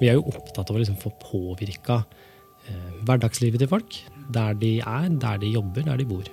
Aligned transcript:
Vi 0.00 0.10
er 0.10 0.18
jo 0.18 0.26
opptatt 0.28 0.68
av 0.68 0.76
å 0.76 0.80
liksom 0.82 0.98
få 1.00 1.12
påvirka 1.22 2.02
eh, 2.68 2.90
hverdagslivet 3.06 3.62
til 3.62 3.70
folk. 3.70 4.00
Der 4.32 4.56
de 4.58 4.76
er, 4.80 5.08
der 5.22 5.40
de 5.40 5.52
jobber, 5.54 5.86
der 5.86 6.00
de 6.00 6.08
bor. 6.08 6.28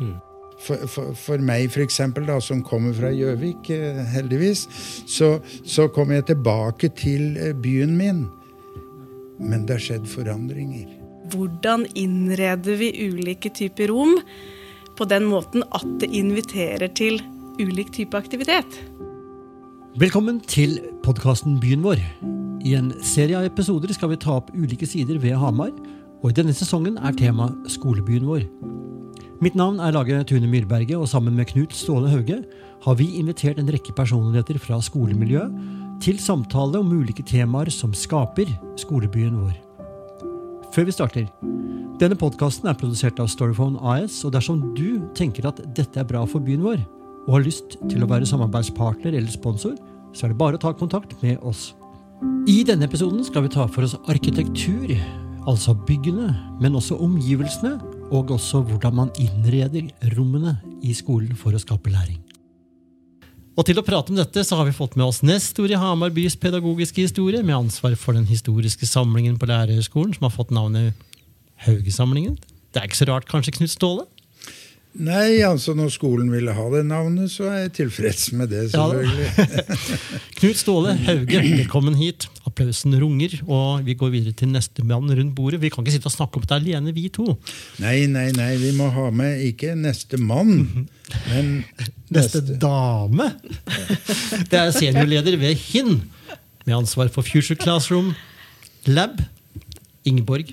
Mm. 0.00 0.18
For, 0.60 0.84
for, 0.92 1.14
for, 1.16 1.40
meg, 1.40 1.70
for 1.72 1.80
eksempel, 1.80 2.26
da, 2.28 2.36
som 2.44 2.60
kommer 2.66 2.92
fra 2.96 3.12
Gjøvik, 3.14 3.70
eh, 3.72 4.02
heldigvis, 4.12 4.66
så, 5.08 5.38
så 5.64 5.88
kommer 5.92 6.18
jeg 6.18 6.32
tilbake 6.34 6.92
til 6.98 7.38
eh, 7.40 7.54
byen 7.56 7.96
min. 7.96 8.26
Men 9.40 9.64
det 9.64 9.78
har 9.78 9.86
skjedd 9.86 10.10
forandringer. 10.10 10.90
Hvordan 11.32 11.86
innreder 11.96 12.76
vi 12.80 12.90
ulike 13.06 13.52
typer 13.56 13.88
rom 13.92 14.18
på 14.98 15.06
den 15.08 15.28
måten 15.30 15.64
at 15.72 15.86
det 16.02 16.10
inviterer 16.12 16.92
til 16.92 17.22
ulik 17.60 17.94
type 17.96 18.18
aktivitet? 18.18 18.82
Velkommen 20.00 20.42
til 20.44 20.76
podkasten 21.06 21.56
Byen 21.62 21.86
vår. 21.86 22.04
I 22.60 22.74
en 22.76 22.90
serie 23.00 23.38
av 23.38 23.46
episoder 23.48 23.92
skal 23.96 24.10
vi 24.12 24.20
ta 24.20 24.34
opp 24.36 24.50
ulike 24.52 24.84
sider 24.88 25.16
ved 25.22 25.38
Hamar, 25.40 25.72
og 26.20 26.28
i 26.28 26.36
denne 26.36 26.52
sesongen 26.52 26.98
er 27.00 27.16
tema 27.16 27.48
skolebyen 27.72 28.26
vår. 28.28 28.44
Mitt 29.40 29.56
navn 29.56 29.78
er 29.80 29.94
Lage 29.96 30.18
Tune 30.28 30.50
Myrberget, 30.50 30.98
og 30.98 31.08
sammen 31.08 31.38
med 31.38 31.48
Knut 31.48 31.72
Ståle 31.72 32.10
Hauge 32.12 32.42
har 32.84 32.98
vi 33.00 33.06
invitert 33.16 33.56
en 33.60 33.70
rekke 33.72 33.94
personligheter 33.96 34.60
fra 34.60 34.76
skolemiljøet 34.84 35.56
til 36.04 36.20
samtale 36.20 36.82
om 36.82 36.92
ulike 36.92 37.24
temaer 37.24 37.72
som 37.72 37.96
skaper 37.96 38.52
skolebyen 38.80 39.40
vår. 39.40 39.56
Før 40.76 40.86
vi 40.86 40.94
starter 40.94 41.30
Denne 42.00 42.16
podkasten 42.16 42.68
er 42.68 42.76
produsert 42.80 43.18
av 43.20 43.32
Storyphone 43.32 43.80
AS, 43.80 44.20
og 44.24 44.36
dersom 44.36 44.70
du 44.76 45.00
tenker 45.16 45.48
at 45.48 45.64
dette 45.76 46.00
er 46.00 46.08
bra 46.08 46.26
for 46.28 46.44
byen 46.44 46.64
vår, 46.64 46.84
og 47.26 47.34
har 47.38 47.48
lyst 47.48 47.80
til 47.88 48.04
å 48.04 48.08
være 48.08 48.28
samarbeidspartner 48.28 49.16
eller 49.16 49.32
sponsor, 49.32 49.76
så 50.12 50.26
er 50.26 50.32
det 50.32 50.40
bare 50.40 50.60
å 50.60 50.62
ta 50.68 50.72
kontakt 50.76 51.16
med 51.24 51.40
oss. 51.40 51.70
I 52.20 52.60
denne 52.68 52.84
episoden 52.84 53.22
skal 53.24 53.46
vi 53.46 53.52
ta 53.54 53.64
for 53.70 53.86
oss 53.86 53.94
arkitektur, 54.10 54.90
altså 55.48 55.72
byggene, 55.88 56.28
men 56.60 56.74
også 56.76 56.98
omgivelsene, 57.00 57.78
og 58.12 58.32
også 58.34 58.60
hvordan 58.66 58.96
man 58.98 59.12
innreder 59.22 59.86
rommene 60.16 60.58
i 60.84 60.92
skolen 60.96 61.32
for 61.38 61.56
å 61.56 61.62
skape 61.62 61.92
læring. 61.92 62.18
Og 63.56 63.64
til 63.64 63.80
å 63.80 63.84
prate 63.84 64.12
om 64.12 64.18
dette 64.18 64.44
så 64.44 64.58
har 64.58 64.68
vi 64.68 64.76
fått 64.76 64.98
med 65.00 65.06
oss 65.06 65.22
nestor 65.24 65.72
i 65.72 65.78
Hamar 65.80 66.12
bys 66.16 66.36
pedagogiske 66.40 67.06
historie, 67.06 67.40
med 67.40 67.56
ansvar 67.56 67.96
for 67.96 68.16
den 68.16 68.28
historiske 68.28 68.88
samlingen 68.88 69.40
på 69.40 69.48
Lærerhøgskolen, 69.48 70.12
som 70.16 70.28
har 70.28 70.36
fått 70.36 70.52
navnet 70.52 70.92
Haugesamlingen. 71.64 72.36
Det 72.70 72.82
er 72.82 72.88
ikke 72.88 73.00
så 73.00 73.08
rart, 73.08 73.28
kanskje, 73.32 73.56
Knut 73.56 73.72
Ståle? 73.72 74.04
Nei, 74.98 75.38
altså 75.46 75.70
når 75.78 75.92
skolen 75.94 76.32
ville 76.32 76.50
ha 76.56 76.64
det 76.72 76.80
navnet, 76.88 77.30
så 77.30 77.46
er 77.46 77.58
jeg 77.62 77.72
tilfreds 77.76 78.24
med 78.34 78.50
det. 78.50 78.64
selvfølgelig. 78.72 79.28
Ja, 79.38 79.76
Knut 80.40 80.58
Ståle 80.58 80.94
Hauge, 81.06 81.42
velkommen 81.44 81.94
hit. 81.94 82.26
Applausen 82.48 82.96
runger, 82.98 83.36
og 83.46 83.84
vi 83.86 83.94
går 83.94 84.10
videre 84.16 84.34
til 84.34 84.50
neste 84.50 84.82
mann 84.82 85.06
rundt 85.06 85.34
bordet. 85.38 85.60
Vi 85.62 85.70
kan 85.70 85.86
ikke 85.86 85.94
sitte 85.94 86.10
og 86.10 86.16
snakke 86.16 86.40
om 86.40 86.46
det 86.48 86.56
alene, 86.58 86.94
vi 86.96 87.06
to. 87.14 87.36
Nei, 87.78 88.08
nei, 88.10 88.26
nei. 88.34 88.50
Vi 88.58 88.72
må 88.74 88.88
ha 88.96 89.06
med 89.14 89.44
ikke 89.46 89.76
neste 89.78 90.18
mann, 90.18 90.88
men 91.28 91.52
neste, 91.70 92.42
neste 92.42 92.58
dame. 92.58 93.30
Det 94.50 94.58
er 94.58 94.74
seniorleder 94.74 95.38
ved 95.38 95.54
HIN, 95.70 96.00
med 96.66 96.80
ansvar 96.82 97.12
for 97.14 97.22
Future 97.22 97.54
Classroom 97.62 98.10
Lab, 98.90 99.22
Ingeborg 100.04 100.50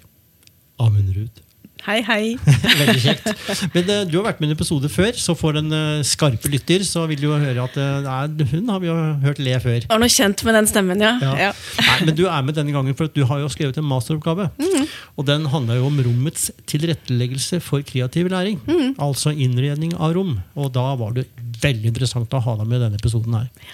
Amundrud. 0.78 1.42
Hei, 1.86 2.00
hei. 2.08 2.24
Veldig 2.82 3.02
kjekt. 3.04 3.28
Men 3.74 3.90
uh, 3.90 4.02
Du 4.10 4.18
har 4.18 4.26
vært 4.30 4.42
med 4.42 4.50
i 4.50 4.52
en 4.52 4.58
episode 4.58 4.90
før, 4.92 5.12
så 5.20 5.36
for 5.38 5.56
den 5.58 5.70
uh, 5.74 6.02
skarpe 6.08 6.50
lytter 6.52 6.84
så 6.88 7.06
vil 7.10 7.22
du 7.22 7.28
jo 7.28 7.38
høre 7.40 7.68
at 7.68 7.78
uh, 7.78 8.48
hun 8.52 8.72
har 8.72 8.82
vi 8.84 8.90
jo 8.90 8.96
hørt 9.24 9.42
le 9.44 9.54
før. 9.64 9.86
Har 9.92 10.02
noe 10.02 10.12
kjent 10.12 10.44
med 10.48 10.58
den 10.58 10.70
stemmen, 10.70 11.04
ja. 11.04 11.14
ja. 11.22 11.36
ja. 11.48 11.52
Nei, 11.84 12.00
men 12.10 12.18
du 12.18 12.26
er 12.26 12.48
med 12.48 12.58
denne 12.58 12.76
gangen, 12.76 12.98
for 12.98 13.12
du 13.14 13.24
har 13.30 13.44
jo 13.44 13.52
skrevet 13.54 13.78
en 13.80 13.88
masteroppgave. 13.88 14.50
Mm. 14.58 14.90
Og 15.20 15.30
den 15.30 15.48
handler 15.54 15.82
jo 15.82 15.88
om 15.92 16.02
rommets 16.10 16.50
tilretteleggelse 16.70 17.62
for 17.64 17.86
kreativ 17.88 18.32
læring. 18.34 18.60
Mm. 18.68 18.98
Altså 19.04 19.36
innredning 19.36 19.96
av 19.96 20.18
rom. 20.18 20.38
Og 20.58 20.74
da 20.76 20.90
var 21.00 21.16
det 21.18 21.28
veldig 21.62 21.94
interessant 21.94 22.34
å 22.34 22.44
ha 22.44 22.60
deg 22.60 22.70
med 22.70 22.82
i 22.82 22.86
denne 22.88 23.02
episoden 23.02 23.38
her. 23.38 23.74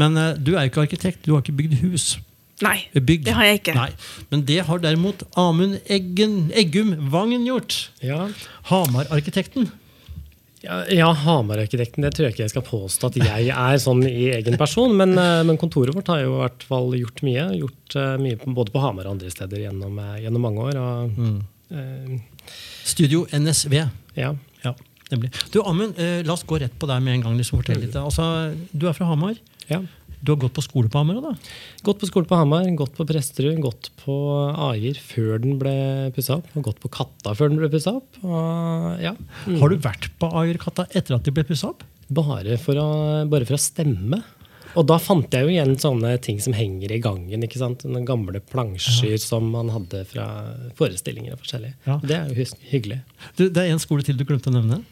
Men 0.00 0.18
du 0.38 0.54
er 0.54 0.64
jo 0.64 0.72
ikke 0.72 0.86
arkitekt, 0.86 1.24
du 1.26 1.34
har 1.34 1.44
ikke 1.44 1.58
bygd 1.58 1.80
hus. 1.84 2.12
Nei, 2.64 2.76
bygd. 2.92 3.24
det 3.28 3.34
har 3.36 3.48
jeg 3.48 3.60
ikke. 3.62 3.74
Nei. 3.76 3.90
Men 4.32 4.46
det 4.48 4.60
har 4.68 4.80
derimot 4.82 5.22
Amund 5.40 5.78
Eggen, 5.88 6.50
Eggum 6.56 6.92
Vangen 7.12 7.46
gjort. 7.48 7.86
Ja. 8.04 8.26
Hamar-arkitekten. 8.68 9.70
Ja, 10.60 10.82
ja 10.92 11.08
Hamar-arkitekten. 11.16 12.04
Det 12.04 12.12
tror 12.14 12.28
jeg 12.28 12.34
ikke 12.34 12.44
jeg 12.44 12.52
skal 12.52 12.66
påstå 12.66 13.08
at 13.08 13.16
jeg 13.22 13.48
er 13.54 13.78
sånn 13.80 14.02
i 14.04 14.28
egen 14.34 14.58
person. 14.60 14.92
Men, 14.96 15.16
eh, 15.18 15.40
men 15.48 15.60
kontoret 15.60 15.96
vårt 15.96 16.10
har 16.12 16.20
jo 16.24 16.34
i 16.34 16.42
hvert 16.42 16.66
fall 16.68 16.92
gjort 16.98 17.22
mye. 17.26 17.46
Gjort 17.62 17.96
uh, 17.96 18.12
mye 18.20 18.36
både 18.44 18.74
på 18.74 18.82
Hamar 18.84 19.08
og 19.08 19.16
andre 19.16 19.32
steder 19.32 19.64
gjennom, 19.64 19.96
uh, 19.96 20.18
gjennom 20.20 20.44
mange 20.44 20.68
år. 20.68 20.80
Og, 20.82 21.16
mm. 21.16 21.38
uh, 21.72 22.44
Studio 22.84 23.24
NSV. 23.32 23.78
Ja. 24.20 24.34
ja 24.66 24.74
nemlig. 25.10 25.32
Du, 25.54 25.62
Amund, 25.64 25.96
la 25.96 26.36
oss 26.36 26.44
gå 26.44 26.60
rett 26.60 26.76
på 26.76 26.88
deg 26.90 27.00
med 27.06 27.16
en 27.16 27.24
gang. 27.28 27.40
Liksom, 27.40 27.62
fortell 27.62 27.80
litt. 27.80 27.96
Altså, 27.96 28.52
du 28.72 28.84
er 28.90 28.96
fra 28.96 29.08
Hamar. 29.08 29.40
Ja. 29.70 29.80
Du 30.20 30.34
har 30.34 30.40
gått 30.40 30.52
på 30.56 30.64
skole 30.64 30.90
på 30.92 31.00
Hamar? 31.00 31.20
da? 31.24 31.32
Gått 31.86 32.00
på 32.02 32.08
skole 32.08 32.28
på 32.28 32.36
Hamar, 32.36 32.66
gått 32.76 32.92
på 32.96 33.06
Presterud, 33.08 33.60
gått 33.64 33.88
på 34.02 34.16
Aier 34.68 34.98
før 35.00 35.40
den 35.40 35.56
ble 35.60 35.72
pussa 36.16 36.36
opp. 36.40 36.50
Og 36.58 36.66
gått 36.68 36.82
på 36.82 36.90
Katta 36.92 37.32
før 37.36 37.52
den 37.52 37.60
ble 37.62 37.70
pussa 37.72 37.94
opp. 37.96 38.18
Og, 38.20 38.90
ja. 39.00 39.14
mm. 39.46 39.56
Har 39.62 39.72
du 39.72 39.80
vært 39.80 40.10
på 40.20 40.28
Aier-Katta 40.42 40.90
etter 40.92 41.16
at 41.16 41.24
de 41.24 41.32
ble 41.32 41.46
pussa 41.48 41.72
opp? 41.72 41.86
Bare 42.10 42.58
for, 42.60 42.76
å, 42.76 42.90
bare 43.32 43.48
for, 43.48 43.56
å, 43.56 43.62
stemme. 43.62 44.20
Og 44.76 44.84
da 44.86 45.00
fant 45.02 45.32
jeg 45.34 45.46
jo 45.46 45.54
igjen 45.54 45.72
sånne 45.80 46.12
ting 46.22 46.36
som 46.42 46.54
henger 46.54 46.92
i 46.92 47.00
gangen. 47.02 47.46
ikke 47.46 47.62
sant? 47.62 47.86
Noen 47.88 48.04
gamle 48.06 48.44
plansjer 48.44 49.16
ja. 49.16 49.24
som 49.24 49.48
man 49.54 49.72
hadde 49.72 50.04
fra 50.10 50.26
forestillinger 50.78 51.34
og 51.34 51.46
forskjellig. 51.46 51.72
Ja. 51.88 51.96
Det 52.04 52.18
er 52.18 52.28
jo 52.28 52.48
hyggelig. 52.70 53.00
Du, 53.40 53.46
det 53.48 53.64
er 53.64 53.72
en 53.72 53.82
skole 53.82 54.04
til 54.06 54.20
du 54.20 54.28
glemte 54.28 54.52
å 54.52 54.58
nevne. 54.58 54.82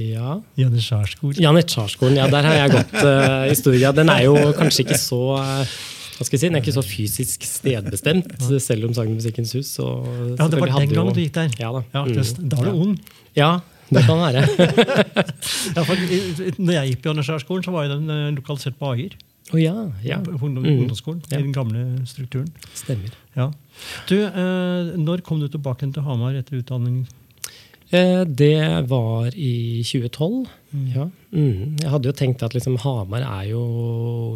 Ja. 0.00 0.38
Janitsjarskolen. 0.56 1.40
Janitsjarskolen, 1.42 2.16
ja, 2.16 2.28
der 2.32 2.46
har 2.48 2.54
jeg 2.56 2.72
gått 2.76 2.94
uh, 3.00 3.48
historia. 3.50 3.90
Den 3.96 4.12
er 4.12 4.24
jo 4.24 4.36
kanskje 4.56 4.86
ikke 4.86 4.98
så 5.00 5.20
uh, 5.36 5.74
hva 6.12 6.26
skal 6.26 6.36
jeg 6.36 6.42
si, 6.42 6.46
Den 6.48 6.56
er 6.56 6.62
ikke 6.62 6.74
så 6.76 6.84
fysisk 6.86 7.44
stedbestemt, 7.48 8.32
selv 8.62 8.86
om 8.86 8.94
Sagen 8.96 9.16
Musikkens 9.16 9.54
hus. 9.56 9.74
Så, 9.78 9.88
ja, 10.38 10.46
Det 10.48 10.60
var 10.60 10.72
den 10.76 10.92
gangen 10.92 11.16
du 11.16 11.20
gikk 11.22 11.34
der? 11.34 11.52
Ja, 11.58 11.72
Da 11.74 12.04
ja, 12.06 12.24
Da 12.38 12.60
var 12.60 12.70
du 12.70 12.86
ung. 12.86 12.96
Ja, 13.36 13.50
det 13.92 14.04
kan 14.06 14.20
være. 14.20 14.44
ja, 15.76 15.82
for, 15.84 16.04
når 16.62 16.76
jeg 16.78 16.92
gikk 16.92 17.02
på 17.02 17.12
Janitsjarskolen, 17.12 17.66
så 17.66 17.74
var 17.74 17.90
den 17.90 18.08
uh, 18.08 18.30
lokalisert 18.36 18.78
på 18.78 18.92
Ager. 18.94 19.16
Oh, 19.52 19.58
ja, 19.60 19.74
ja. 20.06 20.20
Ungdomsskolen, 20.22 21.20
mm. 21.26 21.32
i 21.34 21.42
den 21.42 21.52
gamle 21.52 21.82
strukturen. 22.08 22.48
Stemmer. 22.78 23.12
Ja. 23.36 23.50
Du, 24.08 24.14
Når 24.96 25.20
kom 25.26 25.42
du 25.42 25.48
tilbake 25.50 25.88
til 25.92 26.06
Hamar 26.06 26.38
etter 26.38 26.60
utdanning? 26.60 27.02
Eh, 27.92 28.24
det 28.24 28.88
var 28.88 29.34
i 29.36 29.82
2012. 29.84 30.46
Mm. 30.72 30.84
Ja. 30.94 31.08
Mm. 31.32 31.76
Jeg 31.82 31.90
hadde 31.92 32.08
jo 32.08 32.16
tenkt 32.16 32.44
at 32.44 32.54
liksom, 32.56 32.78
Hamar 32.80 33.24
er 33.26 33.50
jo 33.50 33.64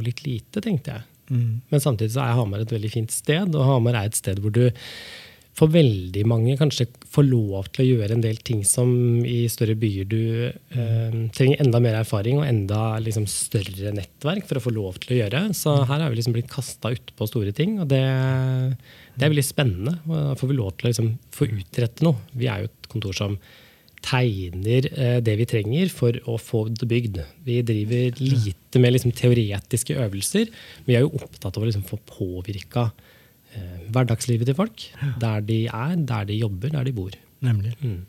litt 0.04 0.24
lite, 0.26 0.60
tenkte 0.60 0.98
jeg. 0.98 1.06
Mm. 1.30 1.62
Men 1.72 1.82
samtidig 1.82 2.12
så 2.14 2.26
er 2.26 2.36
Hamar 2.36 2.62
et 2.62 2.74
veldig 2.74 2.92
fint 2.92 3.14
sted, 3.14 3.54
og 3.56 3.70
Hamar 3.70 3.96
er 3.96 4.10
et 4.10 4.18
sted 4.18 4.42
hvor 4.44 4.52
du 4.54 4.68
for 5.56 5.72
veldig 5.72 6.20
mange 6.28 6.54
kanskje 6.60 6.84
får 7.08 7.24
lov 7.30 7.70
til 7.72 7.82
å 7.82 7.86
gjøre 7.88 8.16
en 8.16 8.24
del 8.24 8.36
ting 8.44 8.60
som 8.68 8.90
i 9.24 9.46
større 9.48 9.76
byer 9.80 10.08
du 10.10 10.20
eh, 10.44 11.14
trenger 11.32 11.62
enda 11.64 11.80
mer 11.80 11.96
erfaring 12.02 12.42
og 12.42 12.44
enda 12.44 12.98
liksom, 13.00 13.24
større 13.30 13.94
nettverk 13.96 14.44
for 14.48 14.60
å 14.60 14.64
få 14.66 14.74
lov 14.76 15.00
til 15.00 15.14
å 15.14 15.20
gjøre. 15.22 15.42
Så 15.56 15.72
mm. 15.72 15.86
her 15.88 16.04
er 16.04 16.12
vi 16.12 16.20
liksom 16.20 16.36
blitt 16.36 16.52
kasta 16.52 16.92
utpå 16.92 17.30
store 17.30 17.56
ting, 17.56 17.78
og 17.80 17.88
det, 17.88 18.02
det, 19.14 19.22
er 19.22 19.32
veldig 19.32 19.46
spennende. 19.48 19.96
Da 20.04 20.36
får 20.36 20.52
vi 20.52 20.58
lov 20.58 20.74
til 20.76 20.90
å 20.90 20.92
liksom, 20.92 21.10
få 21.38 21.48
utrette 21.48 22.04
noe. 22.04 22.20
Vi 22.36 22.52
er 22.52 22.66
jo 22.66 22.72
et 22.86 22.92
kontor 22.92 23.16
som 23.16 23.36
tegner 24.06 24.86
eh, 24.92 25.18
det 25.24 25.34
vi 25.40 25.48
trenger 25.48 25.90
for 25.92 26.16
å 26.30 26.36
få 26.40 26.66
det 26.70 26.88
bygd. 26.88 27.20
Vi 27.46 27.60
driver 27.66 28.20
lite 28.20 28.82
med 28.82 28.94
liksom, 28.94 29.14
teoretiske 29.16 29.96
øvelser, 29.98 30.50
men 30.84 30.90
vi 30.90 30.98
er 30.98 31.06
jo 31.06 31.14
opptatt 31.18 31.56
av 31.56 31.64
å 31.64 31.68
liksom, 31.68 31.86
få 31.88 31.98
påvirka 32.08 32.90
eh, 33.56 33.86
hverdagslivet 33.94 34.50
til 34.50 34.58
folk. 34.58 34.88
Der 35.22 35.46
de 35.46 35.64
er, 35.66 35.96
der 35.96 36.28
de 36.28 36.38
jobber, 36.38 36.74
der 36.76 36.86
de 36.86 36.94
bor. 36.96 37.16
Nemlig. 37.46 37.74
Mm. 37.82 38.04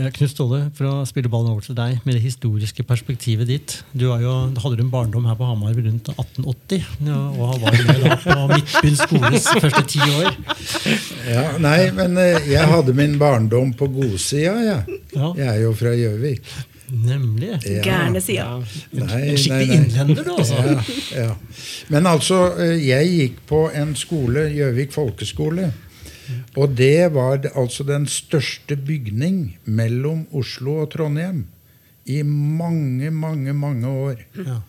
Eh, 0.00 0.06
Knut 0.08 0.30
Ståle, 0.32 0.58
for 0.72 0.88
å 0.88 0.92
spille 1.04 1.28
ballen 1.28 1.50
over 1.52 1.66
til 1.66 1.76
deg 1.76 1.98
med 2.06 2.16
det 2.16 2.22
historiske 2.24 2.84
perspektivet 2.88 3.44
ditt. 3.50 3.74
Du, 3.92 4.06
jo, 4.08 4.32
hadde 4.56 4.78
du 4.78 4.82
en 4.86 4.92
barndom 4.92 5.26
her 5.28 5.36
på 5.36 5.44
Hamar 5.44 5.74
rundt 5.76 6.08
1880, 6.14 6.86
ja, 7.04 7.18
og 7.36 7.60
var 7.60 7.76
med 7.76 8.00
da 8.00 8.16
på 8.22 8.36
Midtbyen 8.54 8.96
skoles 8.96 9.50
første 9.52 9.82
ti 9.92 10.00
år. 10.00 10.30
Ja, 11.28 11.44
Nei, 11.60 11.90
men 11.92 12.16
eh, 12.22 12.40
jeg 12.54 12.72
hadde 12.72 12.96
min 12.96 13.18
barndom 13.20 13.74
på 13.76 13.90
godsida, 13.92 14.56
jeg. 14.64 14.98
ja. 15.12 15.28
Jeg 15.36 15.50
er 15.50 15.60
jo 15.66 15.74
fra 15.76 15.92
Gjøvik. 15.92 16.48
Nemlig. 16.92 17.52
Ja. 17.68 17.84
Gærne 17.84 18.20
sida. 18.24 18.48
En 18.96 19.36
skikkelig 19.36 19.76
innlender, 19.76 20.24
du, 20.24 20.34
altså. 20.38 20.56
Ja, 21.12 21.28
ja. 21.28 21.30
Men 21.92 22.08
altså, 22.08 22.40
eh, 22.60 22.78
jeg 22.80 23.12
gikk 23.12 23.40
på 23.48 23.66
en 23.76 23.92
skole, 23.96 24.48
Gjøvik 24.56 24.92
folkeskole. 24.96 25.68
Og 26.56 26.76
det 26.76 27.14
var 27.14 27.40
altså 27.54 27.86
den 27.88 28.06
største 28.06 28.76
bygning 28.76 29.58
mellom 29.64 30.26
Oslo 30.32 30.82
og 30.84 30.92
Trondheim 30.94 31.46
i 32.06 32.22
mange, 32.22 33.10
mange, 33.10 33.52
mange 33.54 33.88
år. 33.88 34.22
Ja. 34.36 34.60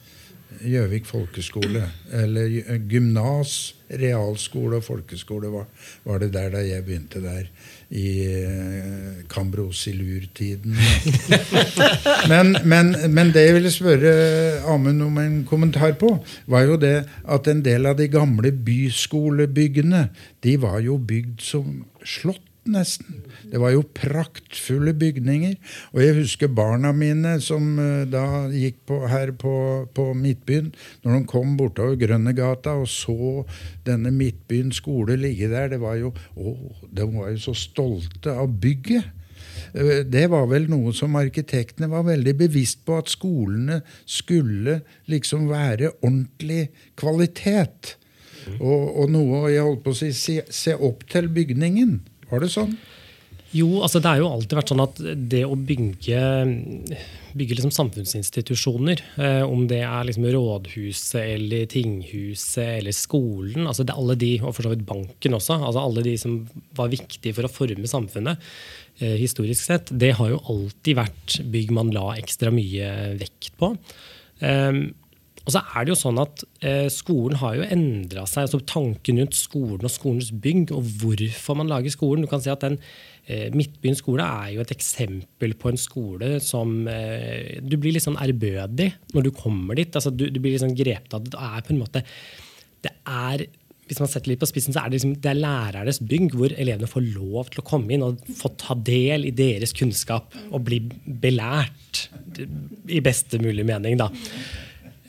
Gjøvik 0.63 1.07
folkeskole. 1.09 1.81
Eller 2.13 2.77
gymnas, 2.89 3.75
realskole 3.89 4.79
og 4.79 4.85
folkeskole 4.85 5.50
var, 5.51 5.65
var 6.05 6.21
det 6.21 6.31
der 6.35 6.53
da 6.53 6.61
jeg 6.63 6.85
begynte 6.85 7.23
der. 7.23 7.50
I 7.94 8.07
eh, 8.25 9.25
Kambrosilur-tiden. 9.30 10.78
men, 12.31 12.56
men, 12.66 12.95
men 13.13 13.34
det 13.36 13.44
jeg 13.45 13.57
ville 13.60 13.74
spørre 13.74 14.13
Amund 14.74 15.06
om 15.06 15.19
en 15.22 15.36
kommentar 15.45 15.94
på, 16.01 16.16
var 16.50 16.66
jo 16.66 16.80
det 16.81 16.95
at 17.30 17.50
en 17.51 17.62
del 17.66 17.86
av 17.90 18.00
de 18.00 18.07
gamle 18.10 18.51
byskolebyggene 18.66 20.07
de 20.44 20.57
var 20.62 20.81
jo 20.81 20.98
bygd 20.98 21.45
som 21.45 21.84
slott 22.01 22.42
nesten. 22.69 23.21
Det 23.51 23.60
var 23.62 23.74
jo 23.74 23.83
praktfulle 23.95 24.94
bygninger. 24.98 25.56
Og 25.94 26.04
jeg 26.04 26.18
husker 26.19 26.51
barna 26.51 26.92
mine 26.95 27.36
som 27.44 27.80
eh, 27.81 28.06
da 28.10 28.48
gikk 28.51 28.83
på, 28.89 29.00
her 29.12 29.33
på, 29.39 29.56
på 29.95 30.06
Midtbyen, 30.18 30.71
når 31.04 31.18
de 31.18 31.31
kom 31.31 31.57
bortover 31.60 31.98
Grønnegata 32.00 32.75
og 32.80 32.88
så 32.92 33.44
denne 33.88 34.13
Midtbyen 34.15 34.71
skole 34.75 35.18
ligge 35.19 35.50
der, 35.51 35.74
det 35.74 35.81
var 35.83 36.00
jo, 36.00 36.13
å, 36.36 36.56
de 36.89 37.10
var 37.15 37.33
jo 37.33 37.42
så 37.48 37.56
stolte 37.57 38.33
av 38.33 38.56
bygget. 38.63 39.12
Eh, 39.74 40.06
Det 40.06 40.27
var 40.31 40.48
vel 40.51 40.69
noe 40.71 40.94
som 40.95 41.18
arkitektene 41.19 41.89
var 41.92 42.07
veldig 42.07 42.38
bevisst 42.45 42.86
på, 42.86 42.98
at 43.01 43.12
skolene 43.12 43.81
skulle 44.06 44.81
liksom 45.12 45.50
være 45.51 45.95
ordentlig 46.01 46.69
kvalitet. 47.00 47.98
Og, 48.59 48.98
og 49.00 49.12
noe 49.13 49.45
jeg 49.54 49.63
holdt 49.63 49.86
på 49.86 49.94
å 49.94 49.98
si, 49.98 50.09
se, 50.12 50.42
se 50.51 50.74
opp 50.75 51.06
til 51.12 51.30
bygningen. 51.31 52.01
Var 52.33 52.41
det 52.41 52.50
sånn? 52.50 52.74
Jo, 53.53 53.68
altså 53.85 54.00
det 54.01 54.09
har 54.09 54.18
jo 54.18 54.31
alltid 54.33 54.56
vært 54.57 54.71
sånn 54.71 54.81
at 54.81 55.00
det 55.30 55.44
å 55.45 55.53
bygge, 55.53 56.21
bygge 57.38 57.57
liksom 57.59 57.74
samfunnsinstitusjoner, 57.75 59.03
eh, 59.21 59.44
om 59.45 59.68
det 59.69 59.83
er 59.85 60.07
liksom 60.07 60.25
rådhuset 60.33 61.19
eller 61.21 61.68
tinghuset 61.69 62.80
eller 62.80 62.97
skolen, 62.97 63.68
altså 63.69 63.85
det 63.85 63.94
alle 63.94 64.18
de, 64.18 64.31
og 64.41 64.56
for 64.56 64.65
så 64.65 64.74
vidt 64.74 64.88
banken 64.89 65.38
også, 65.38 65.59
altså 65.59 65.83
alle 65.83 66.06
de 66.09 66.15
som 66.18 66.39
var 66.80 66.89
viktige 66.95 67.38
for 67.38 67.45
å 67.45 67.53
forme 67.53 67.91
samfunnet 67.91 68.41
eh, 68.97 69.19
historisk 69.21 69.69
sett, 69.69 69.94
det 70.01 70.15
har 70.18 70.33
jo 70.33 70.41
alltid 70.50 70.97
vært 71.03 71.38
bygg 71.53 71.77
man 71.77 71.94
la 71.94 72.09
ekstra 72.18 72.50
mye 72.53 72.89
vekt 73.21 73.53
på. 73.62 73.75
Um, 74.41 74.88
og 75.44 75.51
så 75.51 75.60
er 75.60 75.84
det 75.84 75.92
jo 75.92 76.00
sånn 76.00 76.19
at 76.22 76.44
eh, 76.63 76.86
Skolen 76.94 77.40
har 77.42 77.57
jo 77.57 77.66
endra 77.75 78.24
seg. 78.30 78.45
altså 78.45 78.62
Tanken 78.69 79.19
rundt 79.19 79.36
skolen 79.36 79.84
og 79.84 79.92
skolens 79.92 80.31
bygg 80.31 80.72
og 80.75 80.88
hvorfor 81.01 81.57
man 81.60 81.72
lager 81.72 81.92
skolen. 81.92 82.24
Du 82.24 82.31
kan 82.31 82.44
si 82.44 82.51
at 82.51 82.63
den 82.63 82.78
eh, 83.28 83.50
Midtbyen 83.56 83.98
skole 84.00 84.24
er 84.24 84.54
jo 84.56 84.63
et 84.63 84.72
eksempel 84.75 85.56
på 85.60 85.74
en 85.74 85.80
skole 85.80 86.38
som 86.44 86.88
eh, 86.88 87.60
Du 87.60 87.75
blir 87.75 87.95
litt 87.95 88.06
sånn 88.07 88.19
ærbødig 88.24 88.94
når 89.12 89.28
du 89.28 89.34
kommer 89.36 89.80
dit. 89.80 89.92
altså 89.92 90.13
Du, 90.16 90.30
du 90.31 90.40
blir 90.40 90.56
litt 90.56 90.63
sånn 90.63 90.78
grepet 90.80 91.18
av 91.18 91.25
det. 91.25 91.36
Det 91.36 91.44
er 91.51 91.68
på 91.68 91.75
en 91.75 91.84
måte 91.84 92.06
det 92.84 92.92
er 93.07 93.45
hvis 93.88 94.00
man 94.00 94.10
setter 94.12 94.31
litt 94.31 94.42
på 94.42 94.48
spissen, 94.48 94.74
så 94.75 94.81
er 94.81 94.90
det, 94.90 94.98
liksom, 94.98 95.16
det 95.19 95.30
er 95.30 95.40
lærernes 95.44 96.00
bygg 96.07 96.36
hvor 96.40 96.54
elevene 96.56 96.88
får 96.90 97.04
lov 97.13 97.50
til 97.51 97.62
å 97.62 97.66
komme 97.68 97.92
inn 97.92 98.06
og 98.06 98.22
få 98.40 98.54
ta 98.60 98.78
del 98.80 99.28
i 99.28 99.34
deres 99.36 99.75
kunnskap 99.75 100.36
og 100.50 100.63
bli 100.68 100.80
belært 101.04 102.06
i 102.88 103.01
beste 103.04 103.42
mulig 103.44 103.66
mening. 103.68 104.00
da. 104.00 104.07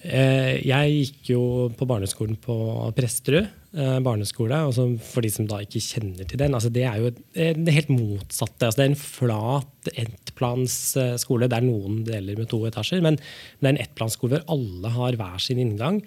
Eh, 0.05 0.61
Jeg 0.69 0.97
gikk 0.99 1.31
jo 1.33 1.43
på 1.73 1.87
barneskolen 1.89 2.37
på 2.37 2.55
Presterud 2.97 3.47
eh, 3.47 4.01
barneskole. 4.05 4.59
For 5.01 5.25
de 5.25 5.31
som 5.33 5.47
da 5.49 5.62
ikke 5.65 5.81
kjenner 5.81 6.29
til 6.29 6.41
den, 6.41 6.56
altså 6.56 6.71
det 6.73 6.85
er 6.85 7.01
jo 7.01 7.12
eh, 7.33 7.55
det 7.56 7.77
helt 7.79 7.93
motsatte. 7.93 8.69
Altså 8.69 8.83
det 8.83 8.85
er 8.85 8.93
en 8.93 9.01
flat 9.01 9.91
ettplansskole. 10.05 11.49
Det 11.49 11.59
er 11.59 11.69
noen 11.69 12.03
deler 12.09 12.37
med 12.41 12.51
to 12.53 12.61
etasjer, 12.69 13.01
men 13.05 13.17
det 13.17 13.71
er 13.71 13.73
en 13.73 13.83
ettplansskole 13.87 14.43
hvor 14.43 14.59
alle 14.59 14.93
har 14.99 15.19
hver 15.21 15.41
sin 15.41 15.62
inngang. 15.62 16.03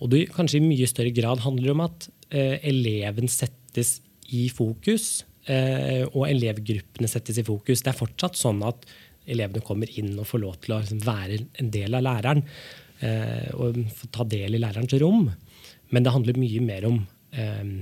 Og 0.00 0.14
det 0.14 0.30
kanskje 0.34 0.62
i 0.62 0.64
mye 0.64 0.88
større 0.88 1.12
grad 1.14 1.44
handler 1.44 1.74
om 1.74 1.84
at 1.84 2.08
eleven 2.32 3.28
settes 3.28 3.98
i 4.32 4.46
fokus, 4.48 5.26
og 6.16 6.22
elevgruppene 6.24 7.10
settes 7.10 7.36
i 7.38 7.44
fokus. 7.44 7.82
Det 7.84 7.92
er 7.92 7.98
fortsatt 7.98 8.38
sånn 8.40 8.62
at 8.64 8.86
elevene 9.28 9.62
kommer 9.62 9.90
inn 10.00 10.16
og 10.16 10.26
får 10.30 10.42
lov 10.42 10.56
til 10.64 10.74
å 10.74 10.80
liksom, 10.80 11.02
være 11.04 11.38
en 11.60 11.68
del 11.76 11.98
av 11.98 12.06
læreren 12.08 12.42
og 13.02 13.78
få 13.96 14.08
ta 14.14 14.24
del 14.30 14.54
i 14.54 14.60
lærerens 14.62 14.94
rom. 15.02 15.26
Men 15.92 16.04
det 16.04 16.12
handler 16.14 16.38
mye 16.40 16.62
mer 16.64 16.86
om 16.88 17.00
eh, 17.36 17.72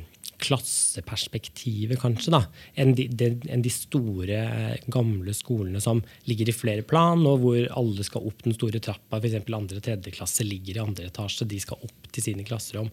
klasseperspektivet, 0.41 1.99
kanskje, 2.01 2.33
da, 2.35 2.41
enn 2.81 2.95
de, 2.97 3.07
de, 3.13 3.31
enn 3.53 3.65
de 3.65 3.73
store, 3.73 4.39
eh, 4.41 4.87
gamle 4.93 5.35
skolene 5.37 5.83
som 5.85 6.03
ligger 6.29 6.51
i 6.51 6.57
flere 6.57 6.87
plan, 6.87 7.23
og 7.29 7.43
hvor 7.45 7.61
alle 7.81 8.07
skal 8.07 8.27
opp 8.31 8.47
den 8.47 8.57
store 8.57 8.81
trappa. 8.83 9.21
F.eks. 9.21 9.43
andre 9.45 9.81
og 9.81 9.85
tredje 9.85 10.15
klasse 10.17 10.47
ligger 10.47 10.79
i 10.79 10.85
andre 10.85 11.11
etasje, 11.11 11.49
de 11.49 11.61
skal 11.63 11.83
opp 11.87 12.09
til 12.11 12.27
sine 12.31 12.47
klasserom. 12.47 12.89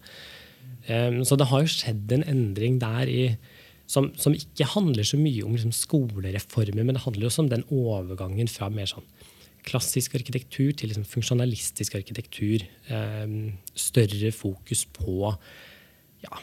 Eh, 0.88 1.22
så 1.28 1.40
det 1.40 1.50
har 1.52 1.64
jo 1.64 1.72
skjedd 1.78 2.18
en 2.18 2.28
endring 2.28 2.82
der 2.84 3.12
i 3.12 3.24
som, 3.88 4.10
som 4.20 4.34
ikke 4.36 4.66
handler 4.68 5.06
så 5.08 5.16
mye 5.16 5.46
om 5.48 5.54
liksom, 5.56 5.72
skolereformer, 5.72 6.84
men 6.84 6.98
det 6.98 7.06
handler 7.06 7.30
også 7.30 7.46
om 7.46 7.52
den 7.54 7.64
overgangen 7.72 8.50
fra 8.52 8.68
mer 8.68 8.90
sånn 8.92 9.06
klassisk 9.68 10.16
arkitektur 10.20 10.72
til 10.78 10.92
liksom, 10.92 11.08
funksjonalistisk 11.08 11.98
arkitektur. 12.00 12.68
Eh, 12.88 13.34
større 13.78 14.32
fokus 14.36 14.86
på 14.98 15.34
ja, 16.24 16.40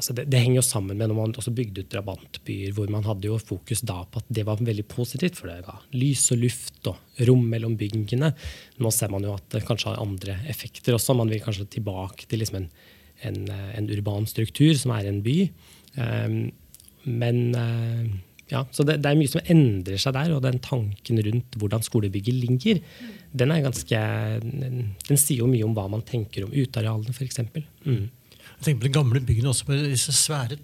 altså 0.00 0.14
det, 0.16 0.26
det 0.32 0.40
henger 0.40 0.60
jo 0.60 0.66
sammen 0.66 0.98
med 0.98 1.10
når 1.10 1.18
man 1.18 1.34
også 1.36 1.52
bygde 1.54 1.84
ut 1.84 1.90
drabantbyer, 1.92 2.72
hvor 2.76 2.92
man 2.92 3.04
hadde 3.06 3.28
jo 3.28 3.40
fokus 3.42 3.82
da 3.86 4.00
på 4.08 4.22
at 4.22 4.30
det 4.32 4.46
var 4.48 4.62
veldig 4.62 4.86
positivt, 4.90 5.36
for 5.38 5.50
det 5.50 5.66
ga 5.66 5.76
lys 5.96 6.24
og 6.34 6.40
luft 6.44 6.90
og 6.90 7.26
rom 7.28 7.44
mellom 7.52 7.76
byggene. 7.80 8.32
Nå 8.80 8.94
ser 8.94 9.12
man 9.12 9.26
jo 9.26 9.34
at 9.36 9.46
det 9.52 9.64
kanskje 9.68 9.92
har 9.92 10.00
andre 10.02 10.38
effekter 10.50 10.96
også. 10.96 11.16
Man 11.18 11.32
vil 11.32 11.42
kanskje 11.44 11.68
tilbake 11.76 12.28
til 12.30 12.42
liksom 12.42 12.62
en, 12.62 12.70
en, 13.28 13.44
en 13.76 13.92
urban 13.92 14.28
struktur 14.30 14.72
som 14.78 14.94
er 14.96 15.10
en 15.10 15.22
by. 15.26 15.36
Um, 15.98 16.42
men 17.04 17.38
uh, 17.56 18.04
ja, 18.50 18.64
så 18.74 18.84
det, 18.86 18.98
det, 19.02 19.10
er 19.10 19.18
mye 19.18 19.30
som 19.30 19.50
endrer 19.54 20.00
seg 20.00 20.14
der, 20.16 20.32
og 20.34 20.42
den 20.44 20.58
tanken 20.64 21.20
rundt 21.26 21.58
hvordan 21.60 21.84
skolebygget 21.86 22.34
ligger, 22.34 22.80
den 23.30 23.52
er 23.54 23.62
ganske, 23.62 24.00
den, 24.42 24.94
sier 25.14 25.44
jo 25.44 25.50
mye 25.50 25.66
om 25.66 25.76
hva 25.76 25.86
man 25.92 26.02
tenker 26.06 26.46
om 26.46 26.54
utearealene, 26.54 27.14
f.eks. 27.14 27.44
Mm. 27.86 28.08
Jeg 28.50 28.64
tenker 28.66 28.80
på 28.82 28.88
de 28.88 28.96
gamle 28.96 29.22
byggene 29.24 29.52
også, 29.52 29.68
med 29.70 29.86
disse 29.92 30.14
svære 30.16 30.58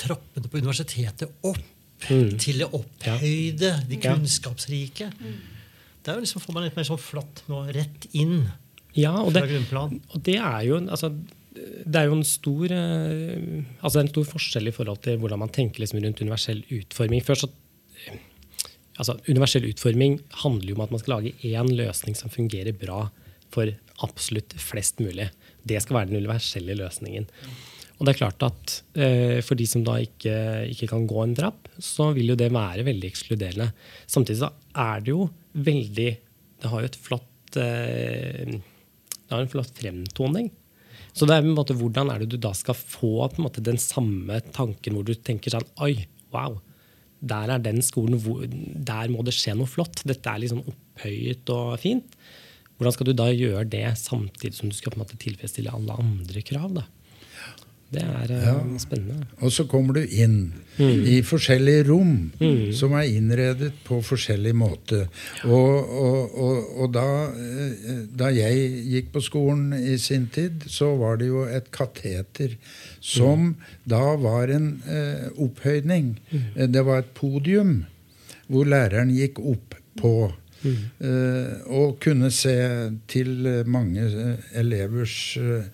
trappene 0.00 0.48
på 0.48 0.62
universitetet 0.62 1.28
opp 1.46 1.60
Mm. 2.08 2.38
til 2.40 2.62
det 2.62 2.68
opphøyde, 2.72 3.70
de 3.84 3.96
kunnskapsrike. 4.00 5.10
kunnskapsrike. 5.10 5.10
Der 6.06 6.20
liksom 6.20 6.40
får 6.40 6.54
man 6.56 6.64
litt 6.64 6.76
mer 6.78 6.86
sånn 6.88 7.00
flatt 7.00 7.42
nå, 7.50 7.60
rett 7.76 8.06
inn 8.16 8.48
Ja, 8.96 9.12
og 9.20 9.34
det, 9.34 9.42
fra 9.42 9.50
grunnplan. 9.50 10.00
Og 10.14 10.22
det 10.24 10.38
er 10.40 10.62
jo, 10.64 10.78
altså, 10.88 11.12
det 11.60 12.00
er 12.00 12.08
jo 12.08 12.16
en 12.18 12.26
stor, 12.26 12.72
eh, 12.74 13.62
altså 13.80 14.02
en 14.02 14.10
stor 14.10 14.26
forskjell 14.28 14.70
i 14.70 14.74
forhold 14.74 15.02
til 15.06 15.18
hvordan 15.20 15.42
man 15.42 15.52
tenker 15.54 15.82
liksom 15.82 16.00
rundt 16.02 16.22
universell 16.22 16.62
utforming. 16.76 17.24
Først 17.24 17.46
så, 17.46 17.50
altså, 18.98 19.16
universell 19.28 19.66
utforming 19.68 20.20
handler 20.44 20.72
jo 20.72 20.78
om 20.78 20.84
at 20.86 20.94
man 20.94 21.02
skal 21.02 21.16
lage 21.18 21.34
én 21.46 21.72
løsning 21.80 22.16
som 22.18 22.32
fungerer 22.32 22.76
bra 22.76 23.06
for 23.52 23.72
absolutt 24.04 24.54
flest 24.60 25.02
mulig. 25.02 25.28
Det 25.66 25.82
skal 25.82 25.98
være 25.98 26.10
den 26.12 26.22
universelle 26.22 26.76
løsningen. 26.78 27.28
Og 28.00 28.06
det 28.06 28.14
er 28.14 28.20
klart 28.22 28.44
at 28.46 28.74
eh, 28.96 29.38
For 29.44 29.58
de 29.60 29.66
som 29.68 29.82
da 29.84 29.98
ikke, 30.00 30.32
ikke 30.72 30.88
kan 30.88 31.04
gå 31.08 31.20
en 31.20 31.34
trapp, 31.36 31.68
så 31.76 32.14
vil 32.16 32.32
jo 32.32 32.38
det 32.40 32.48
være 32.54 32.86
veldig 32.86 33.10
ekskluderende. 33.10 33.68
Samtidig 34.08 34.40
så 34.40 34.52
er 34.72 35.04
det 35.04 35.12
jo 35.12 35.28
veldig 35.52 36.10
Det 36.60 36.70
har 36.70 36.80
jo 36.80 36.88
et 36.88 36.96
flott 36.96 37.60
eh, 37.60 38.60
det 39.30 39.36
har 39.36 39.44
en 39.44 39.52
flott 39.52 39.70
fremtoning. 39.78 40.48
Så 41.20 41.26
det 41.28 41.36
er 41.36 41.44
en 41.44 41.52
måte 41.52 41.74
hvordan 41.76 42.08
er 42.08 42.22
det 42.22 42.30
du 42.32 42.38
da 42.40 42.54
skal 42.56 42.72
få 42.78 43.26
på 43.28 43.42
en 43.42 43.44
måte 43.44 43.60
den 43.60 43.76
samme 43.76 44.38
tanken 44.56 44.94
hvor 44.96 45.04
du 45.04 45.12
tenker 45.12 45.52
sånn 45.52 45.66
Oi, 45.84 46.06
wow. 46.32 46.56
Der 47.20 47.52
er 47.52 47.60
den 47.60 47.82
skolen, 47.84 48.16
hvor, 48.24 48.46
der 48.48 49.10
må 49.12 49.20
det 49.26 49.34
skje 49.36 49.52
noe 49.58 49.68
flott. 49.68 50.00
Dette 50.08 50.32
er 50.32 50.48
sånn 50.48 50.64
opphøyet 50.64 51.52
og 51.52 51.74
fint. 51.82 52.16
Hvordan 52.78 52.94
skal 52.96 53.10
du 53.10 53.12
da 53.12 53.26
gjøre 53.28 53.66
det 53.68 53.84
samtidig 54.00 54.56
som 54.56 54.72
du 54.72 54.76
skal 54.78 54.94
på 54.94 54.96
en 54.96 55.02
måte 55.02 55.20
tilfredsstille 55.20 55.74
alle 55.76 55.98
andre 56.00 56.40
krav? 56.48 56.72
da? 56.78 56.86
Det 57.90 58.02
er 58.02 58.30
eh, 58.30 58.44
Ja. 58.46 58.54
spennende. 58.78 59.26
Og 59.42 59.50
så 59.52 59.64
kommer 59.66 59.94
du 59.94 60.00
inn 60.06 60.52
i 60.80 61.20
forskjellige 61.26 61.88
rom 61.88 62.30
som 62.72 62.92
er 62.96 63.08
innredet 63.10 63.72
på 63.84 63.98
forskjellig 64.06 64.52
måte. 64.56 65.08
Og, 65.44 65.90
og, 65.90 66.38
og, 66.38 66.70
og 66.80 66.92
da, 66.94 67.06
eh, 67.34 68.06
da 68.16 68.30
jeg 68.32 68.70
gikk 68.92 69.10
på 69.12 69.20
skolen 69.26 69.72
i 69.74 69.96
sin 69.98 70.28
tid, 70.32 70.62
så 70.70 70.92
var 70.96 71.18
det 71.20 71.28
jo 71.32 71.42
et 71.50 71.70
kateter 71.74 72.54
som 73.00 73.56
da 73.84 74.14
var 74.22 74.48
en 74.54 74.70
eh, 74.86 75.26
opphøydning. 75.36 76.14
Eh, 76.54 76.66
Det 76.70 76.84
var 76.86 77.02
et 77.02 77.12
podium 77.14 77.80
hvor 78.50 78.64
læreren 78.70 79.10
gikk 79.14 79.38
opp 79.42 79.74
på. 80.00 80.32
eh, 80.64 81.52
og 81.72 81.98
kunne 82.00 82.30
se 82.30 82.54
til 83.08 83.64
mange 83.66 84.02
elevers 84.54 85.36
eh, 85.40 85.64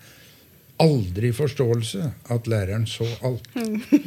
aldri 0.83 1.31
forståelse 1.33 2.11
at 2.33 2.49
læreren 2.51 2.87
så 2.87 3.07
alt. 3.25 3.49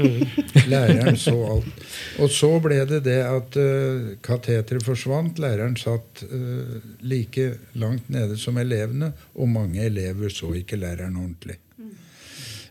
Læreren 0.71 1.17
så 1.17 1.35
alt. 1.53 1.85
Og 2.21 2.29
så 2.33 2.51
ble 2.63 2.81
det 2.89 3.01
det 3.07 3.17
at 3.25 3.57
uh, 3.57 4.11
kateteret 4.25 4.85
forsvant. 4.85 5.39
Læreren 5.41 5.77
satt 5.79 6.23
uh, 6.29 6.77
like 7.01 7.51
langt 7.73 8.09
nede 8.09 8.37
som 8.37 8.57
elevene, 8.61 9.11
og 9.35 9.49
mange 9.49 9.85
elever 9.85 10.29
så 10.33 10.53
ikke 10.57 10.79
læreren 10.79 11.17
ordentlig. 11.17 11.57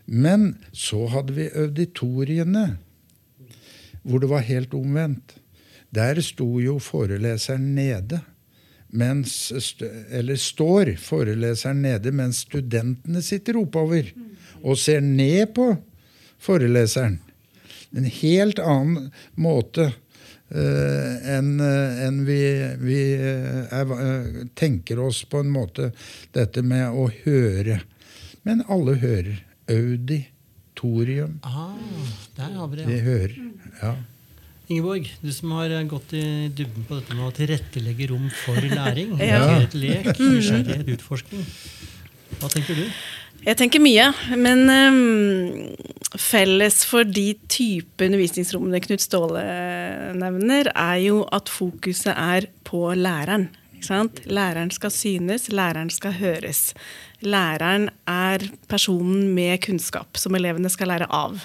Men 0.05 0.55
så 0.73 1.05
hadde 1.07 1.35
vi 1.35 1.49
auditoriene, 1.53 2.77
hvor 4.01 4.19
det 4.23 4.29
var 4.29 4.47
helt 4.47 4.73
omvendt. 4.73 5.35
Der 5.93 6.21
sto 6.21 6.59
jo 6.59 6.79
foreleseren 6.79 7.75
nede 7.75 8.21
mens, 8.89 9.51
eller 10.11 10.35
står 10.35 10.95
foreleseren 11.01 11.81
nede 11.85 12.11
mens 12.15 12.43
studentene 12.47 13.21
sitter 13.25 13.59
oppover 13.59 14.11
og 14.63 14.77
ser 14.79 15.01
ned 15.05 15.53
på 15.55 15.71
foreleseren. 16.41 17.19
En 17.95 18.05
helt 18.05 18.59
annen 18.61 19.09
måte 19.39 19.89
uh, 19.89 21.29
enn 21.35 21.55
uh, 21.61 22.01
en 22.05 22.19
vi, 22.27 22.41
vi 22.81 22.99
uh, 23.17 23.65
er, 23.73 24.43
tenker 24.59 25.01
oss 25.01 25.23
på 25.29 25.41
en 25.41 25.49
måte 25.53 25.91
dette 26.35 26.61
med 26.65 26.93
å 26.93 27.09
høre. 27.23 27.81
Men 28.45 28.61
alle 28.69 28.99
hører. 29.01 29.41
Auditorium. 29.69 31.39
Ah, 31.45 31.75
der 32.37 32.55
har 32.57 32.69
vi 32.69 32.79
det. 32.79 32.85
Ja. 32.85 32.89
Vi 32.89 32.99
hører. 33.05 33.35
ja. 33.81 33.97
Ingeborg, 34.69 35.07
du 35.21 35.31
som 35.33 35.55
har 35.57 35.71
gått 35.89 36.11
i 36.13 36.47
dybden 36.53 36.83
på 36.85 36.99
dette 36.99 37.15
med 37.17 37.25
å 37.25 37.33
tilrettelegge 37.33 38.11
rom 38.11 38.27
for 38.43 38.61
læring. 38.61 39.15
ja. 39.25 39.63
lek, 39.73 40.11
nysgjerrighet, 40.19 40.91
utforskning. 40.93 41.41
Hva 42.37 42.51
tenker 42.53 42.77
du? 42.77 42.83
Jeg 43.47 43.57
tenker 43.57 43.81
mye. 43.81 44.11
Men 44.37 44.69
um, 44.69 45.71
felles 46.21 46.83
for 46.85 47.07
de 47.07 47.31
type 47.49 48.05
undervisningsrommene 48.05 48.81
Knut 48.85 49.01
Ståle 49.01 49.41
nevner, 50.19 50.69
er 50.75 50.99
jo 51.01 51.23
at 51.33 51.49
fokuset 51.49 52.13
er 52.13 52.45
på 52.67 52.91
læreren. 52.93 53.49
Læreren 54.29 54.69
skal 54.75 54.93
synes, 54.93 55.47
læreren 55.49 55.89
skal 55.89 56.13
høres. 56.19 56.75
Læreren 57.25 57.89
er 58.05 58.45
personen 58.69 59.31
med 59.33 59.63
kunnskap 59.65 60.19
som 60.19 60.37
elevene 60.37 60.69
skal 60.69 60.93
lære 60.93 61.09
av. 61.09 61.41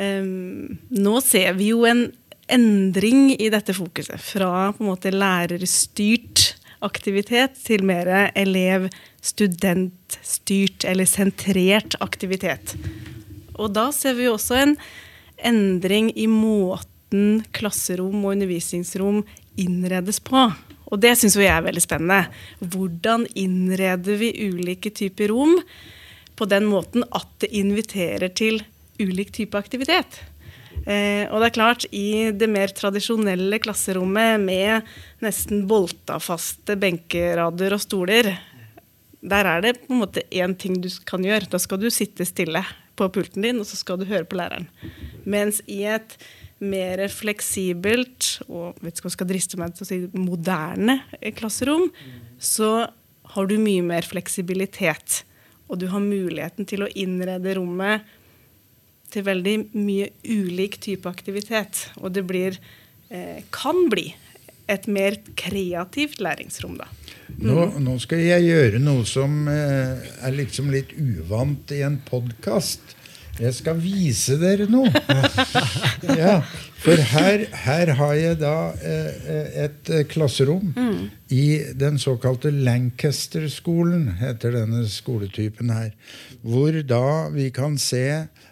Um, 0.00 0.78
nå 0.88 1.18
ser 1.20 1.52
vi 1.58 1.74
jo 1.74 1.84
en 1.84 2.06
endring 2.50 3.36
i 3.36 3.50
dette 3.52 3.74
fokuset. 3.76 4.20
Fra 4.20 4.72
på 4.74 4.84
en 4.84 4.90
måte 4.90 5.10
lærerstyrt 5.14 6.56
aktivitet 6.84 7.56
til 7.60 7.84
mer 7.86 8.30
elev-studentstyrt 8.38 10.84
eller 10.88 11.06
sentrert 11.08 11.94
aktivitet. 12.00 12.76
Og 13.60 13.72
da 13.76 13.92
ser 13.92 14.14
vi 14.16 14.28
også 14.30 14.54
en 14.62 14.76
endring 15.44 16.12
i 16.16 16.26
måten 16.30 17.42
klasserom 17.56 18.24
og 18.24 18.32
undervisningsrom 18.36 19.24
innredes 19.60 20.20
på. 20.24 20.52
Og 20.90 20.98
det 21.02 21.18
syns 21.18 21.36
jeg 21.38 21.52
er 21.52 21.66
veldig 21.66 21.82
spennende. 21.84 22.24
Hvordan 22.60 23.26
innreder 23.38 24.16
vi 24.20 24.32
ulike 24.48 24.90
typer 24.90 25.28
rom 25.30 25.60
på 26.36 26.44
den 26.50 26.64
måten 26.70 27.04
at 27.12 27.28
det 27.42 27.52
inviterer 27.60 28.28
til 28.32 28.62
ulik 29.00 29.32
type 29.36 29.58
aktivitet? 29.58 30.29
Eh, 30.86 31.26
og 31.28 31.40
det 31.40 31.50
er 31.50 31.56
klart, 31.56 31.86
i 31.92 32.30
det 32.32 32.48
mer 32.50 32.72
tradisjonelle 32.76 33.60
klasserommet 33.62 34.40
med 34.42 34.88
nesten 35.24 35.66
bolta-faste 35.70 36.76
benkerader 36.80 37.76
og 37.76 37.82
stoler, 37.84 38.32
der 39.20 39.48
er 39.48 39.64
det 39.64 39.74
på 39.82 39.92
en 39.92 40.00
måte 40.00 40.24
én 40.32 40.54
ting 40.56 40.78
du 40.80 40.88
kan 41.06 41.24
gjøre. 41.24 41.50
Da 41.52 41.60
skal 41.60 41.80
du 41.82 41.90
sitte 41.92 42.24
stille 42.24 42.62
på 42.96 43.08
pulten 43.12 43.44
din, 43.44 43.60
og 43.60 43.68
så 43.68 43.76
skal 43.76 44.00
du 44.00 44.08
høre 44.08 44.28
på 44.28 44.38
læreren. 44.40 44.68
Mens 45.28 45.60
i 45.68 45.82
et 45.88 46.16
mer 46.60 47.00
fleksibelt 47.08 48.42
og 48.48 48.76
vet 48.84 48.96
ikke 48.96 49.06
om 49.06 49.10
jeg 49.10 49.16
skal 49.16 49.28
driste 49.30 49.60
meg 49.60 49.76
til 49.76 49.84
å 49.84 49.88
si 49.88 50.00
moderne 50.16 50.98
klasserom, 51.36 51.88
så 52.40 52.88
har 53.34 53.48
du 53.48 53.56
mye 53.60 53.84
mer 53.86 54.08
fleksibilitet. 54.08 55.22
Og 55.70 55.80
du 55.80 55.86
har 55.92 56.02
muligheten 56.02 56.66
til 56.68 56.84
å 56.84 56.90
innrede 56.98 57.54
rommet 57.56 58.08
til 59.10 59.26
veldig 59.26 59.56
mye 59.76 60.10
ulik 60.26 60.78
type 60.82 61.08
aktivitet. 61.10 61.88
Og 62.00 62.14
det 62.14 62.24
blir, 62.28 62.58
eh, 63.10 63.42
kan 63.50 63.88
bli 63.90 64.14
et 64.70 64.86
mer 64.86 65.16
kreativt 65.34 66.20
læringsrom, 66.22 66.78
da. 66.78 66.86
Mm. 67.28 67.46
Nå, 67.46 67.66
nå, 67.80 67.98
skal 68.02 68.22
jeg 68.22 68.46
gjøre 68.46 68.80
noe 68.82 69.04
som 69.08 69.48
eh, 69.48 69.98
er 70.26 70.34
liksom 70.34 70.70
litt 70.70 70.92
uvant 70.98 71.70
i 71.74 71.82
en 71.86 72.00
podkast. 72.06 72.96
Jeg 73.38 73.54
skal 73.56 73.78
vise 73.80 74.36
dere 74.40 74.66
noe. 74.70 74.90
Ja, 76.20 76.40
for 76.80 76.96
her, 77.12 77.44
her 77.64 77.92
har 77.98 78.14
jeg 78.16 78.38
da 78.40 78.54
eh, 78.80 79.50
et 79.66 79.90
eh, 79.92 80.04
klasserom 80.08 80.72
mm. 80.72 81.02
i 81.36 81.44
den 81.76 82.00
såkalte 82.00 82.50
Lancaster-skolen, 82.50 84.06
heter 84.20 84.56
denne 84.56 84.86
skoletypen 84.88 85.72
her. 85.74 85.92
Hvor 86.40 86.80
da 86.88 87.28
vi 87.34 87.50
kan 87.54 87.76
se 87.80 88.04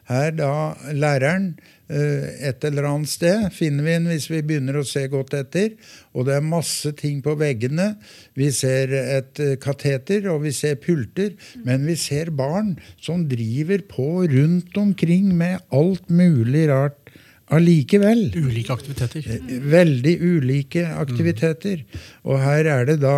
her 0.08 0.30
da 0.36 0.52
læreren 0.92 1.54
eh, 1.56 1.77
et 1.88 2.64
eller 2.68 2.84
annet 2.84 3.08
sted 3.08 3.46
finner 3.56 3.86
vi 3.86 3.94
den 3.96 4.08
hvis 4.10 4.28
vi 4.28 4.42
begynner 4.44 4.76
å 4.80 4.86
se 4.86 5.06
godt 5.08 5.36
etter. 5.38 5.72
Og 6.12 6.28
det 6.28 6.36
er 6.36 6.44
masse 6.44 6.92
ting 6.98 7.22
på 7.24 7.36
veggene. 7.40 7.94
Vi 8.38 8.50
ser 8.54 8.92
et 8.98 9.40
eh, 9.42 9.56
kateter, 9.60 10.28
og 10.32 10.42
vi 10.44 10.52
ser 10.56 10.78
pulter. 10.82 11.34
Men 11.64 11.86
vi 11.88 11.96
ser 11.98 12.32
barn 12.36 12.76
som 13.00 13.26
driver 13.30 13.84
på 13.88 14.08
rundt 14.28 14.76
omkring 14.80 15.32
med 15.38 15.62
alt 15.74 16.10
mulig 16.12 16.68
rart 16.70 17.08
allikevel. 17.54 18.26
Ulike 18.36 18.74
aktiviteter. 18.74 19.24
Eh, 19.24 19.54
veldig 19.72 20.14
ulike 20.20 20.84
aktiviteter. 21.00 21.84
Og 22.28 22.40
her 22.42 22.68
er 22.68 22.88
det 22.90 22.98
da 23.04 23.16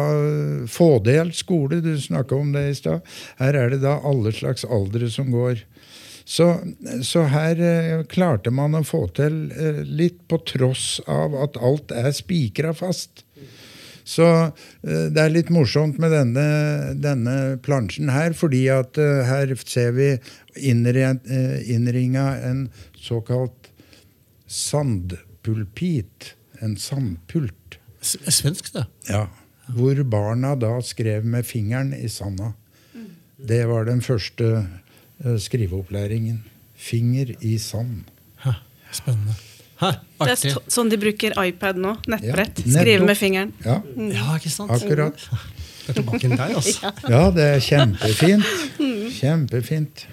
fådelt 0.70 1.38
skole, 1.38 1.80
du 1.82 1.94
snakka 2.00 2.38
om 2.38 2.52
det 2.54 2.68
i 2.68 2.78
stad. 2.78 3.02
Her 3.40 3.58
er 3.58 3.74
det 3.74 3.82
da 3.82 3.98
alle 4.06 4.32
slags 4.36 4.64
aldre 4.64 5.10
som 5.10 5.32
går. 5.34 5.64
Så, 6.30 6.46
så, 7.02 7.24
her 7.26 7.58
eh, 7.58 8.04
klarte 8.06 8.52
man 8.54 8.76
å 8.78 8.84
få 8.86 9.02
til 9.18 9.48
eh, 9.50 9.80
litt 9.82 10.20
på 10.30 10.38
tross 10.46 11.00
av 11.10 11.34
at 11.42 11.58
alt 11.58 11.90
er 11.90 12.12
spikra 12.14 12.70
fast. 12.76 13.24
Så 14.06 14.26
eh, 14.26 15.08
det 15.10 15.22
er 15.22 15.32
litt 15.32 15.50
morsomt 15.50 15.98
med 16.02 16.14
denne, 16.14 16.44
denne 17.02 17.34
plansjen 17.66 18.12
her, 18.14 18.34
fordi 18.38 18.64
at 18.70 18.98
eh, 19.00 19.24
her 19.26 19.54
ser 19.64 19.90
vi 19.98 20.10
eh, 20.14 21.58
innringa 21.74 22.26
en 22.46 22.68
såkalt 22.94 23.72
sandpulpit. 24.46 26.34
En 26.60 26.76
sandpult. 26.78 27.80
Svensk, 28.02 28.70
det. 28.76 28.86
Ja. 29.08 29.26
Hvor 29.70 29.98
barna 30.06 30.54
da 30.58 30.76
skrev 30.84 31.26
med 31.26 31.46
fingeren 31.46 31.90
i 31.96 32.06
sanda. 32.10 32.52
Det 33.40 33.62
var 33.70 33.86
den 33.88 34.02
første 34.04 34.66
skriveopplæringen. 35.20 36.42
Finger 36.80 37.34
i 37.44 37.58
sand. 37.58 38.04
Hæ, 38.44 38.54
spennende. 38.92 39.34
Hæ, 39.80 39.94
det 40.20 40.32
er 40.34 40.60
sånn 40.68 40.90
de 40.92 40.98
bruker 41.00 41.34
iPad 41.40 41.80
nå. 41.80 41.94
Nettbrett. 42.12 42.62
Ja, 42.66 42.80
Skrive 42.80 43.08
med 43.08 43.16
fingeren. 43.16 43.52
Ja. 43.64 43.78
Mm. 43.96 44.10
ja, 44.12 44.36
ikke 44.36 44.52
sant? 44.52 44.72
Akkurat. 44.74 45.26
Det 45.86 45.94
er 45.94 45.98
tilbake 46.02 46.30
altså. 46.46 46.92
ja, 47.14 47.22
det 47.34 47.46
er 47.46 47.62
kjempefint. 47.64 48.50
Kjempefint. 49.16 50.04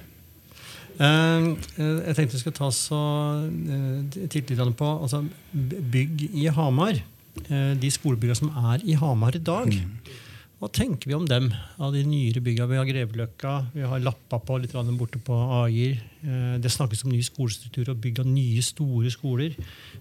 Uh, 0.98 1.54
jeg 1.78 2.16
tenkte 2.18 2.34
vi 2.34 2.40
skulle 2.42 2.58
ta 2.58 2.72
så 2.74 3.02
uh, 3.46 3.98
titte 4.32 4.56
litt 4.56 4.78
på 4.80 4.94
altså, 4.96 5.22
bygg 5.54 6.24
i 6.32 6.48
Hamar. 6.56 7.04
Uh, 7.52 7.76
de 7.78 7.92
skolebygga 7.94 8.38
som 8.40 8.50
er 8.72 8.88
i 8.88 8.96
Hamar 8.98 9.38
i 9.38 9.44
dag. 9.44 9.68
Mm. 9.68 10.16
Hva 10.58 10.72
tenker 10.74 11.12
vi 11.12 11.14
om 11.14 11.26
dem, 11.30 11.52
av 11.78 11.92
de 11.94 12.00
nyere 12.02 12.42
bygga? 12.42 12.66
Vi 12.66 12.78
har 12.80 12.88
Greveløkka, 12.90 13.52
vi 13.76 13.84
har 13.86 14.02
Lappa 14.02 14.40
på 14.42 14.56
litt 14.58 14.72
borte 14.98 15.20
på 15.22 15.36
Ager. 15.60 16.00
Eh, 16.26 16.56
det 16.58 16.72
snakkes 16.74 17.04
om 17.06 17.12
ny 17.12 17.20
skolestruktur 17.22 17.92
og 17.92 18.00
bygg 18.02 18.24
av 18.24 18.26
nye, 18.26 18.64
store 18.66 19.12
skoler. 19.14 19.54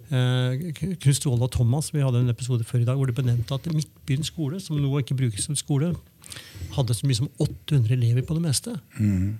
Eh, 0.08 0.72
Knut 0.72 1.18
Ståle 1.18 1.44
og 1.44 1.52
Thomas 1.52 1.92
vi 1.92 2.00
hadde 2.00 2.24
en 2.24 2.32
episode 2.32 2.64
før 2.64 2.80
i 2.80 2.88
dag 2.88 2.96
hvor 2.96 3.04
det 3.04 3.18
benevnte 3.18 3.52
at 3.52 3.68
Midtbyen 3.68 4.24
skole, 4.24 4.56
som 4.58 4.80
nå 4.80 5.02
ikke 5.02 5.18
brukes 5.18 5.44
som 5.44 5.58
skole, 5.60 5.92
hadde 6.72 6.96
så 6.96 7.04
mye 7.04 7.20
som 7.20 7.28
800 7.36 7.92
elever 7.92 8.24
på 8.24 8.38
det 8.38 8.46
meste. 8.48 8.78
Mm. 8.96 9.36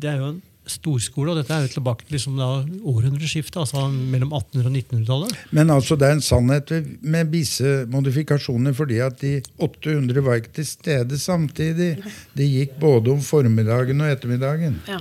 Det 0.00 0.14
er 0.14 0.22
jo 0.22 0.32
en 0.32 0.42
storskole, 0.66 1.32
og 1.32 1.38
dette 1.38 1.52
er 1.52 1.66
jo 1.66 1.72
tilbake 1.74 2.06
til 2.06 2.16
liksom 2.16 2.38
århundreskiftet, 2.40 3.58
altså 3.60 3.84
mellom 3.92 4.32
1800- 4.32 4.64
og 4.64 4.72
1900-tallet. 4.72 5.38
Men 5.56 5.72
altså 5.74 5.98
det 6.00 6.08
er 6.08 6.16
en 6.16 6.24
sannhet 6.24 6.72
med 7.02 7.32
visse 7.32 7.72
modifikasjoner, 7.92 8.72
fordi 8.72 9.00
at 9.04 9.20
de 9.20 9.34
800 9.58 10.24
var 10.24 10.40
ikke 10.40 10.54
til 10.60 10.68
stede 10.68 11.18
samtidig. 11.20 11.96
De 12.36 12.48
gikk 12.48 12.78
både 12.80 13.12
om 13.12 13.20
formiddagen 13.22 14.00
og 14.00 14.12
ettermiddagen. 14.12 14.80
Ja. 14.88 15.00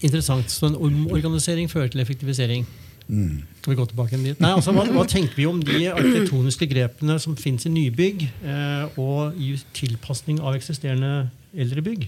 Interessant. 0.00 0.50
Så 0.50 0.70
en 0.70 0.78
omorganisering 0.80 1.68
fører 1.70 1.92
til 1.92 2.00
effektivisering. 2.00 2.66
Mm. 3.10 3.42
Skal 3.60 3.72
vi 3.72 3.76
gå 3.76 3.84
tilbake 3.90 4.16
dit? 4.16 4.40
Nei, 4.40 4.52
altså, 4.54 4.72
hva, 4.72 4.86
hva, 4.94 5.04
tenker 5.04 5.34
vi 5.36 5.46
om 5.50 5.58
de 5.66 5.90
arkitektoniske 5.90 6.68
grepene 6.70 7.18
som 7.20 7.36
finnes 7.36 7.66
i 7.66 7.72
nybygg, 7.74 8.22
eh, 8.46 9.00
og 9.02 9.36
i 9.36 9.56
tilpasning 9.76 10.38
av 10.40 10.56
eksisterende 10.56 11.28
eldre 11.52 11.82
bygg? 11.84 12.06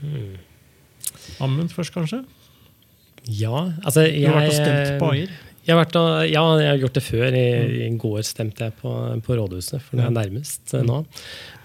Mm. 0.00 0.36
Amund 1.44 1.72
først, 1.74 1.94
kanskje? 1.94 2.22
Ja, 3.28 3.72
altså 3.84 4.06
jeg, 4.06 4.24
Du 4.24 4.32
har 4.32 4.40
vært 4.40 4.54
og 4.54 4.58
stemt 4.58 4.98
på 5.02 5.12
Ajer? 5.12 5.36
Ja, 5.68 5.76
jeg 6.24 6.64
har 6.64 6.80
gjort 6.80 6.96
det 6.96 7.04
før. 7.04 7.34
I, 7.36 7.48
I 7.84 7.88
går 8.00 8.22
stemte 8.24 8.68
jeg 8.68 8.76
på, 8.80 8.92
på 9.24 9.36
rådhuset, 9.36 9.82
for 9.84 10.00
det 10.00 10.06
er 10.06 10.14
nærmest 10.16 10.72
eh, 10.72 10.84
nå. 10.86 11.02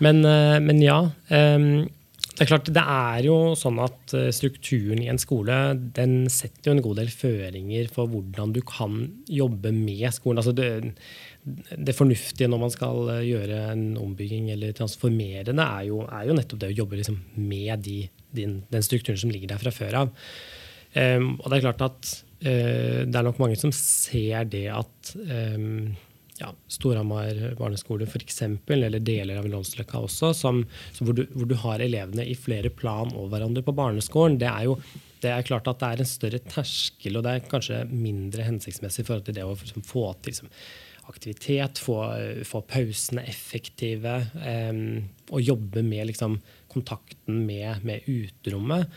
Men, 0.03 0.23
eh, 0.27 0.57
men 0.59 0.81
ja. 0.83 0.97
ehm, 1.31 1.85
det 2.33 2.43
er 2.43 2.49
klart, 2.49 2.71
det 2.75 2.83
er 2.83 3.23
jo 3.29 3.37
sånn 3.55 3.79
at 3.79 4.15
eh, 4.17 4.27
strukturen 4.35 4.99
i 4.99 5.07
en 5.07 5.21
skole 5.21 5.59
den 5.95 6.25
setter 6.33 6.71
jo 6.71 6.75
en 6.75 6.83
god 6.83 6.99
del 6.99 7.13
føringer 7.15 7.87
for 7.95 8.11
hvordan 8.11 8.51
du 8.51 8.59
kan 8.67 9.05
jobbe 9.31 9.71
med 9.77 10.03
skolen. 10.17 10.41
Altså 10.43 10.51
det, 10.57 10.97
det 11.71 11.95
fornuftige 11.95 12.51
når 12.51 12.63
man 12.65 12.75
skal 12.75 13.13
gjøre 13.23 13.61
en 13.71 13.85
ombygging 14.01 14.51
eller 14.51 14.75
transformere 14.75 15.47
det, 15.47 15.55
er 15.63 15.87
jo, 15.93 16.03
er 16.09 16.27
jo 16.27 16.35
nettopp 16.41 16.65
det 16.65 16.73
å 16.73 16.79
jobbe 16.81 16.99
liksom 16.99 17.21
med 17.39 17.87
de, 17.87 18.01
din, 18.35 18.61
den 18.73 18.85
strukturen 18.85 19.19
som 19.19 19.31
ligger 19.33 19.53
der 19.53 19.63
fra 19.63 19.73
før 19.73 19.99
av. 20.03 20.15
Um, 20.93 21.35
og 21.39 21.49
det 21.49 21.57
er 21.57 21.65
klart 21.67 21.85
at 21.85 22.09
uh, 22.45 22.99
det 23.07 23.15
er 23.17 23.25
nok 23.25 23.39
mange 23.41 23.57
som 23.57 23.73
ser 23.73 24.45
det 24.51 24.67
at 24.73 25.13
um, 25.17 25.93
ja, 26.39 26.51
Storhamar 26.67 27.55
barneskole 27.57 28.07
eksempel, 28.19 28.83
eller 28.83 28.99
deler 28.99 29.39
av 29.39 29.47
Lånsløkka 29.49 30.01
også, 30.05 30.33
som, 30.37 30.63
som 30.93 31.07
hvor, 31.07 31.17
du, 31.17 31.25
hvor, 31.33 31.49
du, 31.49 31.55
har 31.63 31.83
elevene 31.83 32.25
i 32.25 32.35
flere 32.37 32.71
plan 32.73 33.13
over 33.13 33.35
hverandre 33.35 33.65
på 33.65 33.75
barneskolen, 33.77 34.39
det 34.41 34.49
er 34.49 34.69
jo 34.69 34.77
det 35.23 35.31
er 35.31 35.45
klart 35.47 35.69
at 35.71 35.79
det 35.79 35.89
er 35.89 36.01
en 36.03 36.09
større 36.09 36.39
terskel, 36.51 37.15
og 37.15 37.23
det 37.23 37.35
er 37.35 37.45
kanskje 37.51 37.83
mindre 37.91 38.43
hensiktsmessig 38.43 39.05
i 39.05 39.07
forhold 39.07 39.29
til 39.29 39.37
det 39.37 39.45
å 39.45 39.53
liksom, 39.55 39.85
få 39.87 40.09
til 40.19 40.33
liksom, 40.33 40.49
aktivitet, 41.07 41.79
få, 41.83 41.97
få, 42.47 42.63
pausene 42.67 43.23
effektive, 43.27 44.17
um, 44.43 45.03
og 45.31 45.43
jobbe 45.43 45.83
med 45.85 46.09
liksom, 46.11 46.37
kontakten 46.73 47.43
med, 47.47 47.83
med 47.87 48.07
uterommet. 48.09 48.89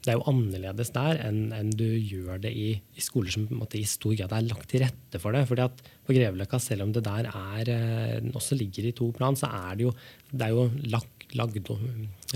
Det 0.00 0.08
er 0.08 0.16
jo 0.16 0.30
annerledes 0.30 0.90
der 0.94 1.18
enn, 1.26 1.50
enn 1.52 1.70
du 1.76 1.84
gjør 1.84 2.40
det 2.40 2.50
i, 2.56 2.70
i 2.80 3.02
skoler 3.04 3.34
som 3.34 3.44
måte, 3.52 3.76
i 3.76 3.88
stor 3.88 4.14
grad 4.16 4.32
er 4.32 4.46
lagt 4.48 4.70
til 4.72 4.80
rette 4.80 5.20
for 5.20 5.36
det. 5.36 5.42
fordi 5.48 5.66
at 5.66 5.82
På 6.06 6.16
Greveløkka, 6.16 6.60
selv 6.62 6.86
om 6.86 6.94
det 6.96 7.02
der 7.04 7.28
er, 7.28 7.68
eh, 7.74 8.30
også 8.32 8.56
ligger 8.56 8.88
i 8.88 8.94
to 8.96 9.10
plan, 9.16 9.36
så 9.36 9.50
er 9.52 9.76
det 9.76 9.84
jo, 9.84 9.92
det 10.32 10.46
er 10.46 10.54
jo 10.56 10.64
lagt, 10.94 11.36
lagd, 11.36 11.60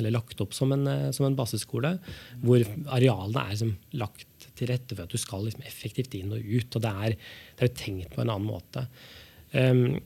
lagt 0.05 0.45
opp 0.45 0.53
som 0.53 0.77
en, 0.77 0.87
eh, 0.93 1.11
som 1.17 1.27
en, 1.27 1.39
baseskole. 1.39 1.97
hvor 2.45 2.67
arealene 2.99 3.47
er 3.49 3.57
som, 3.63 3.73
lagt 3.97 4.49
til 4.55 4.69
rette 4.69 4.95
for 4.95 5.09
at 5.09 5.17
du 5.17 5.19
skal 5.19 5.49
liksom, 5.49 5.65
effektivt 5.65 6.15
inn 6.21 6.37
og 6.37 6.45
ut. 6.45 6.77
og 6.77 6.83
Det 6.85 6.93
er, 6.93 7.17
det 7.57 7.65
er 7.65 7.73
jo 7.73 7.81
tenkt 7.81 8.13
på 8.13 8.21
en 8.21 8.35
annen 8.35 8.51
måte. 8.51 8.87
Um, 9.55 10.03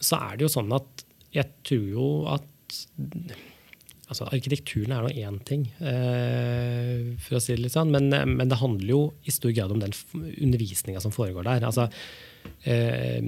så 0.00 0.18
er 0.18 0.36
det 0.36 0.48
jo 0.48 0.52
sånn 0.52 0.72
at 0.72 1.04
jeg 1.30 1.52
tror 1.62 1.86
jo 1.94 2.06
at 2.32 2.74
altså 4.10 4.26
Arkitekturen 4.34 4.92
er 4.94 5.06
nå 5.06 5.12
én 5.14 5.38
ting, 5.46 5.68
eh, 5.78 7.14
for 7.22 7.38
å 7.38 7.42
si 7.42 7.54
det 7.54 7.64
litt 7.64 7.76
sånn, 7.76 7.92
men, 7.94 8.10
men, 8.10 8.50
det 8.50 8.58
handler 8.60 8.90
jo 8.90 9.00
i 9.22 9.34
stor 9.34 9.54
grad 9.54 9.72
om 9.74 9.82
den 9.82 9.94
undervisninga 10.18 11.02
som 11.02 11.14
foregår 11.14 11.46
der. 11.46 11.66
Altså, 11.68 11.86
eh, 12.66 13.22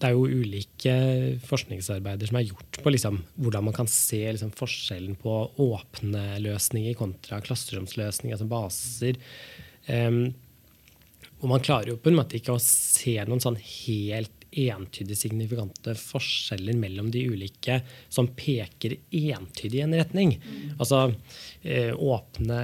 det 0.00 0.08
er 0.08 0.16
jo 0.16 0.40
ulike 0.40 0.92
forskningsarbeider 1.44 2.30
som 2.30 2.38
er 2.40 2.46
gjort 2.48 2.78
på 2.80 2.92
liksom, 2.92 3.18
hvordan 3.36 3.66
man 3.66 3.76
kan 3.76 3.90
se 3.90 4.22
liksom, 4.24 4.52
forskjellen 4.56 5.18
på 5.20 5.34
åpne 5.60 6.38
løsninger 6.40 6.96
kontra 6.96 7.42
klasseromsløsninger, 7.44 8.38
altså 8.38 8.48
baser. 8.48 9.20
Um, 9.90 10.22
og 11.40 11.50
man 11.52 11.64
klarer 11.64 11.92
jo 11.92 11.98
på 12.00 12.08
en 12.08 12.16
måte 12.16 12.38
ikke 12.38 12.56
å 12.56 12.62
se 12.64 13.18
noen 13.28 13.44
sånn 13.44 13.60
helt 13.60 14.39
entydig 14.52 15.16
signifikante 15.18 15.94
forskjeller 15.98 16.76
mellom 16.78 17.10
de 17.14 17.22
ulike 17.30 17.80
som 18.08 18.28
peker 18.36 18.96
entydig 19.10 19.78
i 19.78 19.84
en 19.84 19.94
retning. 19.94 20.34
Mm. 20.42 20.74
Altså 20.78 21.02
eh, 21.62 21.94
åpne, 21.94 22.60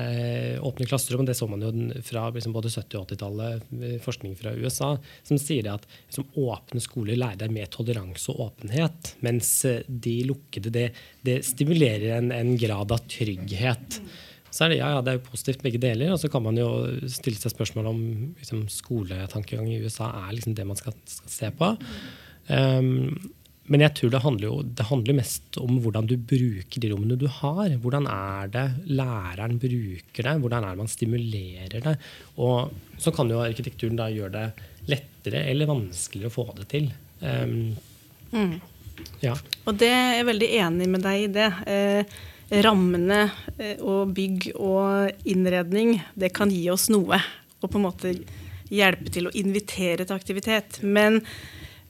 åpne, 0.60 0.88
klasserom, 0.88 1.26
det 1.26 1.36
så 1.38 1.48
man 1.50 1.62
jo 1.62 1.72
fra 2.06 2.28
liksom, 2.34 2.54
både 2.56 2.72
70- 2.74 2.98
og 3.00 3.08
80-tallet, 3.10 3.66
eh, 3.80 3.98
forskning 4.02 4.36
fra 4.38 4.54
USA, 4.58 4.92
som 5.26 5.40
sier 5.40 5.70
at 5.72 5.88
liksom, 6.06 6.28
åpne 6.34 6.82
skoler 6.82 7.20
lærer 7.20 7.44
deg 7.44 7.54
mer 7.54 7.70
toleranse 7.72 8.32
og 8.34 8.48
åpenhet, 8.50 9.14
mens 9.26 9.52
eh, 9.68 9.82
de 9.86 10.18
lukkede 10.30 10.74
det, 10.74 10.88
det 11.26 11.42
stimulerer 11.46 12.18
en, 12.18 12.32
en 12.34 12.56
grad 12.60 12.94
av 12.94 13.04
trygghet. 13.10 14.00
Mm 14.02 14.16
så 14.56 14.64
er 14.64 14.72
det, 14.72 14.78
ja, 14.80 14.90
ja, 14.94 15.00
det 15.04 15.12
er 15.12 15.18
jo 15.18 15.28
positivt 15.28 15.64
begge 15.64 15.80
deler. 15.82 16.14
Og 16.14 16.20
så 16.22 16.30
kan 16.32 16.44
man 16.46 16.56
jo 16.56 16.68
stille 17.12 17.36
seg 17.36 17.52
spørsmål 17.52 17.90
om 17.90 18.02
liksom, 18.38 18.62
skoletankegang 18.72 19.68
i 19.68 19.82
USA 19.84 20.08
er 20.22 20.30
liksom 20.32 20.54
det 20.56 20.64
man 20.68 20.78
skal, 20.80 20.96
skal 21.12 21.32
se 21.34 21.50
på. 21.58 21.72
Um, 22.48 23.18
men 23.66 23.82
jeg 23.82 23.96
tror 23.98 24.12
det 24.14 24.22
handler 24.22 24.46
jo 24.46 24.56
det 24.78 24.86
handler 24.86 25.18
mest 25.18 25.56
om 25.58 25.80
hvordan 25.82 26.06
du 26.06 26.14
bruker 26.16 26.82
de 26.82 26.90
rommene 26.92 27.18
du 27.18 27.26
har. 27.40 27.74
Hvordan 27.82 28.06
er 28.08 28.52
det 28.54 28.66
læreren 28.88 29.58
bruker 29.60 30.28
det? 30.28 30.36
Hvordan 30.44 30.64
er 30.64 30.76
det 30.76 30.82
man 30.84 30.92
stimulerer 30.92 31.76
det? 31.88 31.96
Og 32.38 32.70
så 33.02 33.12
kan 33.14 33.28
jo 33.32 33.42
arkitekturen 33.42 33.98
da 33.98 34.06
gjøre 34.12 34.32
det 34.38 34.70
lettere 34.86 35.42
eller 35.50 35.68
vanskeligere 35.68 36.30
å 36.30 36.36
få 36.36 36.46
det 36.60 36.68
til. 36.70 36.88
Um, 37.20 37.74
mm. 38.30 38.56
ja. 39.26 39.34
Og 39.66 39.76
det 39.82 39.90
er 39.90 40.16
jeg 40.20 40.30
veldig 40.30 40.50
enig 40.62 40.88
med 40.94 41.04
deg 41.04 41.26
i 41.26 41.30
det. 41.34 41.50
Eh, 41.66 42.16
rammene 42.50 43.26
eh, 43.58 43.78
og 43.82 44.12
bygg 44.16 44.50
og 44.54 45.26
innredning, 45.26 45.98
det 46.14 46.32
kan 46.36 46.52
gi 46.52 46.64
oss 46.70 46.88
noe. 46.92 47.20
Og 47.62 47.70
på 47.70 47.80
en 47.80 47.86
måte 47.88 48.14
hjelpe 48.72 49.12
til 49.14 49.28
å 49.28 49.34
invitere 49.38 50.06
til 50.06 50.16
aktivitet. 50.16 50.80
Men 50.82 51.20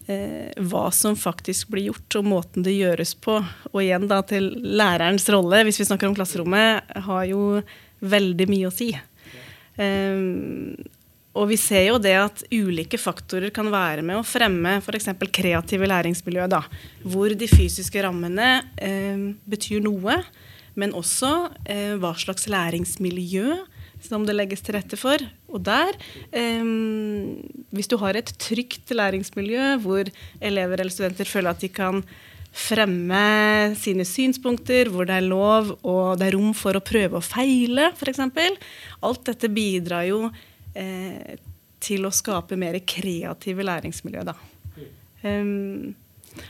eh, 0.08 0.52
hva 0.56 0.88
som 0.94 1.18
faktisk 1.18 1.72
blir 1.74 1.90
gjort, 1.90 2.20
og 2.20 2.30
måten 2.30 2.66
det 2.66 2.76
gjøres 2.76 3.16
på, 3.20 3.38
og 3.72 3.82
igjen 3.82 4.08
da 4.10 4.22
til 4.26 4.52
lærerens 4.64 5.28
rolle, 5.32 5.64
hvis 5.66 5.82
vi 5.82 5.88
snakker 5.90 6.10
om 6.10 6.16
klasserommet, 6.16 6.96
har 7.08 7.28
jo 7.28 7.60
veldig 8.06 8.48
mye 8.50 8.68
å 8.68 8.74
si. 8.74 8.92
Um, 9.76 10.72
og 11.36 11.50
vi 11.50 11.58
ser 11.60 11.90
jo 11.90 12.00
det 12.00 12.14
at 12.16 12.42
ulike 12.54 12.98
faktorer 13.00 13.52
kan 13.54 13.68
være 13.72 14.04
med 14.06 14.20
å 14.20 14.26
fremme 14.26 14.78
f.eks. 14.80 15.10
kreative 15.34 15.88
læringsmiljø. 15.90 16.46
Da, 16.50 16.62
hvor 17.04 17.32
de 17.36 17.48
fysiske 17.50 18.02
rammene 18.04 18.50
eh, 18.80 19.30
betyr 19.48 19.84
noe, 19.84 20.20
men 20.76 20.94
også 20.96 21.32
eh, 21.68 21.96
hva 22.00 22.14
slags 22.18 22.48
læringsmiljø 22.52 23.58
som 24.06 24.26
det 24.28 24.36
legges 24.36 24.62
til 24.64 24.76
rette 24.76 24.98
for. 25.00 25.20
Og 25.52 25.60
der, 25.66 25.96
eh, 26.32 26.64
hvis 27.76 27.92
du 27.92 27.98
har 28.00 28.16
et 28.16 28.32
trygt 28.40 28.96
læringsmiljø 28.96 29.76
hvor 29.84 30.08
elever 30.40 30.80
eller 30.80 30.94
studenter 30.94 31.28
føler 31.28 31.52
at 31.52 31.64
de 31.64 31.72
kan 31.72 32.02
fremme 32.56 33.76
sine 33.76 34.06
synspunkter, 34.08 34.88
hvor 34.88 35.04
det 35.04 35.18
er 35.18 35.28
lov 35.28 35.74
og 35.84 36.16
det 36.16 36.30
er 36.30 36.36
rom 36.38 36.54
for 36.56 36.78
å 36.78 36.84
prøve 36.84 37.20
og 37.20 37.26
feile, 37.26 37.90
f.eks. 37.92 38.22
Alt 39.04 39.26
dette 39.28 39.50
bidrar 39.52 40.06
jo 40.08 40.30
eh, 40.76 41.36
til 41.82 42.06
å 42.06 42.14
skape 42.14 42.58
mer 42.58 42.78
kreative 42.88 43.64
læringsmiljø. 43.66 44.24
Da. 44.28 44.36
Um, 45.24 45.94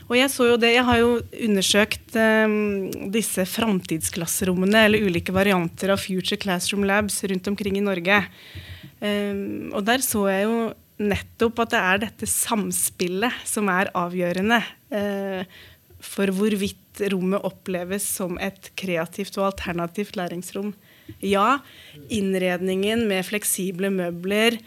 og 0.07 0.17
jeg 0.17 0.31
så 0.31 0.49
jo 0.49 0.57
det, 0.59 0.73
jeg 0.75 0.85
har 0.87 0.99
jo 0.99 1.11
undersøkt 1.47 2.17
um, 2.19 2.57
disse 3.13 3.45
framtidsklasserommene, 3.47 4.87
eller 4.87 5.05
ulike 5.07 5.35
varianter 5.35 5.93
av 5.93 6.01
Future 6.03 6.39
Classroom 6.41 6.83
Labs 6.87 7.21
rundt 7.29 7.47
omkring 7.51 7.79
i 7.79 7.85
Norge. 7.85 8.19
Um, 8.99 9.71
og 9.75 9.85
der 9.87 10.03
så 10.03 10.25
jeg 10.31 10.47
jo 10.47 10.59
nettopp 10.97 11.61
at 11.61 11.73
det 11.75 11.81
er 11.85 12.03
dette 12.07 12.29
samspillet 12.29 13.43
som 13.45 13.69
er 13.69 13.91
avgjørende 13.95 14.59
uh, 14.91 15.57
for 16.03 16.31
hvorvidt 16.33 17.03
rommet 17.13 17.45
oppleves 17.45 18.05
som 18.17 18.39
et 18.41 18.71
kreativt 18.79 19.37
og 19.37 19.51
alternativt 19.51 20.17
læringsrom. 20.17 20.73
Ja, 21.23 21.59
innredningen 22.13 23.07
med 23.09 23.25
fleksible 23.25 23.89
møbler, 23.93 24.59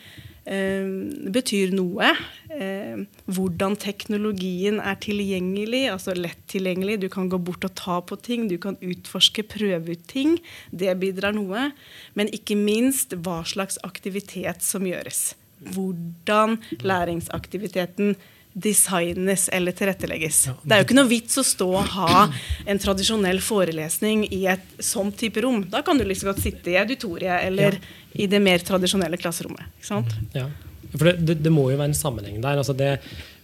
Eh, 0.50 0.86
betyr 1.30 1.74
noe. 1.76 2.08
Eh, 2.50 3.02
hvordan 3.30 3.76
teknologien 3.78 4.80
er 4.80 4.96
tilgjengelig, 4.98 5.84
altså 5.92 6.14
lett 6.16 6.40
tilgjengelig. 6.50 6.96
Du 7.04 7.08
kan 7.12 7.28
gå 7.30 7.38
bort 7.38 7.66
og 7.68 7.74
ta 7.78 8.00
på 8.00 8.16
ting, 8.18 8.48
du 8.48 8.56
kan 8.58 8.78
utforske, 8.80 9.44
prøve 9.46 9.94
ut 9.94 10.06
ting. 10.08 10.38
Det 10.72 10.96
bidrar 10.98 11.36
noe. 11.36 11.70
Men 12.16 12.32
ikke 12.32 12.56
minst 12.58 13.14
hva 13.20 13.42
slags 13.44 13.78
aktivitet 13.86 14.64
som 14.64 14.88
gjøres. 14.88 15.34
Hvordan 15.60 16.56
læringsaktiviteten 16.80 18.16
designes 18.52 19.48
eller 19.48 19.72
tilrettelegges. 19.72 20.40
Det 20.62 20.74
er 20.74 20.82
jo 20.82 20.88
ikke 20.88 20.96
noe 20.98 21.10
vits 21.10 21.38
å 21.38 21.44
stå 21.46 21.68
og 21.70 21.92
ha 21.94 22.24
en 22.66 22.80
tradisjonell 22.82 23.38
forelesning 23.44 24.24
i 24.34 24.42
et 24.50 24.82
sånt 24.82 25.16
type 25.20 25.42
rom. 25.44 25.62
Da 25.70 25.84
kan 25.86 25.98
du 25.98 26.04
liksom 26.06 26.32
godt 26.32 26.42
sitte 26.42 26.72
i 26.72 26.78
auditoriet 26.80 27.46
eller 27.46 27.78
ja. 27.78 27.92
i 28.24 28.26
det 28.30 28.42
mer 28.42 28.64
tradisjonelle 28.66 29.20
klasserommet. 29.20 29.70
Ikke 29.78 29.90
sant? 29.92 30.16
Ja. 30.34 30.48
For 30.90 31.06
det, 31.06 31.18
det, 31.22 31.38
det, 31.44 31.52
må 31.54 31.68
jo 31.70 31.78
være 31.78 31.92
en 31.92 31.98
sammenheng 31.98 32.40
der. 32.42 32.58
Altså 32.58 32.74
det, 32.74 32.96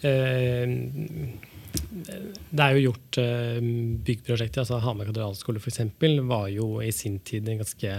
eh, 0.03 0.67
det 2.51 2.65
er 2.65 2.75
jo 2.75 2.89
gjort 2.89 3.21
eh, 3.23 3.61
byggprosjekter. 4.07 4.65
altså 4.65 4.81
Hamar 4.83 5.07
katedralskole 5.07 5.63
f.eks. 5.63 5.85
var 6.27 6.49
jo 6.51 6.81
i 6.83 6.91
sin 6.95 7.21
tid 7.23 7.49
en 7.49 7.63
ganske 7.63 7.93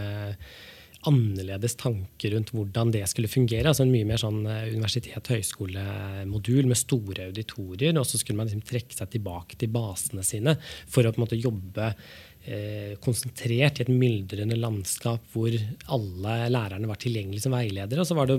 annerledes 1.07 1.75
tanker 1.79 2.33
rundt 2.35 2.51
hvordan 2.55 2.91
det 2.93 3.03
skulle 3.09 3.31
fungere. 3.31 3.67
altså 3.69 3.85
En 3.85 3.93
mye 3.93 4.07
mer 4.07 4.19
sånn 4.21 4.41
eh, 4.45 4.69
universitet-høyskole-modul 4.75 6.69
med 6.69 6.79
store 6.79 7.29
auditorier. 7.31 7.97
Og 7.97 8.07
så 8.09 8.19
skulle 8.21 8.39
man 8.39 8.49
liksom 8.49 8.65
trekke 8.67 8.95
seg 8.97 9.11
tilbake 9.15 9.59
til 9.59 9.71
basene 9.73 10.23
sine 10.27 10.57
for 10.61 11.01
å 11.05 11.13
på 11.13 11.21
en 11.21 11.25
måte 11.25 11.39
jobbe 11.39 11.85
eh, 11.91 12.93
konsentrert 13.03 13.79
i 13.79 13.85
et 13.85 13.93
myldrende 13.93 14.57
landskap 14.59 15.21
hvor 15.33 15.55
alle 15.95 16.35
lærerne 16.53 16.89
var 16.91 16.99
tilgjengelige 17.01 17.47
som 17.47 17.55
veiledere. 17.55 18.03
Og 18.03 18.07
så, 18.09 18.27
det, 18.29 18.37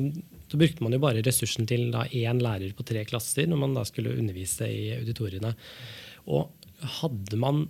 så 0.53 0.61
brukte 0.61 0.85
man 0.85 0.95
jo 0.97 1.03
bare 1.05 1.25
ressursen 1.25 1.69
til 1.71 1.89
da 1.95 2.07
én 2.09 2.43
lærer 2.45 2.77
på 2.77 2.87
tre 2.89 3.05
klasser 3.09 3.49
når 3.49 3.65
man 3.65 3.77
da 3.79 3.87
skulle 3.89 4.17
undervise 4.19 4.69
i 4.69 4.93
auditoriene. 5.01 5.55
Og 6.29 6.51
hadde 7.01 7.39
man 7.41 7.67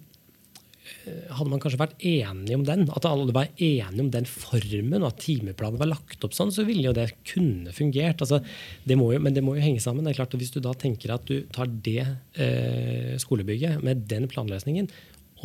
hadde 1.07 1.51
man 1.53 1.61
kanskje 1.63 1.81
vært 1.81 2.05
enig 2.05 2.57
om 2.57 2.65
den, 2.67 2.87
at 2.95 3.07
alle 3.09 3.35
var 3.35 3.51
enige 3.55 4.03
om 4.03 4.11
den 4.13 4.27
formen, 4.29 5.03
og 5.03 5.11
at 5.11 5.23
timeplanen 5.25 5.81
var 5.81 5.91
lagt 5.93 6.25
opp 6.27 6.35
sånn, 6.37 6.53
så 6.55 6.65
ville 6.69 6.89
jo 6.89 6.97
det 6.97 7.11
kunne 7.29 7.75
fungert. 7.77 8.25
Altså, 8.25 8.41
det 8.89 8.99
jo, 8.99 9.23
men 9.23 9.37
det 9.37 9.45
må 9.45 9.57
jo 9.57 9.65
henge 9.65 9.83
sammen. 9.85 10.05
Det 10.05 10.15
er 10.15 10.21
klart 10.21 10.35
at 10.35 10.43
Hvis 10.43 10.55
du 10.55 10.61
da 10.65 10.75
tenker 10.79 11.15
at 11.15 11.25
du 11.29 11.47
tar 11.55 11.71
det 11.71 12.03
eh, 12.39 13.15
skolebygget 13.21 13.83
med 13.85 14.05
den 14.11 14.29
planløsningen 14.31 14.91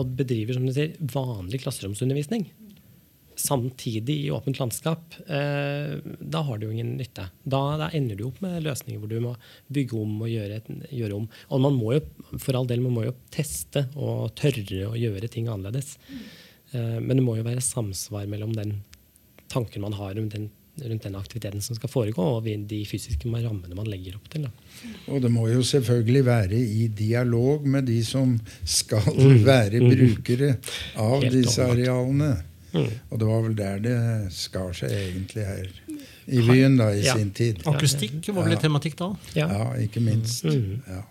og 0.01 0.13
bedriver 0.17 0.57
som 0.57 0.65
du 0.65 0.73
sier, 0.73 0.95
vanlig 1.13 1.61
klasseromsundervisning, 1.61 2.47
samtidig 3.35 4.15
i 4.25 4.31
åpent 4.31 4.59
landskap, 4.59 5.15
eh, 5.27 5.97
da 6.19 6.41
har 6.45 6.57
det 6.57 6.67
jo 6.67 6.71
ingen 6.71 6.95
nytte. 6.97 7.27
Da, 7.43 7.61
da, 7.79 7.89
ender 7.93 8.19
du 8.19 8.27
opp 8.27 8.39
med 8.43 8.63
løsninger 8.65 9.01
hvor 9.01 9.11
du 9.11 9.19
må 9.23 9.33
bygge 9.73 9.99
om 9.99 10.15
og 10.21 10.31
gjøre, 10.31 10.61
gjøre, 10.89 11.17
om. 11.17 11.27
Og 11.49 11.63
man 11.65 11.77
må 11.77 11.93
jo 11.97 12.01
for 12.37 12.57
all 12.57 12.69
del, 12.69 12.83
man 12.85 12.95
må 12.97 13.05
jo 13.07 13.15
teste 13.33 13.87
og 13.95 14.33
tørre 14.39 14.89
å 14.89 14.97
gjøre 14.99 15.31
ting 15.31 15.49
annerledes. 15.51 15.95
Eh, 16.73 16.99
men 16.99 17.15
det 17.17 17.25
må 17.25 17.37
jo 17.39 17.47
være 17.47 17.63
samsvar 17.63 18.27
mellom 18.31 18.53
den 18.57 18.81
tanken 19.53 19.85
man 19.85 19.93
har 19.93 20.15
rundt 20.17 20.33
den, 20.33 20.47
rundt 20.81 21.03
den 21.03 21.15
aktiviteten 21.15 21.61
som 21.61 21.77
skal 21.77 21.91
foregå, 21.91 22.23
og 22.37 22.47
de 22.47 22.79
fysiske 22.89 23.29
rammene 23.29 23.77
man 23.77 23.89
legger 23.89 24.17
opp 24.17 24.29
til. 24.33 24.47
Da. 24.47 24.93
Og 25.13 25.21
det 25.21 25.29
må 25.33 25.45
jo 25.51 25.61
selvfølgelig 25.65 26.23
være 26.25 26.61
i 26.61 26.87
dialog 26.87 27.67
med 27.67 27.85
de 27.89 27.99
som 28.05 28.33
skal 28.65 29.05
mm. 29.13 29.37
være 29.45 29.83
mm. 29.83 29.91
brukere 29.93 30.55
av 30.97 31.21
Helt 31.21 31.37
disse 31.37 31.69
arealene. 31.69 32.33
Mm. 32.73 32.89
Og 33.09 33.19
det 33.21 33.29
var 33.29 33.41
vel 33.45 33.55
der 33.57 33.81
det 33.83 33.97
skar 34.33 34.73
seg 34.77 34.93
egentlig 34.97 35.45
her 35.45 35.67
i 36.25 36.41
byen 36.41 36.77
da, 36.79 36.89
i 36.95 37.03
ja. 37.05 37.15
sin 37.17 37.31
tid. 37.35 37.61
Akustikk 37.69 38.29
var 38.31 38.47
vel 38.47 38.55
ja. 38.55 38.61
tematikk 38.63 38.97
da? 38.99 39.09
Ja, 39.37 39.47
ja 39.51 39.67
ikke 39.85 40.01
minst. 40.03 40.47
Mm. 40.47 40.81
Ja. 40.87 41.03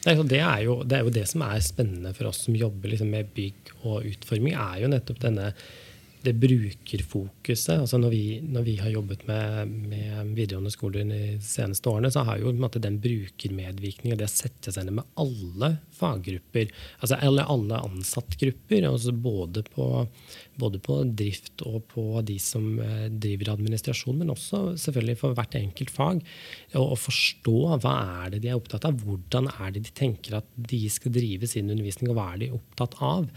Det 0.00 0.14
er, 0.14 0.22
det, 0.24 0.40
er 0.40 0.60
jo, 0.64 0.78
det 0.80 0.96
er, 0.96 1.04
jo, 1.04 1.12
det 1.12 1.26
som 1.28 1.42
er 1.44 1.60
spennende 1.60 2.14
for 2.16 2.30
oss 2.30 2.46
som 2.46 2.56
jobber 2.56 2.88
liksom 2.88 3.10
med 3.12 3.34
bygg 3.36 3.74
og 3.82 4.06
utforming, 4.08 4.54
er 4.56 4.78
jo 4.80 4.88
nettopp 4.88 5.20
denne 5.26 5.50
det 6.24 6.34
brukerfokuset. 6.36 7.80
altså 7.80 7.98
Når 7.98 8.12
vi, 8.12 8.24
når 8.44 8.64
vi 8.66 8.74
har 8.80 8.92
jobbet 8.92 9.22
med, 9.28 9.70
med, 9.90 10.32
videregående 10.36 10.72
skoler 10.72 11.06
de 11.08 11.38
seneste 11.44 11.88
årene, 11.88 12.10
så 12.12 12.24
har 12.28 12.40
jo 12.40 12.52
måte, 12.52 12.82
den 12.82 12.98
brukermedvirkningen 13.02 14.16
og 14.16 14.20
det 14.20 14.28
seg 14.74 14.84
ned 14.86 14.98
med 14.98 15.08
alle 15.20 15.72
faggrupper, 15.96 16.70
altså 17.00 17.18
alle, 17.20 17.46
alle 17.48 17.80
ansattgrupper, 17.88 18.86
altså 18.88 19.14
både, 19.16 19.64
på, 19.72 19.88
både 20.60 20.82
på 20.84 21.00
drift 21.16 21.64
og 21.68 21.82
på 21.92 22.06
de 22.26 22.38
som 22.42 22.78
eh, 22.82 23.08
driver 23.10 23.54
administrasjon, 23.56 24.20
men 24.20 24.34
også 24.34 24.76
selvfølgelig 24.80 25.18
for 25.22 25.36
hvert 25.36 25.56
enkelt 25.60 25.92
fag, 25.94 26.22
å 26.76 26.96
forstå 26.98 27.58
hva 27.80 27.96
er 28.24 28.36
det 28.36 28.44
de 28.44 28.52
er 28.52 28.60
opptatt 28.60 28.86
av, 28.88 29.00
hvordan 29.04 29.50
er 29.56 29.74
det 29.74 29.86
de 29.88 29.96
tenker 29.96 30.40
at 30.40 30.48
de 30.56 30.84
skal 30.92 31.14
drive 31.16 31.48
sin 31.50 31.70
undervisning, 31.72 32.12
og 32.12 32.20
hva 32.20 32.32
er 32.34 32.44
de 32.44 32.54
opptatt 32.60 32.96
av. 33.04 33.28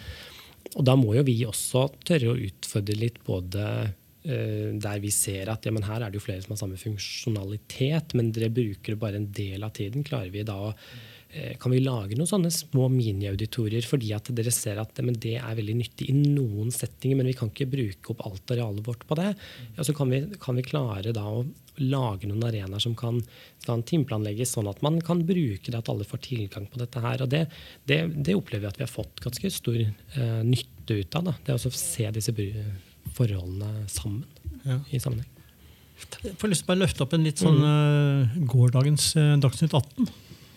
Og 0.73 0.85
da 0.87 0.95
må 0.97 1.13
jo 1.17 1.25
vi 1.27 1.37
også 1.45 1.87
tørre 2.07 2.33
å 2.33 2.39
utfordre 2.39 2.95
litt 2.97 3.19
både 3.25 3.65
uh, 3.85 4.69
der 4.73 5.01
vi 5.03 5.11
ser 5.13 5.51
at 5.53 5.67
ja, 5.67 5.73
her 5.73 6.05
er 6.05 6.09
det 6.09 6.19
jo 6.19 6.25
flere 6.25 6.43
som 6.45 6.55
har 6.55 6.63
samme 6.63 6.79
funksjonalitet, 6.81 8.15
men 8.17 8.31
dere 8.33 8.53
bruker 8.53 8.97
bare 8.99 9.21
en 9.21 9.31
del 9.35 9.65
av 9.65 9.75
tiden. 9.77 10.05
Klarer 10.07 10.33
vi 10.33 10.45
da 10.47 10.59
å 10.69 10.71
Eh, 10.71 11.22
kan 11.57 11.73
vi 11.73 11.79
lage 11.81 12.17
noen 12.17 12.29
sånne 12.29 12.51
små 12.53 12.85
miniauditorier 12.93 13.85
fordi 13.87 14.11
at 14.13 14.29
dere 14.37 14.51
ser 14.53 14.77
at 14.81 14.99
det 14.99 15.31
er 15.39 15.57
veldig 15.57 15.75
nyttig 15.79 16.09
i 16.11 16.13
noen 16.13 16.69
settinger, 16.73 17.17
men 17.19 17.29
vi 17.31 17.35
kan 17.37 17.49
ikke 17.49 17.71
bruke 17.71 18.13
opp 18.13 18.21
alt 18.27 18.53
arealet 18.53 18.85
vårt 18.85 19.05
på 19.09 19.17
det. 19.17 19.31
Ja, 19.77 19.85
så 19.87 19.95
kan 19.97 20.13
vi, 20.13 20.23
kan 20.41 20.59
vi, 20.59 20.65
klare 20.67 21.15
da 21.15 21.25
å 21.25 21.43
lage 21.81 22.29
noen 22.29 22.45
arenaer 22.45 22.81
som 22.83 22.93
kan, 22.97 23.21
kan 23.65 23.81
timeplanlegges 23.87 24.53
sånn 24.53 24.69
at 24.69 24.83
man 24.85 24.99
kan 25.01 25.23
bruke 25.25 25.71
det, 25.71 25.79
at 25.79 25.89
alle 25.89 26.05
får 26.07 26.21
tilgang 26.27 26.67
på 26.69 26.81
dette 26.81 27.01
her. 27.01 27.25
og 27.25 27.31
Det, 27.33 27.45
det, 27.89 27.99
det 28.13 28.37
opplever 28.37 28.67
vi 28.67 28.71
at 28.71 28.81
vi 28.81 28.85
har 28.85 28.93
fått 28.93 29.23
ganske 29.23 29.53
stor 29.53 29.79
uh, 29.81 30.41
nytte 30.45 30.99
ut 31.01 31.19
av. 31.19 31.31
Da. 31.31 31.37
Det 31.47 31.57
å 31.57 31.73
se 31.73 32.09
disse 32.13 32.35
forholdene 33.17 33.87
sammen 33.91 34.25
ja. 34.63 34.79
i 34.91 35.01
sammenheng. 35.01 35.29
Jeg 36.23 36.35
får 36.39 36.51
lyst 36.51 36.63
til 36.63 36.67
å 36.67 36.71
bare 36.73 36.81
løfte 36.81 37.05
opp 37.05 37.13
en 37.15 37.25
litt 37.25 37.41
sånn 37.41 37.59
uh, 37.63 38.37
gårsdagens 38.49 39.13
uh, 39.17 39.33
Dagsnytt 39.41 39.75
18. 39.77 40.09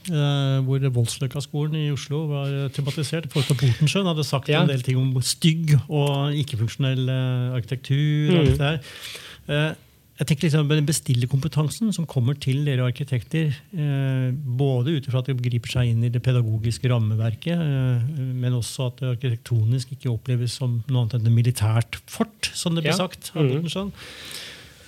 Uh, 0.07 0.63
hvor 0.67 0.83
Voldsløkka-skolen 1.01 1.75
i 1.81 1.89
Oslo 1.91 2.27
var 2.31 2.53
tematisert. 2.75 3.27
Folk 3.33 3.49
på 3.51 3.59
Potensjøen 3.65 4.07
hadde 4.07 4.27
sagt 4.27 4.51
ja. 4.53 4.61
en 4.63 4.71
del 4.71 4.85
ting 4.87 5.01
om 5.01 5.11
stygg 5.25 5.75
og 5.87 6.37
ikke-funksjonell 6.43 7.09
uh, 7.11 7.57
arkitektur. 7.59 8.31
Mm. 8.31 8.37
og 8.37 8.39
alt 8.45 8.53
det 8.53 8.61
der. 8.63 9.75
Jeg 10.17 10.29
tenker 10.31 10.47
liksom 10.47 10.71
Den 10.71 10.87
bestillerkompetansen 10.89 11.91
som 11.93 12.07
kommer 12.09 12.39
til 12.41 12.63
dere 12.65 12.87
arkitekter, 12.89 13.53
både 14.57 14.95
ut 14.97 15.09
ifra 15.11 15.21
at 15.21 15.29
de 15.29 15.35
griper 15.37 15.75
seg 15.75 15.91
inn 15.91 16.07
i 16.09 16.11
det 16.15 16.23
pedagogiske 16.25 16.89
rammeverket, 16.89 17.61
men 18.17 18.57
også 18.57 18.89
at 18.89 19.03
det 19.03 19.11
arkitektonisk 19.11 19.93
ikke 19.93 20.15
oppleves 20.15 20.57
som 20.57 20.79
noe 20.89 21.03
annet 21.03 21.19
enn 21.19 21.29
et 21.29 21.37
militært 21.37 22.01
fort, 22.09 22.49
som 22.57 22.73
det 22.73 22.87
ble 22.87 22.95
ja. 22.95 22.97
sagt. 22.97 23.29
Mm. 23.37 23.69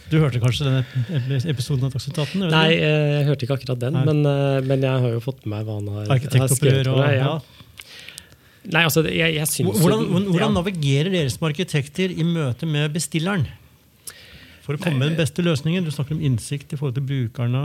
Du 0.08 0.16
hørte 0.22 0.40
kanskje 0.40 0.70
den 0.70 1.46
episoden 1.52 1.88
av 1.88 1.92
Dagsnytt 1.92 2.18
18? 2.22 2.48
Nei, 2.52 2.66
jeg 2.74 3.28
hørte 3.28 3.44
ikke 3.46 3.58
akkurat 3.58 3.80
den, 3.82 3.98
men, 4.08 4.24
eh, 4.24 4.58
men, 4.64 4.84
jeg 4.86 5.04
har 5.04 5.16
jo 5.16 5.22
fått 5.24 5.44
med 5.44 5.52
meg 5.52 5.68
hva 5.68 5.78
han 5.78 5.90
har, 5.94 6.12
har 6.16 6.52
skrevet. 6.54 6.88
Og, 6.88 7.02
ja. 7.12 7.34
Nei, 8.68 8.82
altså, 8.84 9.04
jeg, 9.04 9.36
jeg 9.36 9.48
synes, 9.48 9.80
hvordan, 9.80 10.06
hvordan 10.28 10.48
ja. 10.48 10.54
navigerer 10.56 11.12
dere 11.12 11.32
som 11.32 11.46
arkitekter 11.48 12.12
i 12.12 12.26
møte 12.26 12.68
med 12.68 12.92
bestilleren? 12.96 13.46
For 14.68 14.76
å 14.76 14.82
komme 14.82 14.98
med 15.00 15.14
den 15.14 15.16
beste 15.16 15.40
løsningen? 15.40 15.86
Du 15.86 15.88
snakker 15.88 16.12
om 16.12 16.24
innsikt 16.28 16.74
i 16.74 16.76
forhold 16.76 16.98
til 16.98 17.04
brukerne. 17.08 17.60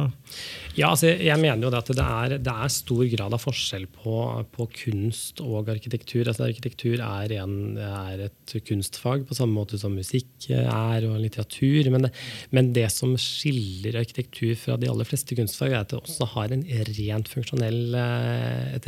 Ja, 0.78 0.94
altså 0.94 1.10
jeg 1.12 1.36
mener 1.42 1.68
jo 1.68 1.72
at 1.76 1.90
det 1.92 2.00
er, 2.00 2.36
det 2.40 2.54
er 2.54 2.72
stor 2.72 3.02
grad 3.12 3.36
av 3.36 3.42
forskjell 3.44 3.90
på, 3.92 4.22
på 4.56 4.68
kunst 4.78 5.42
og 5.44 5.68
arkitektur. 5.74 6.30
Altså 6.32 6.46
arkitektur 6.48 7.04
er, 7.04 7.34
en, 7.44 7.76
er, 7.76 8.30
et 8.30 8.56
kunstfag 8.70 9.28
på 9.28 9.36
samme 9.36 9.52
måte 9.58 9.76
som 9.82 10.00
musikk 10.00 10.48
er 10.48 11.04
og 11.10 11.20
litteratur. 11.26 11.92
Men 11.92 12.08
det, 12.08 12.14
men 12.56 12.72
det, 12.80 12.88
som 12.96 13.18
skiller 13.20 14.00
arkitektur 14.00 14.56
fra 14.64 14.80
de 14.80 14.88
aller 14.88 15.12
fleste 15.12 15.36
kunstfag, 15.36 15.76
er 15.76 15.84
at 15.84 15.92
det 15.92 16.00
også 16.00 16.32
har 16.38 16.56
rent 16.56 16.72
et 16.72 16.96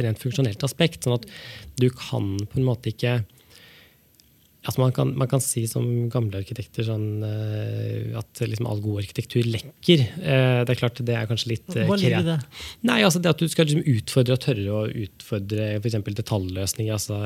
rent 0.08 0.24
funksjonelt 0.24 0.64
aspekt. 0.64 1.04
sånn 1.04 1.20
at 1.20 1.28
du 1.84 1.92
kan 1.92 2.38
på 2.48 2.64
en 2.64 2.70
måte 2.72 2.96
ikke 2.96 3.26
Altså 4.66 4.82
man, 4.82 4.94
kan, 4.96 5.12
man, 5.14 5.30
kan, 5.30 5.42
si 5.44 5.66
som 5.70 5.86
gamle 6.14 6.40
arkitekter 6.42 6.88
sånn, 6.88 7.22
uh, 7.22 8.18
at 8.18 8.42
liksom 8.42 8.70
all 8.70 8.82
god 8.82 9.04
arkitektur 9.04 9.46
lekker. 9.46 10.06
Uh, 10.18 10.64
det 10.66 10.74
er 10.74 10.80
klart 10.80 11.02
det 11.06 11.18
er 11.18 11.28
kanskje 11.30 11.52
litt 11.54 11.68
uh, 11.76 11.84
Hva 11.86 12.00
ligger 12.02 12.26
det? 12.26 12.40
Nei, 12.90 13.04
altså 13.06 13.22
det 13.22 13.36
At 13.36 13.44
du 13.44 13.52
skal 13.52 13.70
liksom 13.70 13.86
utfordre 13.86 14.38
og 14.38 14.42
tørre 14.42 14.80
å 14.80 14.82
utfordre 15.06 15.70
f.eks. 15.78 16.00
detaljløsninger. 16.18 16.98
altså 16.98 17.20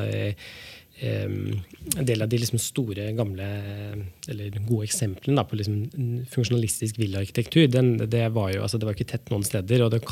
En 1.00 2.06
del 2.10 2.26
av 2.26 2.28
de 2.28 2.42
liksom 2.42 2.60
store, 2.60 3.08
gamle 3.16 3.48
eller 4.28 4.60
gode 4.60 4.90
eksemplene 4.90 5.40
da, 5.40 5.48
på 5.48 5.62
liksom 5.62 6.26
funksjonalistisk 6.34 7.00
villaarkitektur, 7.00 7.70
det, 7.72 8.26
var 8.36 8.52
jo, 8.52 8.66
altså 8.66 8.82
det 8.82 8.90
var 8.90 9.00
ikke 9.00 9.14
tett 9.14 9.32
noen 9.32 9.48
steder, 9.48 9.86
og 9.86 9.94
det 9.94 10.02
var 10.02 10.10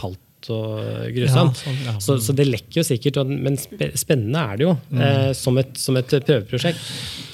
og 0.53 1.11
grusomt. 1.15 1.59
Ja, 1.59 1.63
sånn, 1.63 1.79
ja. 1.85 1.93
så, 2.03 2.17
så, 2.23 2.35
det 2.37 2.47
lekker 2.47 2.81
jo 2.81 2.85
sikkert, 2.87 3.19
men 3.27 3.57
spennende 3.57 4.43
er 4.43 4.59
det 4.59 4.67
jo 4.67 4.73
mm. 4.75 5.01
eh, 5.07 5.31
som, 5.37 5.59
et, 5.61 5.73
som, 5.81 5.99
et, 5.99 6.17
prøveprosjekt. 6.27 6.81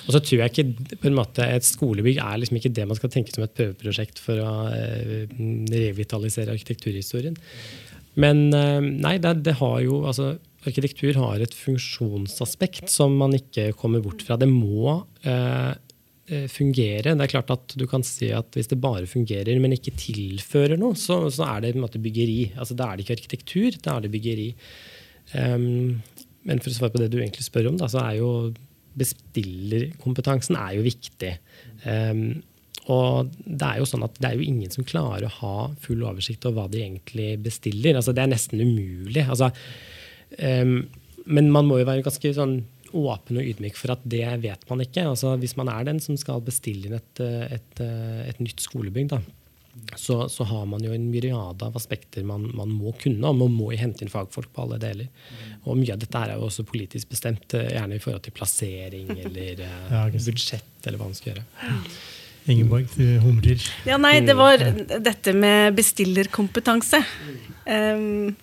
Og 0.04 0.15
så 0.15 0.19
tror 0.19 0.43
jeg 0.43 0.52
ikke 0.52 0.97
på 0.99 1.10
en 1.10 1.17
måte 1.17 1.47
et 1.47 1.67
skolebygg 1.67 2.19
er 2.19 2.41
liksom 2.41 2.60
ikke 2.60 2.73
det 2.76 2.88
man 2.89 2.99
skal 2.99 3.13
tenke 3.13 3.36
som 3.36 3.45
et 3.45 3.56
prøveprosjekt 3.56 4.19
for 4.23 4.41
å 4.43 4.54
eh, 4.73 5.30
revitalisere 5.71 6.56
arkitekturhistorien. 6.56 7.38
Men 8.19 8.47
eh, 8.54 8.82
nei, 8.82 9.17
det, 9.21 9.38
det, 9.47 9.58
har 9.62 9.80
jo 9.86 10.04
altså, 10.10 10.36
Arkitektur 10.63 11.17
har 11.19 11.41
et 11.43 11.52
funksjonsaspekt 11.52 12.88
som 12.88 13.17
man 13.19 13.34
ikke 13.36 13.73
kommer 13.76 13.99
bort 13.99 14.21
fra. 14.23 14.38
Det 14.39 14.47
må 14.47 14.93
eh, 15.28 15.73
Eh, 15.73 15.73
fungere. 16.47 17.12
Det 17.12 17.25
er 17.25 17.31
klart 17.33 17.51
at 17.51 17.73
du 17.75 17.83
kan 17.89 18.03
si 18.07 18.29
at 18.31 18.55
Hvis 18.55 18.69
det 18.71 18.79
bare 18.79 19.09
fungerer, 19.09 19.59
men 19.59 19.75
ikke 19.75 19.91
tilfører 19.99 20.79
noe, 20.79 20.95
så, 20.95 21.17
så 21.27 21.43
er 21.49 21.63
det 21.63 21.73
en 21.73 21.83
måte 21.83 21.99
byggeri. 21.99 22.53
Altså, 22.55 22.77
Da 22.79 22.88
er 22.88 22.95
det 22.95 23.05
ikke 23.05 23.17
arkitektur, 23.17 23.79
da 23.83 23.97
er 23.97 24.05
det 24.05 24.13
byggeri. 24.13 24.53
Um, 25.33 25.99
men 26.47 26.59
for 26.63 26.71
å 26.71 26.75
svare 26.75 26.93
på 26.93 27.01
det 27.01 27.12
du 27.12 27.19
egentlig 27.19 27.45
spør 27.45 27.69
om, 27.71 27.77
da, 27.79 27.89
så 27.91 28.01
er 28.03 28.17
jo 28.19 28.31
bestillerkompetansen 28.99 30.57
er 30.59 30.75
jo 30.77 30.86
viktig. 30.86 31.36
Um, 31.88 32.43
og 32.91 33.31
det 33.43 33.67
er 33.67 33.79
jo 33.79 33.88
sånn 33.88 34.03
at 34.05 34.17
det 34.19 34.29
er 34.29 34.39
jo 34.39 34.47
ingen 34.47 34.71
som 34.73 34.86
klarer 34.88 35.27
å 35.27 35.36
ha 35.39 35.55
full 35.86 36.03
oversikt 36.03 36.45
over 36.49 36.63
hva 36.65 36.73
de 36.73 36.83
egentlig 36.83 37.29
bestiller. 37.45 37.95
Altså, 37.95 38.15
det 38.15 38.25
er 38.25 38.33
nesten 38.33 38.63
umulig. 38.63 39.23
Altså, 39.23 39.53
um, 40.39 40.75
men 41.23 41.51
man 41.53 41.67
må 41.69 41.79
jo 41.79 41.88
være 41.88 42.03
ganske 42.03 42.33
sånn 42.36 42.57
åpen 42.93 43.39
og 43.41 43.47
ydmyk 43.51 43.77
for 43.79 43.95
at 43.95 44.03
det 44.08 44.25
vet 44.43 44.67
man 44.69 44.84
ikke. 44.86 45.08
Altså, 45.12 45.36
hvis 45.41 45.58
man 45.60 45.71
er 45.73 45.88
den 45.89 46.01
som 46.03 46.17
skal 46.19 46.43
bestille 46.45 46.89
inn 46.89 46.97
et, 46.97 47.23
et, 47.58 47.82
et 47.82 48.43
nytt 48.43 48.63
skolebygg, 48.63 49.12
da, 49.15 49.21
så, 49.95 50.29
så, 50.29 50.43
har 50.43 50.65
man 50.65 50.84
jo 50.86 50.93
en 50.93 51.06
myriade 51.12 51.65
av 51.65 51.77
aspekter 51.77 52.23
man, 52.23 52.45
man, 52.53 52.69
må 52.69 52.93
kunne, 53.01 53.25
og 53.25 53.38
man 53.39 53.53
må 53.53 53.71
hente 53.77 54.06
inn 54.06 54.12
fagfolk 54.12 54.51
på 54.53 54.65
alle 54.65 54.77
deler. 54.82 55.10
Og 55.65 55.79
mye 55.79 55.95
av 55.95 56.01
dette 56.01 56.19
er 56.19 56.36
jo 56.36 56.45
også 56.47 56.65
politisk 56.69 57.10
bestemt, 57.13 57.56
eh, 57.58 57.71
gjerne 57.73 57.97
i 57.97 58.03
forhold 58.03 58.25
til 58.27 58.36
plassering 58.38 59.10
eller 59.25 59.63
eh, 59.65 59.95
ja, 59.95 60.03
budsjett 60.13 60.86
eller 60.88 61.01
hva 61.01 61.10
man 61.10 61.17
skal 61.17 61.34
gjøre. 61.34 61.45
Ingeborg, 62.53 62.89
du 62.93 63.06
humrer. 63.23 63.65
Ja, 63.88 63.97
nei, 64.01 64.17
det 64.25 64.36
var 64.36 64.62
dette 64.62 65.34
med 65.34 65.77
bestillerkompetanse. 65.77 66.99
Um, 67.63 68.34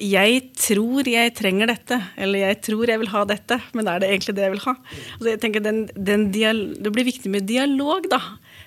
jeg 0.00 0.40
tror 0.56 1.08
jeg 1.08 1.32
trenger 1.36 1.70
dette, 1.70 1.98
eller 2.16 2.46
jeg 2.46 2.60
tror 2.64 2.90
jeg 2.90 3.00
vil 3.02 3.12
ha 3.12 3.24
dette, 3.28 3.58
men 3.76 3.90
er 3.90 4.00
det 4.00 4.08
egentlig 4.10 4.34
det 4.36 4.46
jeg 4.46 4.54
vil 4.54 4.62
ha? 4.64 4.74
Altså 5.16 5.28
jeg 5.28 5.40
tenker 5.42 5.64
den, 5.64 5.80
den 5.94 6.28
Det 6.32 6.92
blir 6.92 7.08
viktig 7.08 7.30
med 7.30 7.48
dialog, 7.48 8.08
da. 8.10 8.20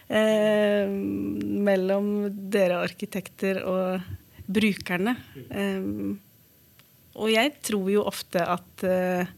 Eh, 0.08 0.89
mellom 0.89 2.30
dere 2.54 2.84
arkitekter 2.86 3.63
og 3.65 4.04
brukerne. 4.46 5.15
Eh, 5.50 5.89
og 7.13 7.30
jeg 7.30 7.54
tror 7.65 7.89
jo 7.93 8.06
ofte 8.10 8.41
at 8.41 8.84
eh, 8.88 9.30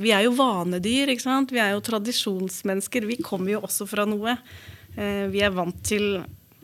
Vi 0.00 0.12
er 0.12 0.26
jo 0.26 0.36
vanedyr, 0.36 1.12
ikke 1.12 1.24
sant? 1.24 1.52
Vi 1.52 1.60
er 1.60 1.72
jo 1.74 1.84
tradisjonsmennesker. 1.84 3.08
Vi 3.08 3.20
kommer 3.24 3.54
jo 3.54 3.62
også 3.64 3.88
fra 3.88 4.04
noe. 4.08 4.36
Eh, 4.96 5.28
vi 5.32 5.44
er 5.44 5.54
vant 5.56 5.78
til 5.84 6.22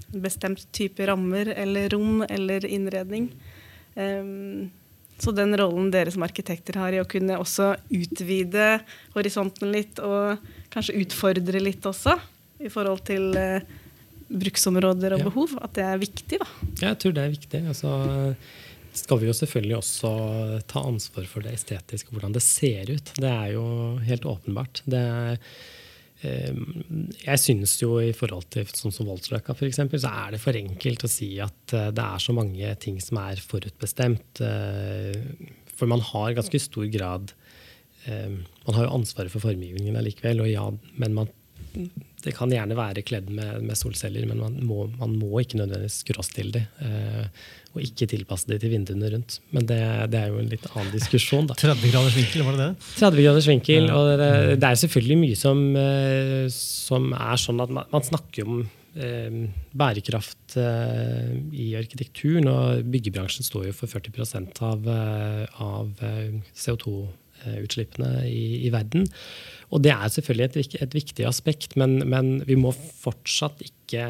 bestemt 0.09 0.65
type 0.73 1.05
rammer 1.05 1.51
eller 1.53 1.91
rom 1.93 2.23
eller 2.29 2.65
innredning. 2.65 3.29
Um, 3.99 4.69
så 5.19 5.35
den 5.35 5.57
rollen 5.59 5.91
dere 5.91 6.13
som 6.15 6.23
arkitekter 6.23 6.79
har 6.79 6.95
i 6.95 7.01
å 7.03 7.09
kunne 7.11 7.41
også 7.43 7.73
utvide 7.91 8.79
horisonten 9.17 9.73
litt, 9.75 9.99
og 9.99 10.39
kanskje 10.71 11.01
utfordre 11.03 11.63
litt 11.63 11.87
også, 11.89 12.15
i 12.63 12.71
forhold 12.71 13.03
til 13.09 13.35
uh, 13.35 13.59
bruksområder 14.29 15.17
og 15.17 15.25
ja. 15.25 15.27
behov, 15.27 15.57
at 15.63 15.75
det 15.79 15.87
er 15.89 16.01
viktig, 16.01 16.39
da. 16.43 16.49
Jeg 16.85 17.01
tror 17.03 17.17
det 17.17 17.25
er 17.25 17.35
viktig. 17.35 17.63
Altså, 17.73 17.93
skal 18.99 19.21
vi 19.23 19.29
jo 19.29 19.35
selvfølgelig 19.37 19.77
også 19.79 20.13
ta 20.71 20.85
ansvar 20.87 21.27
for 21.31 21.47
det 21.47 21.57
estetiske, 21.59 22.15
hvordan 22.15 22.37
det 22.37 22.45
ser 22.45 22.91
ut. 22.93 23.13
Det 23.19 23.31
er 23.33 23.55
jo 23.57 23.67
helt 24.07 24.29
åpenbart. 24.29 24.83
Det 24.87 25.03
er 25.03 25.43
jeg 26.19 27.39
synes 27.39 27.77
jo 27.79 28.01
i 28.03 28.11
forhold 28.17 28.49
til 28.51 28.67
sånn 28.75 28.95
som 28.95 29.07
Voldsløkka 29.07 29.55
f.eks., 29.55 29.79
så 30.03 30.11
er 30.11 30.35
det 30.35 30.41
for 30.43 30.59
enkelt 30.59 31.05
å 31.07 31.11
si 31.11 31.31
at 31.43 31.75
eh, 31.77 31.93
det 31.95 32.05
er 32.05 32.23
så 32.23 32.35
mange 32.35 32.73
ting 32.83 32.99
som 33.03 33.21
er 33.23 33.39
forutbestemt. 33.39 34.43
Eh, 34.43 35.15
for 35.79 35.91
man 35.91 36.03
har 36.03 36.35
ganske 36.35 36.59
stor 36.63 36.89
grad 36.91 37.35
Man 38.09 38.73
har 38.73 38.87
jo 38.87 38.93
ansvaret 38.95 39.29
for 39.29 39.43
formgivningen 39.43 39.99
allikevel, 39.99 40.39
ja, 40.49 40.63
men 40.97 41.13
man, 41.13 41.27
det 42.25 42.35
kan 42.35 42.51
gjerne 42.53 42.77
være 42.79 43.05
kledd 43.07 43.29
med, 43.31 43.62
med 43.64 43.79
solceller, 43.79 44.27
men 44.29 44.41
man 44.43 44.57
må, 44.67 44.87
man 44.99 45.14
må 45.21 45.43
ikke 45.43 45.61
nødvendigvis 45.61 46.01
skråstille 46.03 46.55
de. 46.57 46.62
Eh, 46.85 47.27
og 47.77 47.85
ikke 47.85 48.09
tilpasse 48.11 48.49
dem 48.49 48.59
til 48.62 48.73
vinduene 48.73 49.11
rundt. 49.12 49.38
Men 49.55 49.69
det, 49.69 49.79
det, 50.12 50.23
er 50.23 50.33
jo 50.33 50.41
en 50.41 50.51
litt 50.51 50.67
annen 50.73 50.91
diskusjon. 50.95 51.47
Da. 51.51 51.57
30 51.61 51.93
graders 51.93 52.17
vinkel, 52.19 52.45
var 52.47 52.57
det 52.59 52.64
det? 52.64 52.88
30 52.99 53.27
graders 53.27 53.51
vinkel, 53.51 53.87
ja. 53.87 53.95
og 53.95 54.11
det, 54.11 54.33
mm. 54.33 54.57
det, 54.57 54.73
er 54.73 54.83
selvfølgelig 54.83 55.21
mye 55.23 55.38
som, 55.38 55.62
eh, 55.85 56.49
som 56.55 57.12
er 57.14 57.45
sånn 57.45 57.62
at 57.64 57.77
man, 57.79 57.88
man 57.95 58.09
snakker 58.09 58.49
om 58.49 58.64
eh, 58.99 59.38
bærekraft 59.79 60.59
eh, 60.59 61.33
i 61.55 61.71
arkitekturen, 61.79 62.51
og 62.51 62.91
byggebransjen 62.91 63.47
står 63.47 63.71
jo 63.71 63.79
for 63.79 63.95
40 63.95 64.51
av, 64.73 64.91
eh, 64.97 65.62
av 65.62 66.05
eh, 66.09 66.38
CO2-utslippene 66.57 67.28
Eh, 67.46 67.61
utslippene 67.62 68.24
i, 68.27 68.64
i, 68.66 68.70
verden. 68.74 69.05
Og 69.70 69.85
det 69.85 69.92
er 69.94 70.11
selvfølgelig 70.11 70.48
et, 70.48 70.79
et 70.83 70.94
viktig 70.96 71.27
aspekt, 71.29 71.77
men, 71.79 72.01
men, 72.11 72.40
vi 72.48 72.57
må 72.59 72.72
fortsatt 72.74 73.62
ikke 73.62 74.09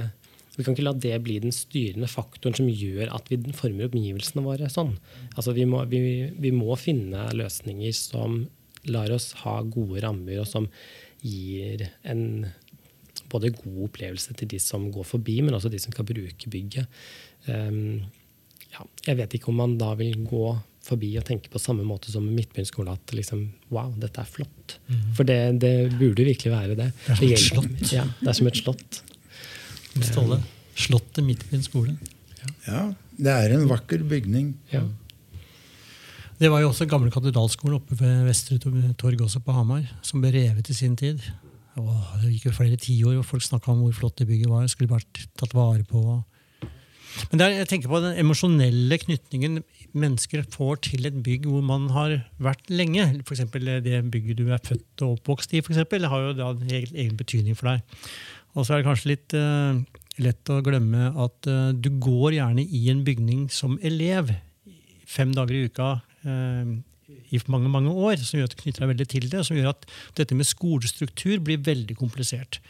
vi 0.57 0.65
kan 0.65 0.75
ikke 0.75 0.87
la 0.89 0.95
det 0.97 1.13
bli 1.23 1.37
den 1.39 1.53
styrende 1.55 2.09
faktoren 2.11 2.57
som 2.57 2.67
gjør 2.67 3.13
at 3.15 3.29
vi 3.31 3.37
former 3.55 3.93
omgivelsene 3.93 4.43
våre 4.43 4.67
sånn. 4.73 4.97
Altså 5.37 5.53
vi, 5.55 5.67
må, 5.71 5.85
vi, 5.87 6.01
vi 6.35 6.51
må 6.51 6.75
finne 6.81 7.29
løsninger 7.37 7.93
som 7.95 8.41
lar 8.91 9.13
oss 9.15 9.29
ha 9.45 9.61
gode 9.63 10.03
rammer, 10.03 10.41
og 10.43 10.49
som 10.51 10.67
gir 11.23 11.85
en 12.03 12.49
både 13.31 13.53
god 13.55 13.85
opplevelse 13.87 14.35
til 14.41 14.51
de 14.51 14.59
som 14.63 14.89
går 14.95 15.07
forbi, 15.07 15.37
men 15.45 15.55
også 15.55 15.71
de 15.71 15.79
som 15.85 15.95
skal 15.95 16.09
bruke 16.09 16.51
bygget. 16.51 16.91
Um, 17.47 18.09
ja, 18.73 18.89
jeg 19.07 19.21
vet 19.21 19.39
ikke 19.39 19.53
om 19.53 19.63
man 19.63 19.79
da 19.79 19.93
vil 20.01 20.17
gå 20.27 20.57
forbi 20.89 21.11
og 21.21 21.27
tenke 21.29 21.51
på 21.53 21.61
samme 21.63 21.85
måte 21.87 22.13
som 22.13 22.27
midtbyenskolen. 22.27 22.97
at 22.97 23.15
liksom, 23.15 23.49
wow, 23.75 23.91
dette 24.01 24.23
er 24.23 24.29
flott. 24.29 24.79
Mm. 24.89 25.03
For 25.17 25.29
det, 25.29 25.41
det, 25.63 25.75
burde 25.99 26.27
virkelig 26.27 26.53
være 26.53 26.79
det. 26.79 26.93
Det 27.07 27.13
er 27.13 27.19
som 27.19 27.29
et 27.29 27.45
slott. 27.45 27.93
Ja, 27.93 28.07
det 28.21 28.33
er 28.33 28.39
som 28.41 28.51
et 28.51 28.63
slott. 28.63 29.03
Ståle. 29.99 30.41
Slottet 30.79 31.27
Midtbyen 31.27 31.65
skole. 31.65 31.97
Ja. 32.39 32.55
ja. 32.69 32.83
det 33.19 33.35
er 33.35 33.57
en 33.57 33.69
vakker 33.71 34.05
bygning. 34.07 34.53
Ja. 34.73 34.85
Det 36.39 36.53
var 36.53 36.63
jo 36.63 36.69
også 36.71 36.87
gamle 36.87 37.11
katedralskolen 37.11 37.81
oppe 37.81 37.97
ved 37.99 38.29
Vestre 38.29 38.61
torg 38.61 39.23
også 39.25 39.41
på 39.43 39.55
Hamar, 39.57 39.83
som 40.07 40.23
ble 40.23 40.31
revet 40.37 40.71
i 40.71 40.77
sin 40.77 40.95
tid. 40.97 41.25
Og 41.79 41.91
det 42.23 42.31
gikk 42.37 42.49
jo 42.49 42.55
flere 42.55 42.79
tiår, 42.79 43.17
og 43.19 43.27
folk 43.27 43.43
snakka 43.43 43.73
om 43.73 43.83
hvor 43.83 43.97
flott 43.97 44.21
det 44.21 44.29
bygget 44.29 44.51
var. 44.51 44.67
skulle 44.71 44.93
vært 44.93 45.25
tatt 45.39 45.55
vare 45.55 45.83
på. 45.87 46.23
Men 47.31 47.41
der, 47.43 47.55
jeg 47.57 47.69
tenker 47.71 47.91
på 47.91 48.01
den 48.05 48.19
emosjonelle 48.21 48.99
knytningen 49.03 49.63
mennesker 49.97 50.45
får 50.53 50.83
til 50.89 51.09
et 51.09 51.21
bygg 51.25 51.47
hvor 51.49 51.63
man 51.65 51.89
har 51.95 52.19
vært 52.43 52.69
lenge. 52.73 53.07
F.eks. 53.25 53.47
det 53.85 54.03
bygget 54.13 54.41
du 54.41 54.49
er 54.53 54.65
født 54.65 55.05
og 55.07 55.19
oppvokst 55.19 55.55
i, 55.55 55.63
for 55.65 55.75
eksempel, 55.75 56.09
har 56.11 56.27
jo 56.27 56.35
da 56.39 56.51
en 56.53 56.75
egen 56.75 57.17
betydning 57.19 57.57
for 57.59 57.73
deg. 57.73 58.03
Og 58.57 58.67
så 58.67 58.75
er 58.75 58.83
det 58.83 58.89
kanskje 58.89 59.13
litt 59.13 59.37
uh, 59.39 59.79
lett 60.23 60.53
å 60.53 60.61
glemme 60.65 61.13
at 61.15 61.49
uh, 61.51 61.71
du 61.73 61.91
går 62.03 62.39
gjerne 62.39 62.65
i 62.65 62.85
en 62.93 63.05
bygning 63.07 63.49
som 63.53 63.79
elev 63.87 64.33
fem 65.09 65.33
dager 65.37 65.57
i 65.57 65.65
uka 65.69 65.95
uh, 66.27 66.77
i 67.09 67.41
mange 67.49 67.71
mange 67.73 67.93
år, 67.93 68.21
som 68.21 68.39
gjør 68.39 68.51
at 68.51 68.57
du 68.57 68.63
knytter 68.63 68.85
deg 68.85 68.93
veldig 68.93 69.09
til 69.09 69.29
det, 69.33 69.45
som 69.47 69.57
gjør 69.57 69.73
at 69.73 69.87
dette 70.19 70.37
med 70.37 70.49
skolestruktur 70.49 71.41
blir 71.45 71.63
veldig 71.65 71.97
komplisert. 71.97 72.61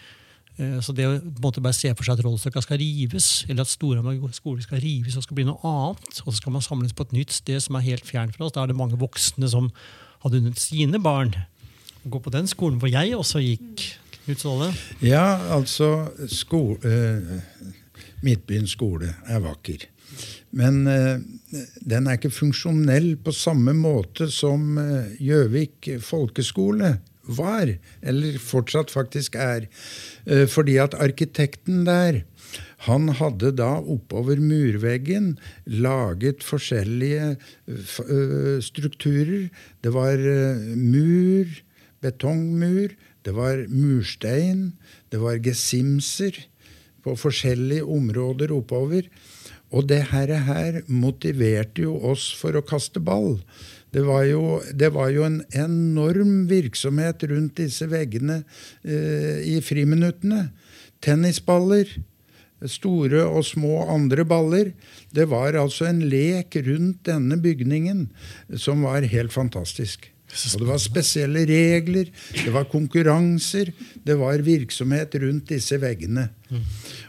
Uh, 0.58 0.78
så 0.84 0.94
det 0.96 1.06
å 1.06 1.18
måte 1.42 1.62
bare 1.64 1.76
se 1.76 1.92
for 1.94 2.06
seg 2.06 2.18
at 2.18 2.24
Rollstøkka 2.26 2.62
skal 2.64 2.80
rives, 2.82 3.44
eller 3.48 3.64
at 3.64 3.70
Storhamar 3.70 4.18
skole 4.36 4.64
skal 4.64 4.82
rives 4.82 5.18
og 5.18 5.26
skal 5.26 5.38
bli 5.38 5.46
noe 5.48 5.60
annet, 5.62 6.22
og 6.24 6.32
så 6.32 6.38
skal 6.40 6.56
man 6.56 6.64
samles 6.64 6.96
på 6.96 7.06
et 7.06 7.16
nytt 7.20 7.36
sted 7.36 7.62
som 7.64 7.78
er 7.78 7.86
helt 7.86 8.08
fjernt 8.08 8.36
fra 8.36 8.48
oss, 8.48 8.56
da 8.56 8.64
er 8.64 8.72
det 8.72 8.78
mange 8.78 8.98
voksne 9.00 9.50
som 9.50 9.70
hadde 10.24 10.42
unnet 10.42 10.60
sine 10.60 11.00
barn 11.02 11.34
å 12.04 12.12
gå 12.12 12.20
på 12.22 12.32
den 12.34 12.48
skolen 12.50 12.80
hvor 12.82 12.90
jeg 12.90 13.14
også 13.16 13.42
gikk. 13.42 13.86
Knut 14.28 14.42
Ja, 15.00 15.38
altså 15.54 16.10
sko, 16.28 16.76
uh, 16.84 17.38
Midtbyen 18.20 18.66
skole 18.68 19.14
er 19.24 19.40
vakker. 19.40 19.86
Men 20.58 20.82
uh, 20.88 21.20
den 21.80 22.08
er 22.08 22.18
ikke 22.18 22.32
funksjonell 22.34 23.14
på 23.24 23.32
samme 23.32 23.72
måte 23.76 24.28
som 24.32 24.76
eh, 24.80 25.14
Gjøvik 25.22 25.88
uh, 25.94 26.02
folkeskole 26.04 26.98
var, 27.28 27.76
eller 28.02 28.38
fortsatt 28.42 28.90
faktisk 28.90 29.36
er. 29.36 29.68
fordi 30.48 30.76
at 30.76 30.94
arkitekten 30.94 31.84
der 31.86 32.22
han 32.86 33.08
hadde 33.18 33.50
da 33.58 33.78
oppover 33.82 34.38
murveggen 34.40 35.32
laget 35.66 36.44
forskjellige 36.46 37.36
strukturer. 38.62 39.48
Det 39.82 39.92
var 39.94 40.22
mur, 40.78 41.50
betongmur, 42.00 42.94
det 43.26 43.34
var 43.34 43.64
murstein, 43.68 44.72
det 45.10 45.20
var 45.20 45.42
gesimser 45.42 46.38
på 47.02 47.16
forskjellige 47.18 47.84
områder 47.84 48.54
oppover. 48.54 49.10
Og 49.68 49.88
det 49.90 50.06
her 50.14 50.80
motiverte 50.86 51.82
jo 51.84 51.98
oss 52.12 52.30
for 52.32 52.56
å 52.56 52.64
kaste 52.64 53.02
ball. 53.04 53.36
Det 53.94 54.04
var 54.04 54.26
jo, 54.28 54.58
det 54.74 54.90
var 54.92 55.12
jo 55.14 55.24
en 55.24 55.40
enorm 55.56 56.44
virksomhet 56.50 57.24
rundt 57.30 57.56
disse 57.60 57.88
veggene 57.88 58.42
eh, 58.84 59.40
i 59.48 59.56
friminuttene. 59.64 60.50
Tennisballer, 61.04 61.88
store 62.68 63.22
og 63.24 63.46
små 63.46 63.86
andre 63.88 64.26
baller. 64.28 64.72
Det 65.14 65.28
var 65.30 65.56
altså 65.56 65.88
en 65.88 66.02
lek 66.10 66.58
rundt 66.66 67.04
denne 67.08 67.38
bygningen 67.40 68.08
som 68.58 68.84
var 68.84 69.06
helt 69.08 69.32
fantastisk. 69.32 70.10
Og 70.28 70.60
det 70.60 70.68
var 70.68 70.80
spesielle 70.82 71.44
regler, 71.48 72.10
det 72.36 72.52
var 72.52 72.68
konkurranser, 72.68 73.72
det 74.04 74.16
var 74.20 74.44
virksomhet 74.44 75.14
rundt 75.22 75.48
disse 75.54 75.78
veggene. 75.80 76.28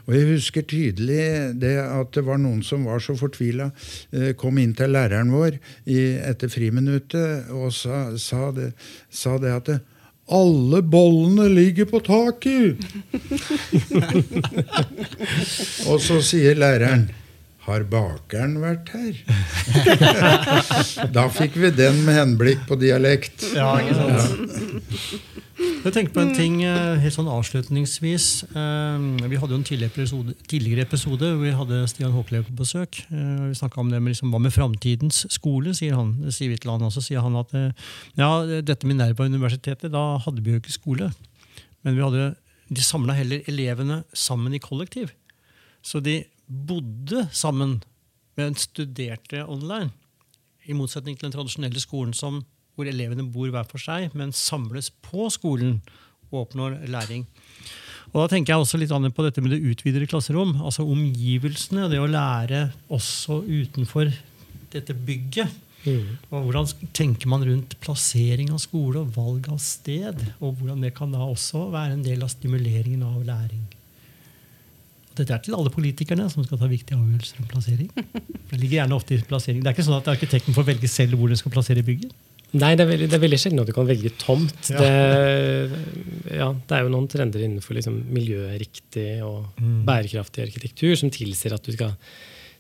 Og 0.08 0.16
jeg 0.16 0.28
husker 0.32 0.66
tydelig 0.68 1.26
det 1.60 1.76
at 1.84 2.16
det 2.16 2.24
var 2.28 2.40
noen 2.42 2.64
som 2.66 2.88
var 2.88 3.04
så 3.04 3.16
fortvila, 3.20 3.70
eh, 4.16 4.32
kom 4.40 4.58
inn 4.58 4.74
til 4.76 4.96
læreren 4.96 5.32
vår 5.36 5.60
etter 5.86 6.52
friminuttet 6.52 7.52
og 7.56 7.74
sa, 7.76 8.18
sa, 8.18 8.50
det, 8.56 8.72
sa 9.12 9.38
det 9.38 9.54
at 9.54 9.72
det, 9.74 9.80
alle 10.30 10.84
bollene 10.86 11.48
ligger 11.50 11.88
på 11.90 12.00
taket! 12.06 12.78
og 15.90 15.98
så 16.04 16.20
sier 16.22 16.60
læreren 16.60 17.08
har 17.70 17.86
bakeren 17.90 18.58
vært 18.62 18.90
her? 18.94 19.20
da 21.16 21.28
fikk 21.34 21.58
vi 21.62 21.72
den 21.76 22.02
med 22.08 22.18
henblikk 22.18 22.66
på 22.70 22.78
dialekt. 22.82 23.46
Ja, 23.56 23.76
ikke 23.82 23.98
sant? 23.98 25.40
Jeg 25.60 25.92
tenker 25.96 26.14
på 26.16 26.22
en 26.24 26.34
ting 26.36 26.58
eh, 26.64 26.98
helt 27.04 27.16
sånn 27.16 27.28
avslutningsvis. 27.32 28.26
Eh, 28.48 29.06
Vi 29.32 29.40
hadde 29.40 29.56
jo 29.56 29.60
en 29.60 29.66
tidligere 29.68 29.92
episode, 29.92 30.36
tidligere 30.52 30.86
episode 30.88 31.30
hvor 31.34 31.44
vi 31.44 31.54
hadde 31.56 31.80
Stian 31.92 32.14
Håklev 32.16 32.46
på 32.48 32.56
besøk. 32.62 33.02
Eh, 33.12 33.46
Vi 33.50 33.58
snakka 33.60 33.82
om 33.84 33.92
det 33.92 34.00
med 34.02 34.14
liksom, 34.14 34.32
hva 34.34 34.42
med 34.44 34.56
framtidens 34.56 35.26
skole, 35.32 35.74
sier 35.76 35.96
han. 36.00 36.14
Sier 36.36 36.52
Vitland 36.54 36.84
også, 36.88 37.04
sier 37.04 37.24
han 37.24 37.36
at 37.40 37.56
ja, 38.20 38.30
dette 38.64 38.88
med 38.88 38.96
Minerva-universitetet, 38.98 39.92
da 39.94 40.06
hadde 40.24 40.44
vi 40.44 40.56
jo 40.56 40.62
ikke 40.64 40.76
skole. 40.76 41.12
Men 41.84 41.96
vi 41.96 42.04
hadde, 42.08 42.30
de 42.70 42.84
samla 42.86 43.16
heller 43.18 43.44
elevene 43.50 44.04
sammen 44.16 44.56
i 44.56 44.64
kollektiv. 44.64 45.12
Så 45.84 46.02
de 46.04 46.22
bodde 46.50 47.28
sammen, 47.32 47.80
men 48.38 48.58
studerte 48.58 49.46
online. 49.46 49.92
I 50.66 50.76
motsetning 50.78 51.18
til 51.18 51.30
den 51.30 51.36
tradisjonelle 51.36 51.82
skolen 51.82 52.14
som, 52.18 52.44
hvor 52.76 52.90
elevene 52.90 53.26
bor 53.30 53.50
hver 53.54 53.68
for 53.70 53.82
seg, 53.82 54.14
men 54.18 54.34
samles 54.36 54.92
på 55.06 55.30
skolen 55.34 55.80
og 56.30 56.46
oppnår 56.46 56.80
læring. 56.90 57.26
Og 58.10 58.24
da 58.24 58.28
tenker 58.32 58.54
jeg 58.54 58.64
også 58.64 58.80
litt 58.82 58.94
på 58.94 59.26
dette 59.26 59.42
med 59.44 59.54
det 59.54 59.62
utvidede 59.62 60.10
klasserom. 60.10 60.56
Altså 60.66 60.86
omgivelsene, 60.88 61.86
og 61.86 61.92
det 61.94 62.02
å 62.02 62.10
lære 62.10 62.70
også 62.90 63.44
utenfor 63.46 64.10
dette 64.74 64.94
bygget. 64.94 65.52
Og 65.88 66.48
hvordan 66.50 66.68
tenker 66.98 67.30
man 67.32 67.46
rundt 67.46 67.78
plassering 67.84 68.50
av 68.54 68.62
skole 68.64 69.04
og 69.04 69.14
valg 69.16 69.50
av 69.54 69.60
sted? 69.64 70.18
Og 70.40 70.58
hvordan 70.60 70.82
det 70.84 70.96
kan 70.98 71.14
da 71.14 71.22
også 71.24 71.70
være 71.74 71.98
en 71.98 72.06
del 72.06 72.26
av 72.26 72.34
stimuleringen 72.34 73.06
av 73.06 73.22
læring. 73.28 73.68
Dette 75.20 75.36
er 75.36 75.44
til 75.44 75.56
alle 75.58 75.72
politikerne 75.74 76.26
som 76.32 76.46
skal 76.48 76.60
ta 76.62 76.68
viktige 76.72 76.96
avgjørelser 76.98 77.44
om 77.44 77.48
plassering. 77.52 77.90
Det 78.50 78.58
ligger 78.58 78.80
gjerne 78.80 78.96
ofte 78.98 79.16
i 79.18 79.22
plassering. 79.28 79.60
Det 79.62 79.70
er 79.72 79.76
ikke 79.78 79.86
sånn 79.90 80.00
at 80.00 80.08
arkitekten 80.16 80.56
får 80.56 80.68
velge 80.72 80.90
selv 80.92 81.20
hvor 81.20 81.30
den 81.32 81.40
skal 81.40 81.52
plassere 81.54 81.84
bygget. 81.86 82.16
Nei, 82.50 82.72
det 82.74 82.82
er, 82.82 82.90
veldig, 82.90 83.08
det 83.12 83.14
er 83.14 83.22
veldig 83.22 83.38
sjelden 83.38 83.62
at 83.62 83.68
du 83.70 83.74
kan 83.76 83.86
velge 83.86 84.10
tomt. 84.18 84.72
Ja. 84.74 84.80
Det, 84.82 86.40
ja, 86.40 86.48
det 86.56 86.78
er 86.80 86.82
jo 86.88 86.90
noen 86.96 87.06
trender 87.12 87.44
innenfor 87.46 87.78
liksom 87.78 88.00
miljøriktig 88.16 89.10
og 89.28 89.46
Mm. 89.60 89.84
bærekraftig 89.86 90.48
arkitektur 90.48 90.96
som 90.98 91.12
tilsier 91.14 91.54
at 91.54 91.62
du 91.68 91.76
skal 91.76 91.94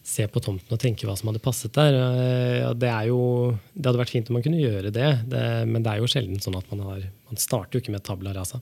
se 0.05 0.25
på 0.29 0.41
tomten 0.45 0.73
og 0.75 0.79
tenke 0.81 1.07
hva 1.09 1.15
som 1.17 1.31
hadde 1.31 1.41
passet 1.41 1.73
der. 1.73 1.95
Eh, 1.97 2.73
Det, 2.77 2.89
er 2.91 3.07
jo, 3.09 3.57
det 3.73 3.85
hadde 3.89 4.01
vært 4.03 4.13
fint 4.13 4.29
om 4.29 4.37
man 4.37 4.43
kunne 4.45 4.61
gjøre 4.61 4.91
det, 4.93 5.09
men 5.65 5.81
det 5.81 5.91
er 5.95 6.03
jo 6.03 6.11
sjelden 6.11 6.37
sånn 6.43 6.57
at 6.59 6.69
man 6.71 6.85
har 6.85 7.01
Man 7.29 7.37
starter 7.41 7.77
jo 7.77 7.81
ikke 7.83 7.91
med 7.93 8.03
tabla 8.05 8.31
rasa. 8.33 8.61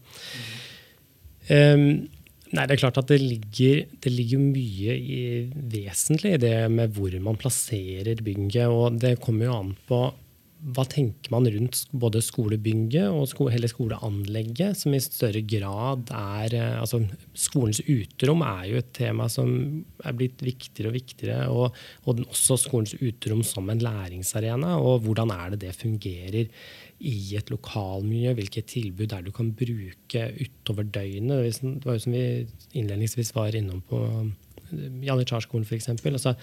Um, 1.50 2.08
Nei, 2.56 2.64
det 2.64 2.78
er 2.78 2.80
klart 2.80 3.00
at 3.02 3.10
det 3.12 3.18
ligger, 3.20 3.82
det 4.04 4.12
ligger 4.14 4.40
mye 4.40 4.94
i, 4.96 5.20
vesentlig 5.74 6.38
i 6.38 6.40
det 6.46 6.56
med 6.72 6.94
hvor 6.96 7.18
man 7.24 7.40
plasserer 7.40 8.24
bygget. 8.24 8.70
Og 8.72 9.00
det 9.02 9.18
kommer 9.24 9.50
jo 9.50 9.58
an 9.58 9.74
på 9.90 10.02
hva 10.58 10.84
tenker 10.90 11.30
man 11.34 11.46
rundt 11.54 11.84
både 11.94 12.22
skolebygget 12.26 13.12
og 13.14 13.28
sko, 13.30 13.48
hele 13.54 13.70
skoleanlegget, 13.70 14.80
som 14.80 14.96
i 14.96 15.02
større 15.04 15.44
grad 15.46 16.10
er 16.14 16.56
eh, 16.58 16.80
altså 16.82 17.04
Skolens 17.38 17.84
uterom 17.86 18.42
er 18.46 18.64
jo 18.72 18.80
et 18.80 18.90
tema 18.98 19.28
som 19.30 19.52
er 20.02 20.16
blitt 20.18 20.42
viktigere 20.42 20.90
og 20.90 20.98
viktigere. 20.98 21.46
Og, 21.54 21.78
og 22.10 22.24
også 22.26 22.58
skolens 22.60 22.96
uterom 22.98 23.44
som 23.46 23.70
en 23.70 23.84
læringsarena. 23.84 24.76
Og 24.82 25.06
hvordan 25.06 25.32
er 25.36 25.54
det 25.54 25.62
det 25.68 25.76
fungerer 25.78 26.50
i 26.98 27.16
et 27.38 27.54
lokalmiljø? 27.54 28.34
Hvilke 28.40 28.66
tilbud 28.66 29.12
er 29.12 29.22
det 29.22 29.30
du 29.30 29.38
kan 29.38 29.54
bruke 29.54 30.26
utover 30.42 30.90
døgnet? 30.90 31.62
Det 31.62 31.86
var 31.86 32.00
jo 32.00 32.06
som 32.08 32.18
vi 32.18 32.26
innledningsvis 32.74 33.36
var 33.38 33.56
innom 33.56 33.86
på 33.86 34.02
Janitsjarskolen 34.72 35.66
f.eks. 35.68 35.90
Altså, 35.90 36.34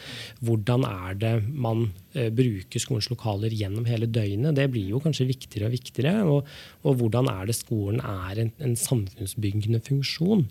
hvordan 0.45 0.87
er 0.89 1.17
det 1.21 1.33
man 1.49 1.87
eh, 2.15 2.31
bruker 2.35 2.83
skolens 2.83 3.11
lokaler 3.13 3.55
gjennom 3.55 3.89
hele 3.89 4.09
døgnet? 4.11 4.57
Det 4.59 4.69
blir 4.73 4.93
jo 4.95 5.03
kanskje 5.05 5.29
viktigere 5.31 5.71
og 5.71 5.77
viktigere. 5.77 6.15
Og, 6.29 6.55
og 6.85 7.01
hvordan 7.01 7.31
er 7.33 7.51
det 7.51 7.59
skolen 7.59 8.01
er 8.01 8.45
en, 8.45 8.55
en 8.65 8.79
samfunnsbyggende 8.79 9.83
funksjon? 9.85 10.47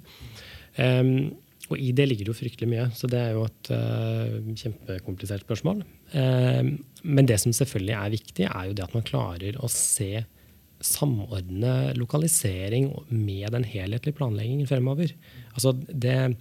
Um, 0.77 1.15
og 1.71 1.79
i 1.79 1.93
det 1.95 2.05
ligger 2.09 2.27
det 2.27 2.33
jo 2.33 2.38
fryktelig 2.38 2.67
mye, 2.69 2.86
så 2.93 3.07
det 3.09 3.19
er 3.21 3.36
jo 3.38 3.45
et 3.47 3.69
uh, 3.71 4.51
kjempekomplisert 4.59 5.45
spørsmål. 5.45 5.79
Em, 6.19 6.73
men 7.07 7.29
det 7.29 7.39
som 7.41 7.55
selvfølgelig 7.55 7.95
er 7.95 8.13
viktig, 8.13 8.47
er 8.49 8.67
jo 8.67 8.75
det 8.75 8.83
at 8.83 8.95
man 8.97 9.05
klarer 9.07 9.57
å 9.63 9.69
se 9.71 10.25
samordne 10.83 11.93
lokalisering 11.95 12.89
med 13.07 13.53
den 13.55 13.65
helhetlige 13.67 14.17
planleggingen 14.17 14.67
fremover. 14.67 15.13
Altså 15.53 15.71
det, 15.88 16.36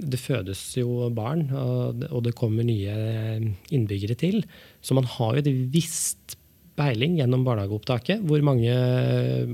det 0.00 0.20
fødes 0.20 0.62
jo 0.78 1.08
barn, 1.14 1.48
og 1.52 2.00
det- 2.00 2.34
kommer 2.34 2.64
nye 2.64 3.54
innbyggere 3.70 4.14
til. 4.16 4.44
Så 4.82 4.94
man 4.94 5.04
har 5.04 5.34
jo 5.36 5.42
et 5.44 5.72
visst 5.72 6.36
peiling 6.78 7.16
gjennom 7.18 7.42
barnehageopptaket 7.46 8.22
hvor 8.26 8.42
mange 8.46 8.72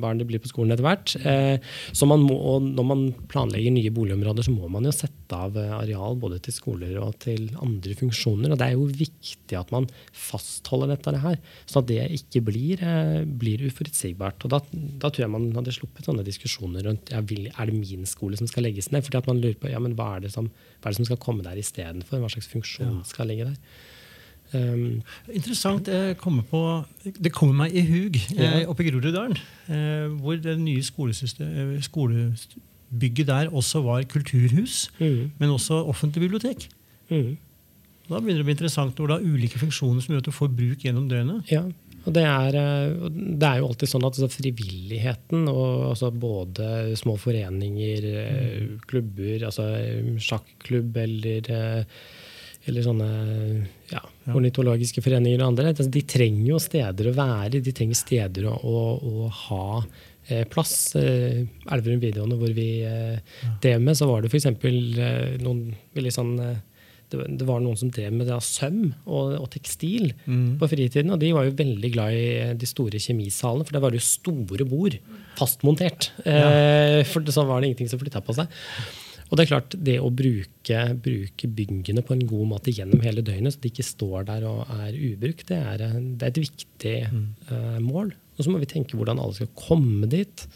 barn 0.00 0.20
det 0.20 0.26
blir 0.28 0.42
på 0.42 0.50
skolen 0.50 0.74
etter 0.74 0.86
hvert. 0.86 1.14
Eh, 1.26 1.58
Så 1.96 2.06
man 2.08 2.22
må, 2.24 2.36
når 2.62 2.86
man 2.86 3.04
planlegger 3.30 3.72
nye 3.74 3.92
boligområder, 3.94 4.46
så 4.46 4.54
må 4.54 4.68
man 4.72 4.86
jo 4.86 4.92
sette 4.94 5.36
av 5.36 5.56
eh, 5.58 5.72
areal 5.74 6.18
både 6.20 6.38
til 6.44 6.54
skoler 6.54 6.98
og 7.02 7.16
til 7.24 7.48
andre 7.62 7.96
funksjoner. 7.98 8.52
Og 8.52 8.60
det 8.60 8.68
er 8.68 8.76
jo 8.76 8.86
viktig 8.86 9.58
at 9.58 9.72
man 9.74 9.88
fastholder 10.12 10.94
dette 10.94 11.16
her, 11.22 11.40
sånn 11.66 11.84
at 11.84 11.90
det 11.90 12.06
ikke 12.20 12.44
blir, 12.46 12.82
eh, 12.84 13.24
blir 13.26 13.64
uforutsigbart. 13.66 14.46
Og 14.46 14.54
da, 14.54 14.62
da 15.02 15.10
tror 15.10 15.26
jeg 15.26 15.34
man 15.34 15.50
hadde 15.56 15.74
sluppet 15.74 16.06
sånne 16.08 16.26
diskusjoner 16.26 16.86
rundt 16.86 17.12
ja, 17.14 17.22
vil, 17.26 17.50
er 17.50 17.70
det 17.70 17.76
min 17.76 18.06
skole 18.08 18.38
som 18.38 18.50
skal 18.50 18.68
legges 18.68 18.92
ned. 18.92 19.06
Fordi 19.06 19.22
at 19.22 19.30
man 19.30 19.42
lurer 19.42 19.58
på 19.60 19.72
ja, 19.72 19.82
men 19.82 19.96
hva 19.98 20.16
er 20.16 20.26
det 20.26 20.34
som, 20.36 20.50
hva 20.80 20.88
er 20.88 20.94
det 20.94 21.00
som 21.00 21.10
skal 21.10 21.22
komme 21.22 21.46
der 21.46 21.58
istedenfor? 21.60 22.22
Hva 22.22 22.32
slags 22.32 22.50
funksjon 22.52 23.02
skal 23.08 23.30
ligge 23.30 23.50
der? 23.50 23.60
Um, 24.54 25.02
Interessant. 25.32 25.88
Jeg 25.88 26.16
kommer 26.20 26.44
på, 26.46 26.60
det 27.04 27.32
kommer 27.34 27.64
meg 27.64 27.74
i 27.74 27.82
hug 27.86 28.18
eh, 28.36 28.60
Ja. 28.62 28.68
oppe 28.70 28.84
i 28.84 28.90
Groruddalen, 28.90 29.34
eh, 29.68 30.06
hvor 30.20 30.38
det 30.38 30.54
nye 30.60 30.82
eh, 30.82 31.80
skolebygget 31.82 33.26
der 33.26 33.50
også 33.50 33.82
var 33.82 34.06
kulturhus, 34.06 34.90
mm, 35.00 35.32
men 35.38 35.50
også 35.50 35.82
offentlig 35.86 36.28
bibliotek. 36.28 36.68
mm. 37.10 37.36
Da 38.06 38.20
begynner 38.20 38.38
det 38.38 38.44
å 38.44 38.46
bli 38.46 38.54
interessant 38.54 39.00
hvor 39.00 39.10
det 39.10 39.16
er 39.16 39.32
ulike 39.34 39.58
funksjoner 39.58 39.98
som 39.98 40.12
gjør 40.14 40.20
at 40.22 40.28
du 40.28 40.34
får 40.36 40.50
bruk 40.54 40.84
gjennom 40.84 41.08
døgnet. 41.10 41.48
Ja, 41.50 41.64
og 42.06 42.14
det 42.14 42.22
er, 42.22 42.54
det 43.10 43.48
er 43.48 43.56
jo 43.58 43.66
alltid 43.66 43.90
sånn 43.90 44.04
at 44.06 44.14
altså, 44.14 44.28
frivilligheten, 44.30 45.48
og 45.50 45.88
altså 45.88 46.12
både 46.14 46.94
små 46.94 47.16
foreninger, 47.18 48.06
mm. 48.06 48.76
klubber, 48.86 49.48
altså 49.48 49.66
sjakklubb 50.22 51.00
eller, 51.02 51.50
eller 52.68 52.82
sånne 52.86 53.08
ja, 53.92 54.02
Ja. 54.26 54.34
ornitologiske 54.34 55.02
foreninger 55.04 55.40
og 55.42 55.48
andre, 55.52 55.68
altså, 55.72 55.86
de 55.90 56.02
trenger 56.02 56.46
jo 56.50 56.58
steder 56.62 57.10
å 57.12 57.16
være, 57.16 57.60
de 57.62 57.72
trenger 57.72 57.94
steder 57.98 58.48
å, 58.50 58.54
å, 58.58 58.84
å 59.24 59.28
ha 59.46 59.64
eh, 60.28 60.44
plass. 60.50 60.94
Eh, 60.98 61.44
Elverum 61.70 62.00
videoene 62.02 62.38
hvor 62.40 62.50
vi 62.56 62.68
eh, 62.82 63.18
drev 63.62 63.80
med, 63.86 63.94
så 63.98 64.08
var 64.10 64.22
det 64.26 64.32
f.eks. 64.32 64.46
Eh, 64.50 65.36
noen 65.44 65.68
veldig 65.94 66.12
sånn 66.16 66.34
eh, 66.42 66.56
det, 67.06 67.20
var- 67.20 67.28
det 67.38 67.46
var 67.46 67.60
noen 67.62 67.78
som 67.78 67.90
drev 67.94 68.10
med 68.18 68.26
det 68.26 68.34
av 68.34 68.42
søm 68.42 68.80
og, 69.06 69.36
og 69.38 69.46
tekstil 69.54 70.08
Mm. 70.26 70.56
på 70.58 70.66
fritiden. 70.72 71.12
Og 71.14 71.20
de 71.22 71.30
var 71.36 71.46
jo 71.46 71.54
veldig 71.54 71.90
glad 71.94 72.12
i 72.18 72.54
de 72.58 72.66
store 72.66 72.98
kjemisalene, 72.98 73.62
for 73.62 73.76
der 73.76 73.84
var 73.84 73.94
det 73.94 74.00
jo 74.00 74.08
store 74.10 74.66
bord 74.66 74.98
fastmontert. 75.38 76.08
Eh, 76.26 77.04
for 77.06 77.22
så 77.30 77.46
var 77.46 77.60
det 77.62 77.70
ingenting 77.70 77.92
som 77.94 78.00
flytta 78.02 78.18
på 78.26 78.34
seg. 78.34 78.50
Og 79.26 79.34
det 79.34 79.44
er 79.44 79.50
klart, 79.50 79.74
det 79.88 79.96
å 79.98 80.12
bruke, 80.14 80.82
bruke 81.02 81.48
byggene 81.50 82.04
på 82.06 82.14
en 82.14 82.26
god 82.30 82.50
måte 82.52 82.74
gjennom 82.74 83.02
hele 83.02 83.24
døgnet, 83.26 83.56
så 83.56 83.62
de 83.62 83.72
ikke 83.72 83.86
står 83.86 84.28
der 84.28 84.46
og 84.46 84.70
er 84.76 84.94
ubrukt, 84.94 85.48
det 85.50 85.58
er, 85.58 85.82
det 85.98 86.22
er 86.22 86.30
et 86.30 86.44
viktig 86.44 86.94
eh, 87.02 87.80
mål. 87.82 88.12
Og 88.36 88.44
så 88.44 88.52
må 88.52 88.60
vi 88.62 88.70
tenke 88.70 88.98
hvordan 88.98 89.18
alle 89.22 89.34
skal 89.38 89.50
komme 89.58 90.06
dit. 90.12 90.46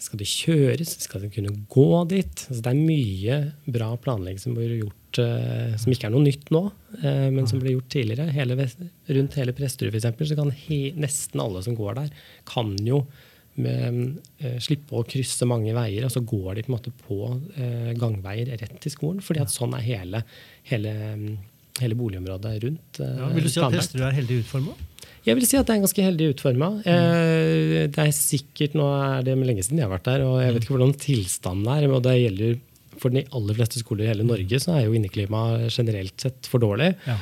Skal 0.00 0.20
det 0.22 0.30
kjøres? 0.30 0.94
Skal 1.04 1.26
det 1.26 1.32
kunne 1.34 1.52
gå 1.68 1.88
dit? 2.08 2.44
Altså, 2.48 2.62
det 2.64 2.72
er 2.72 2.78
mye 2.78 3.38
bra 3.68 3.90
planlegging 4.00 4.40
som 4.40 4.54
blir 4.56 4.78
gjort, 4.78 5.20
uh, 5.20 5.74
som 5.80 5.92
ikke 5.92 6.08
er 6.08 6.14
noe 6.14 6.24
nytt 6.24 6.48
nå, 6.54 6.62
uh, 7.02 7.26
men 7.34 7.48
som 7.50 7.60
ble 7.60 7.74
gjort 7.74 7.90
tidligere. 7.92 8.30
Hele, 8.32 8.56
rundt 9.10 9.36
hele 9.36 9.56
Presterud 9.58 9.90
for 9.90 10.00
eksempel, 10.00 10.30
så 10.30 10.38
kan 10.38 10.54
he, 10.62 10.80
nesten 10.96 11.42
alle 11.44 11.60
som 11.66 11.76
går 11.76 11.98
der, 11.98 12.14
kan 12.48 12.72
jo 12.86 13.02
med, 13.62 14.00
eh, 14.40 14.56
slippe 14.62 14.96
å 14.98 15.04
krysse 15.06 15.46
mange 15.48 15.74
veier, 15.76 16.04
og 16.06 16.12
så 16.14 16.22
går 16.24 16.54
de 16.58 16.64
på 16.66 16.72
en 16.72 16.76
måte 16.78 16.92
på 17.04 17.18
eh, 17.56 17.92
gangveier 18.00 18.50
rett 18.60 18.76
til 18.80 18.92
skolen. 18.94 19.20
fordi 19.24 19.40
at 19.44 19.52
sånn 19.52 19.74
er 19.78 19.84
hele, 19.86 20.22
hele, 20.70 20.94
hele 21.80 21.94
boligområdet 21.98 22.54
rundt. 22.64 23.00
eh, 23.00 23.16
Ja, 23.20 23.28
vil 23.34 23.44
du 23.44 23.48
si 23.52 23.60
at 23.60 23.72
Hesterud 23.78 24.06
er 24.08 24.16
heldig 24.20 24.40
utforma? 24.44 24.74
Jeg 25.26 25.36
vil 25.36 25.44
si 25.46 25.56
at 25.60 25.66
det 25.68 25.74
er 25.76 25.82
ganske 25.84 26.04
heldig 26.06 26.26
utforma. 26.34 26.68
Eh, 26.88 27.86
det 27.92 27.98
er 27.98 28.12
sikkert, 28.16 28.74
Nå 28.74 28.86
er 28.88 29.22
det 29.26 29.36
lenge 29.36 29.62
siden 29.66 29.78
jeg 29.82 29.88
har 29.88 29.98
vært 29.98 30.08
der, 30.08 30.24
og 30.24 30.40
jeg 30.40 30.54
vet 30.54 30.62
ikke 30.64 30.76
hvordan 30.78 30.94
tilstanden 30.96 31.68
er. 31.68 31.88
og 31.92 32.02
det 32.02 32.16
gjelder 32.22 32.58
For 33.00 33.12
de 33.14 33.24
aller 33.36 33.56
fleste 33.56 33.80
skoler 33.80 34.06
i 34.06 34.10
hele 34.10 34.26
Norge 34.26 34.60
så 34.62 34.74
er 34.76 34.86
jo 34.86 34.96
inneklimaet 34.96 35.70
generelt 35.72 36.20
sett 36.20 36.48
for 36.50 36.62
dårlig. 36.62 36.92
Ja. 37.08 37.16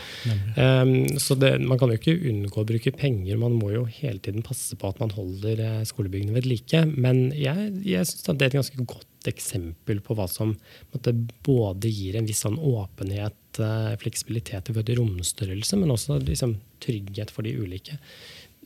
Um, 0.83 1.19
så 1.21 1.37
det, 1.39 1.55
Man 1.63 1.79
kan 1.81 1.93
jo 1.93 1.99
ikke 2.01 2.17
unngå 2.19 2.63
å 2.63 2.69
bruke 2.69 2.95
penger, 2.97 3.39
man 3.41 3.57
må 3.59 3.73
jo 3.75 3.85
hele 4.01 4.19
tiden 4.23 4.45
passe 4.47 4.77
på 4.79 4.91
at 4.91 4.99
man 5.03 5.13
holder 5.15 5.63
eh, 5.63 5.85
skolebyggene 5.89 6.35
ved 6.35 6.49
like. 6.49 6.83
Men 6.95 7.29
jeg, 7.37 7.71
jeg 7.87 8.09
syns 8.09 8.27
det 8.29 8.49
er 8.49 8.51
et 8.51 8.59
ganske 8.61 8.89
godt 8.89 9.29
eksempel 9.29 10.01
på 10.05 10.17
hva 10.17 10.29
som 10.31 10.55
måtte, 10.93 11.15
både 11.47 11.91
gir 11.91 12.19
en 12.19 12.29
viss 12.29 12.43
sånn 12.45 12.59
åpenhet, 12.59 13.61
eh, 13.63 13.95
fleksibilitet 14.03 14.71
i 14.71 14.77
både 14.77 14.97
romstørrelse, 14.99 15.79
men 15.81 15.95
også 15.95 16.21
liksom, 16.25 16.57
trygghet 16.85 17.33
for 17.35 17.47
de 17.47 17.57
ulike. 17.59 17.99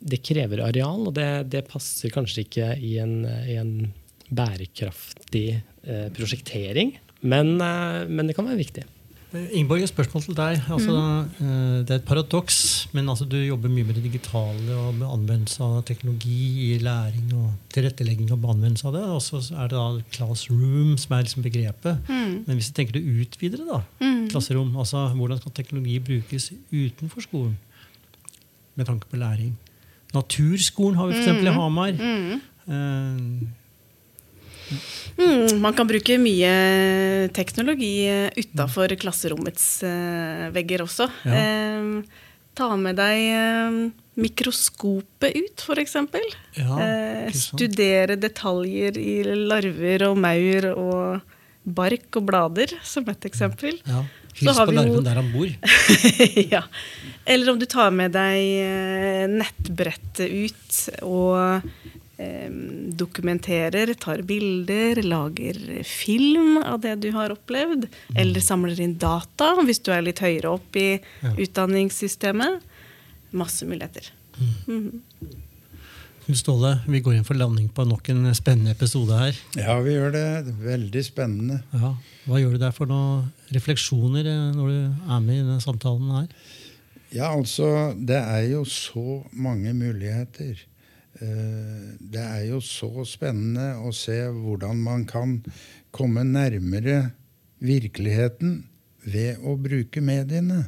Det 0.03 0.23
krever 0.25 0.65
areal, 0.65 1.07
og 1.09 1.17
det, 1.19 1.31
det 1.53 1.67
passer 1.71 2.13
kanskje 2.15 2.47
ikke 2.47 2.73
i 2.83 2.97
en, 3.03 3.21
i 3.47 3.59
en 3.61 3.75
bærekraftig 4.33 5.47
eh, 5.55 6.09
prosjektering, 6.17 6.97
men, 7.23 7.55
eh, 7.61 8.03
men 8.09 8.29
det 8.29 8.37
kan 8.37 8.47
være 8.49 8.61
viktig. 8.61 8.85
Eh, 9.33 9.49
Ingeborg, 9.57 9.81
et 9.81 9.89
spørsmål 9.89 10.25
til 10.27 10.37
deg. 10.37 10.59
Altså, 10.75 10.93
mm. 11.39 11.85
Det 11.87 11.95
er 11.95 12.01
et 12.01 12.05
paradoks, 12.09 12.89
men 12.93 13.09
altså, 13.09 13.25
du 13.25 13.37
jobber 13.37 13.73
mye 13.73 13.87
med 13.89 13.97
det 13.97 14.05
digitale 14.05 14.77
og 14.77 14.95
med 14.99 15.07
anvendelse 15.09 15.63
av 15.65 15.85
teknologi 15.89 16.75
i 16.75 16.79
læring 16.83 17.33
og 17.39 17.55
tilrettelegging 17.73 18.29
og 18.35 18.45
anvendelse 18.53 18.87
av 18.91 18.99
det. 18.99 19.05
Og 19.09 19.23
så 19.25 19.41
er 19.55 19.73
det 19.73 19.79
da 19.79 19.87
classroom 20.13 20.99
som 21.01 21.17
er 21.17 21.25
liksom 21.25 21.47
begrepet. 21.47 22.13
Mm. 22.13 22.45
Men 22.47 22.59
hvis 22.59 22.69
du 22.69 22.77
tenker 22.77 22.99
det 22.99 23.07
utvidere, 23.07 23.65
da, 23.71 23.81
mm. 24.05 24.29
klasserom, 24.35 24.77
altså 24.77 25.09
hvordan 25.17 25.41
skal 25.41 25.57
teknologi 25.57 25.99
brukes 25.99 26.53
utenfor 26.73 27.25
skolen 27.25 27.57
med 28.75 28.87
tanke 28.87 29.09
på 29.09 29.17
læring? 29.17 29.57
Naturskolen 30.13 30.99
har 31.01 31.09
vi 31.09 31.17
f.eks. 31.17 31.41
Mm. 31.41 31.47
i 31.47 31.57
Hamar. 31.57 31.93
Uh, 32.63 33.62
Mm, 35.19 35.61
man 35.63 35.77
kan 35.77 35.89
bruke 35.89 36.19
mye 36.21 36.53
teknologi 37.37 37.95
utafor 38.39 38.95
klasserommets 39.01 39.67
uh, 39.87 40.51
vegger 40.55 40.87
også. 40.87 41.09
Ja. 41.29 41.41
Eh, 41.41 42.29
ta 42.59 42.73
med 42.77 42.99
deg 43.01 43.21
eh, 43.33 43.77
mikroskopet 44.21 45.37
ut, 45.37 45.63
f.eks. 45.65 45.97
Ja, 46.59 46.81
eh, 46.85 47.29
studere 47.37 48.19
detaljer 48.21 48.99
i 49.01 49.21
larver 49.25 50.09
og 50.11 50.19
maur 50.21 50.69
og 50.73 51.39
bark 51.63 52.19
og 52.19 52.27
blader, 52.29 52.75
som 52.85 53.07
et 53.13 53.29
eksempel. 53.29 53.79
Ja. 53.87 54.05
Hils 54.33 54.57
på 54.57 54.73
larven 54.73 55.05
der 55.05 55.21
han 55.21 55.29
bor. 55.33 55.49
ja. 56.55 56.63
Eller 57.29 57.53
om 57.53 57.59
du 57.61 57.67
tar 57.71 57.93
med 57.95 58.15
deg 58.17 58.39
eh, 58.65 59.25
nettbrettet 59.31 60.33
ut 60.33 60.79
og 61.05 61.67
dokumenterer, 62.99 63.95
tar 63.95 64.23
bilder, 64.23 65.03
lager 65.03 65.57
film 65.89 66.59
av 66.61 66.81
det 66.85 66.97
du 67.03 67.11
har 67.15 67.33
opplevd. 67.35 67.89
Eller 68.15 68.45
samler 68.45 68.81
inn 68.81 68.99
data 69.01 69.55
hvis 69.63 69.83
du 69.83 69.93
er 69.95 70.05
litt 70.07 70.23
høyere 70.23 70.53
opp 70.53 70.77
i 70.79 70.91
ja. 70.99 71.33
utdanningssystemet. 71.33 72.63
Masse 73.33 73.67
muligheter. 73.67 74.13
Mm. 74.69 75.01
Ståle, 76.33 76.77
vi 76.87 77.01
går 77.03 77.19
inn 77.19 77.27
for 77.27 77.37
landing 77.37 77.67
på 77.75 77.85
nok 77.85 78.09
en 78.13 78.31
spennende 78.37 78.73
episode 78.77 79.17
her. 79.19 79.39
Ja, 79.59 79.75
vi 79.83 79.97
gjør 79.97 80.13
det. 80.15 80.55
Veldig 80.63 81.03
spennende. 81.05 81.59
Ja. 81.75 81.95
Hva 82.29 82.39
gjør 82.39 82.55
du 82.55 82.63
der 82.63 82.75
for 82.77 82.89
noen 82.89 83.27
refleksjoner 83.53 84.29
eh, 84.31 84.45
når 84.55 84.71
du 84.71 84.77
er 84.87 85.25
med 85.25 85.41
i 85.41 85.43
denne 85.43 85.65
samtalen 85.65 86.13
her? 86.15 86.29
Ja, 87.13 87.33
altså, 87.35 87.93
det 87.99 88.21
er 88.21 88.47
jo 88.53 88.63
så 88.65 89.21
mange 89.35 89.75
muligheter. 89.77 90.63
Eh, 91.23 91.95
det 92.13 92.23
er 92.23 92.45
jo 92.49 92.59
så 92.65 93.05
spennende 93.07 93.77
å 93.79 93.93
se 93.95 94.19
hvordan 94.27 94.81
man 94.83 95.07
kan 95.07 95.39
komme 95.95 96.25
nærmere 96.27 97.13
virkeligheten 97.63 98.63
ved 99.07 99.43
å 99.47 99.55
bruke 99.61 100.03
mediene. 100.03 100.65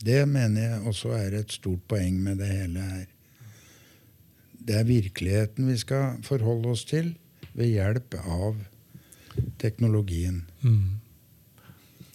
Det 0.00 0.24
mener 0.26 0.64
jeg 0.64 0.84
også 0.88 1.12
er 1.18 1.36
et 1.42 1.52
stort 1.52 1.84
poeng 1.90 2.16
med 2.24 2.40
det 2.40 2.48
hele 2.48 2.86
her. 2.94 3.08
Det 4.60 4.76
er 4.80 4.88
virkeligheten 4.88 5.68
vi 5.68 5.76
skal 5.80 6.18
forholde 6.24 6.72
oss 6.72 6.86
til 6.88 7.12
ved 7.52 7.70
hjelp 7.70 8.16
av 8.24 8.58
teknologien. 9.60 10.42
Mm. 10.64 10.98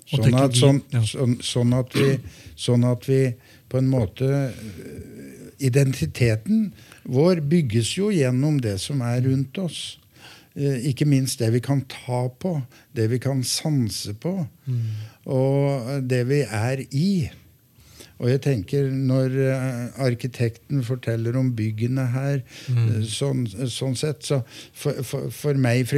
Sånn, 0.05 0.35
at, 0.37 0.53
sånn, 0.53 0.81
sånn, 1.01 1.37
sånn, 1.41 1.71
at 1.73 1.95
vi, 1.97 2.09
sånn 2.53 2.83
at 2.85 3.07
vi 3.09 3.21
på 3.71 3.79
en 3.81 3.87
måte 3.89 4.27
identiteten 5.57 6.67
vår 7.09 7.41
bygges 7.49 7.95
jo 7.97 8.11
gjennom 8.13 8.59
det 8.61 8.77
som 8.83 9.01
er 9.05 9.23
rundt 9.25 9.57
oss. 9.61 9.97
Eh, 10.55 10.87
ikke 10.91 11.07
minst 11.09 11.41
det 11.41 11.51
vi 11.55 11.61
kan 11.63 11.81
ta 11.91 12.25
på, 12.29 12.57
det 12.95 13.09
vi 13.11 13.19
kan 13.19 13.43
sanse 13.43 14.15
på, 14.21 14.37
mm. 14.65 14.83
og 15.35 16.05
det 16.07 16.21
vi 16.29 16.43
er 16.45 16.85
i. 16.91 17.09
Og 18.15 18.29
jeg 18.29 18.41
tenker 18.45 18.87
Når 18.91 19.33
eh, 19.43 19.79
arkitekten 20.05 20.83
forteller 20.87 21.35
om 21.35 21.49
byggene 21.55 22.05
her, 22.13 22.41
mm. 22.71 22.77
Eh, 22.85 23.01
sånn, 23.11 23.43
sånn, 23.49 23.97
sett 23.99 24.23
så 24.23 24.41
For, 24.71 25.01
for, 25.03 25.27
for 25.35 25.59
meg, 25.59 25.91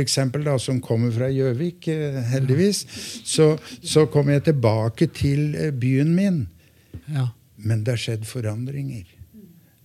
da, 0.46 0.58
som 0.62 0.82
kommer 0.82 1.14
fra 1.14 1.30
Gjøvik, 1.30 1.90
heldigvis, 2.32 2.84
så, 3.28 3.52
så 3.82 4.08
kommer 4.10 4.38
jeg 4.38 4.48
tilbake 4.50 5.10
til 5.14 5.54
byen 5.78 6.16
min. 6.18 6.42
Ja. 7.14 7.30
Men 7.58 7.84
det 7.84 7.96
har 7.96 8.02
skjedd 8.02 8.28
forandringer. 8.30 9.06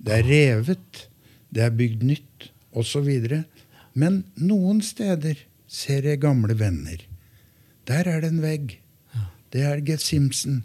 Det 0.02 0.18
er 0.18 0.26
revet, 0.26 1.06
det 1.52 1.64
er 1.66 1.76
bygd 1.76 2.04
nytt, 2.06 2.50
osv. 2.72 3.08
Men 3.92 4.22
noen 4.40 4.80
steder 4.84 5.40
ser 5.68 6.08
jeg 6.08 6.22
gamle 6.24 6.56
venner. 6.58 7.00
Der 7.88 8.08
er 8.08 8.22
det 8.22 8.32
en 8.32 8.42
vegg. 8.44 8.78
Det 9.52 9.64
er 9.68 9.82
Get 9.84 10.00
Simpson. 10.00 10.62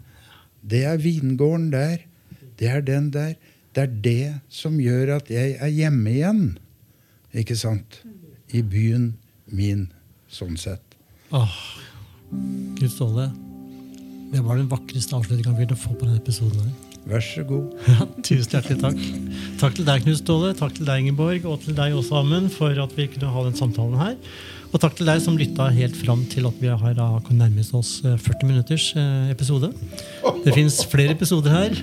Det 0.68 0.84
er 0.84 1.00
vingården 1.00 1.70
der. 1.72 2.04
Det 2.58 2.68
er 2.68 2.80
den 2.84 3.10
der. 3.14 3.34
Det 3.74 3.84
er 3.84 3.92
det 4.04 4.40
som 4.52 4.78
gjør 4.80 5.16
at 5.18 5.30
jeg 5.30 5.56
er 5.60 5.70
hjemme 5.72 6.10
igjen. 6.12 6.42
Ikke 7.32 7.56
sant? 7.56 8.02
I 8.52 8.62
byen 8.64 9.12
min, 9.46 9.88
sånn 10.32 10.56
sett. 10.60 10.96
Åh, 11.36 11.56
Gud 12.78 12.88
Ståle. 12.92 13.28
Det 14.32 14.40
var 14.44 14.60
den 14.60 14.68
vakreste 14.72 15.16
avslutningen 15.16 15.56
vi 15.56 15.68
kunne 15.68 15.80
få 15.80 15.94
på 15.94 16.08
denne 16.08 16.20
episoden. 16.20 16.68
her. 16.68 16.87
Vær 17.08 17.22
så 17.24 17.42
god. 17.48 17.72
Ja, 17.88 18.04
tusen 18.20 18.52
hjertelig 18.52 18.82
takk. 18.82 18.98
Takk 19.62 19.78
til 19.78 19.86
deg, 19.88 20.04
Knut 20.04 20.20
Ståle, 20.20 20.52
takk 20.58 20.74
til 20.76 20.84
deg, 20.84 21.06
Ingeborg, 21.06 21.46
og 21.48 21.62
til 21.62 21.76
deg 21.78 21.96
også, 21.96 22.20
Amund, 22.20 22.50
for 22.52 22.76
at 22.82 22.92
vi 22.98 23.06
kunne 23.08 23.30
ha 23.32 23.44
den 23.46 23.56
samtalen 23.56 23.96
her. 23.96 24.16
Og 24.68 24.82
takk 24.82 24.98
til 24.98 25.08
deg 25.08 25.22
som 25.24 25.38
lytta 25.40 25.70
helt 25.72 25.96
fram 25.96 26.26
til 26.28 26.44
at 26.50 26.60
vi 26.60 26.68
har 26.68 27.00
kunnet 27.24 27.40
nærme 27.46 27.64
oss 27.78 27.94
40 28.04 28.20
eh, 28.28 28.44
minutters 28.44 28.90
eh, 29.00 29.30
episode. 29.32 29.72
Det 30.44 30.52
fins 30.52 30.82
flere 30.92 31.16
episoder 31.16 31.54
her. 31.54 31.80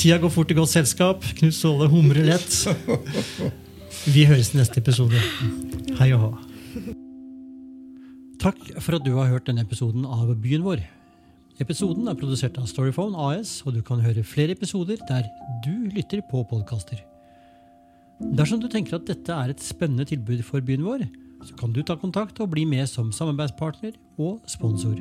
Tida 0.00 0.16
går 0.22 0.32
fort 0.32 0.52
i 0.52 0.56
godt 0.56 0.72
selskap. 0.72 1.28
Knut 1.36 1.56
Ståle 1.56 1.90
humrer 1.92 2.24
lett. 2.24 2.56
Vi 4.08 4.24
høres 4.24 4.54
i 4.54 4.62
neste 4.62 4.80
episode. 4.80 5.20
Hei 6.00 6.14
og 6.16 6.24
hå. 6.24 6.34
Takk 8.40 8.60
for 8.80 8.96
at 8.96 9.04
du 9.04 9.18
har 9.18 9.28
hørt 9.28 9.48
denne 9.50 9.68
episoden 9.68 10.08
av 10.08 10.32
Byen 10.40 10.64
vår. 10.64 10.86
Episoden 11.56 12.04
er 12.10 12.16
produsert 12.20 12.58
av 12.60 12.66
Storyphone 12.68 13.16
AS, 13.16 13.62
og 13.64 13.72
du 13.72 13.80
kan 13.84 14.02
høre 14.04 14.24
flere 14.26 14.52
episoder 14.52 15.00
der 15.08 15.24
du 15.64 15.88
lytter 15.94 16.20
på 16.28 16.42
podkaster. 16.50 17.00
Dersom 18.36 18.60
du 18.60 18.68
tenker 18.72 18.98
at 18.98 19.06
dette 19.08 19.32
er 19.32 19.52
et 19.52 19.64
spennende 19.64 20.04
tilbud 20.08 20.42
for 20.44 20.60
byen 20.64 20.84
vår, 20.84 21.06
så 21.48 21.56
kan 21.56 21.72
du 21.72 21.80
ta 21.80 21.96
kontakt 22.00 22.40
og 22.44 22.52
bli 22.52 22.66
med 22.68 22.84
som 22.90 23.08
samarbeidspartner 23.12 23.96
og 24.20 24.42
sponsor. 24.52 25.00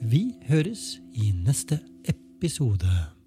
Vi 0.00 0.36
høres 0.46 1.00
i 1.18 1.32
neste 1.34 1.80
episode. 2.06 3.19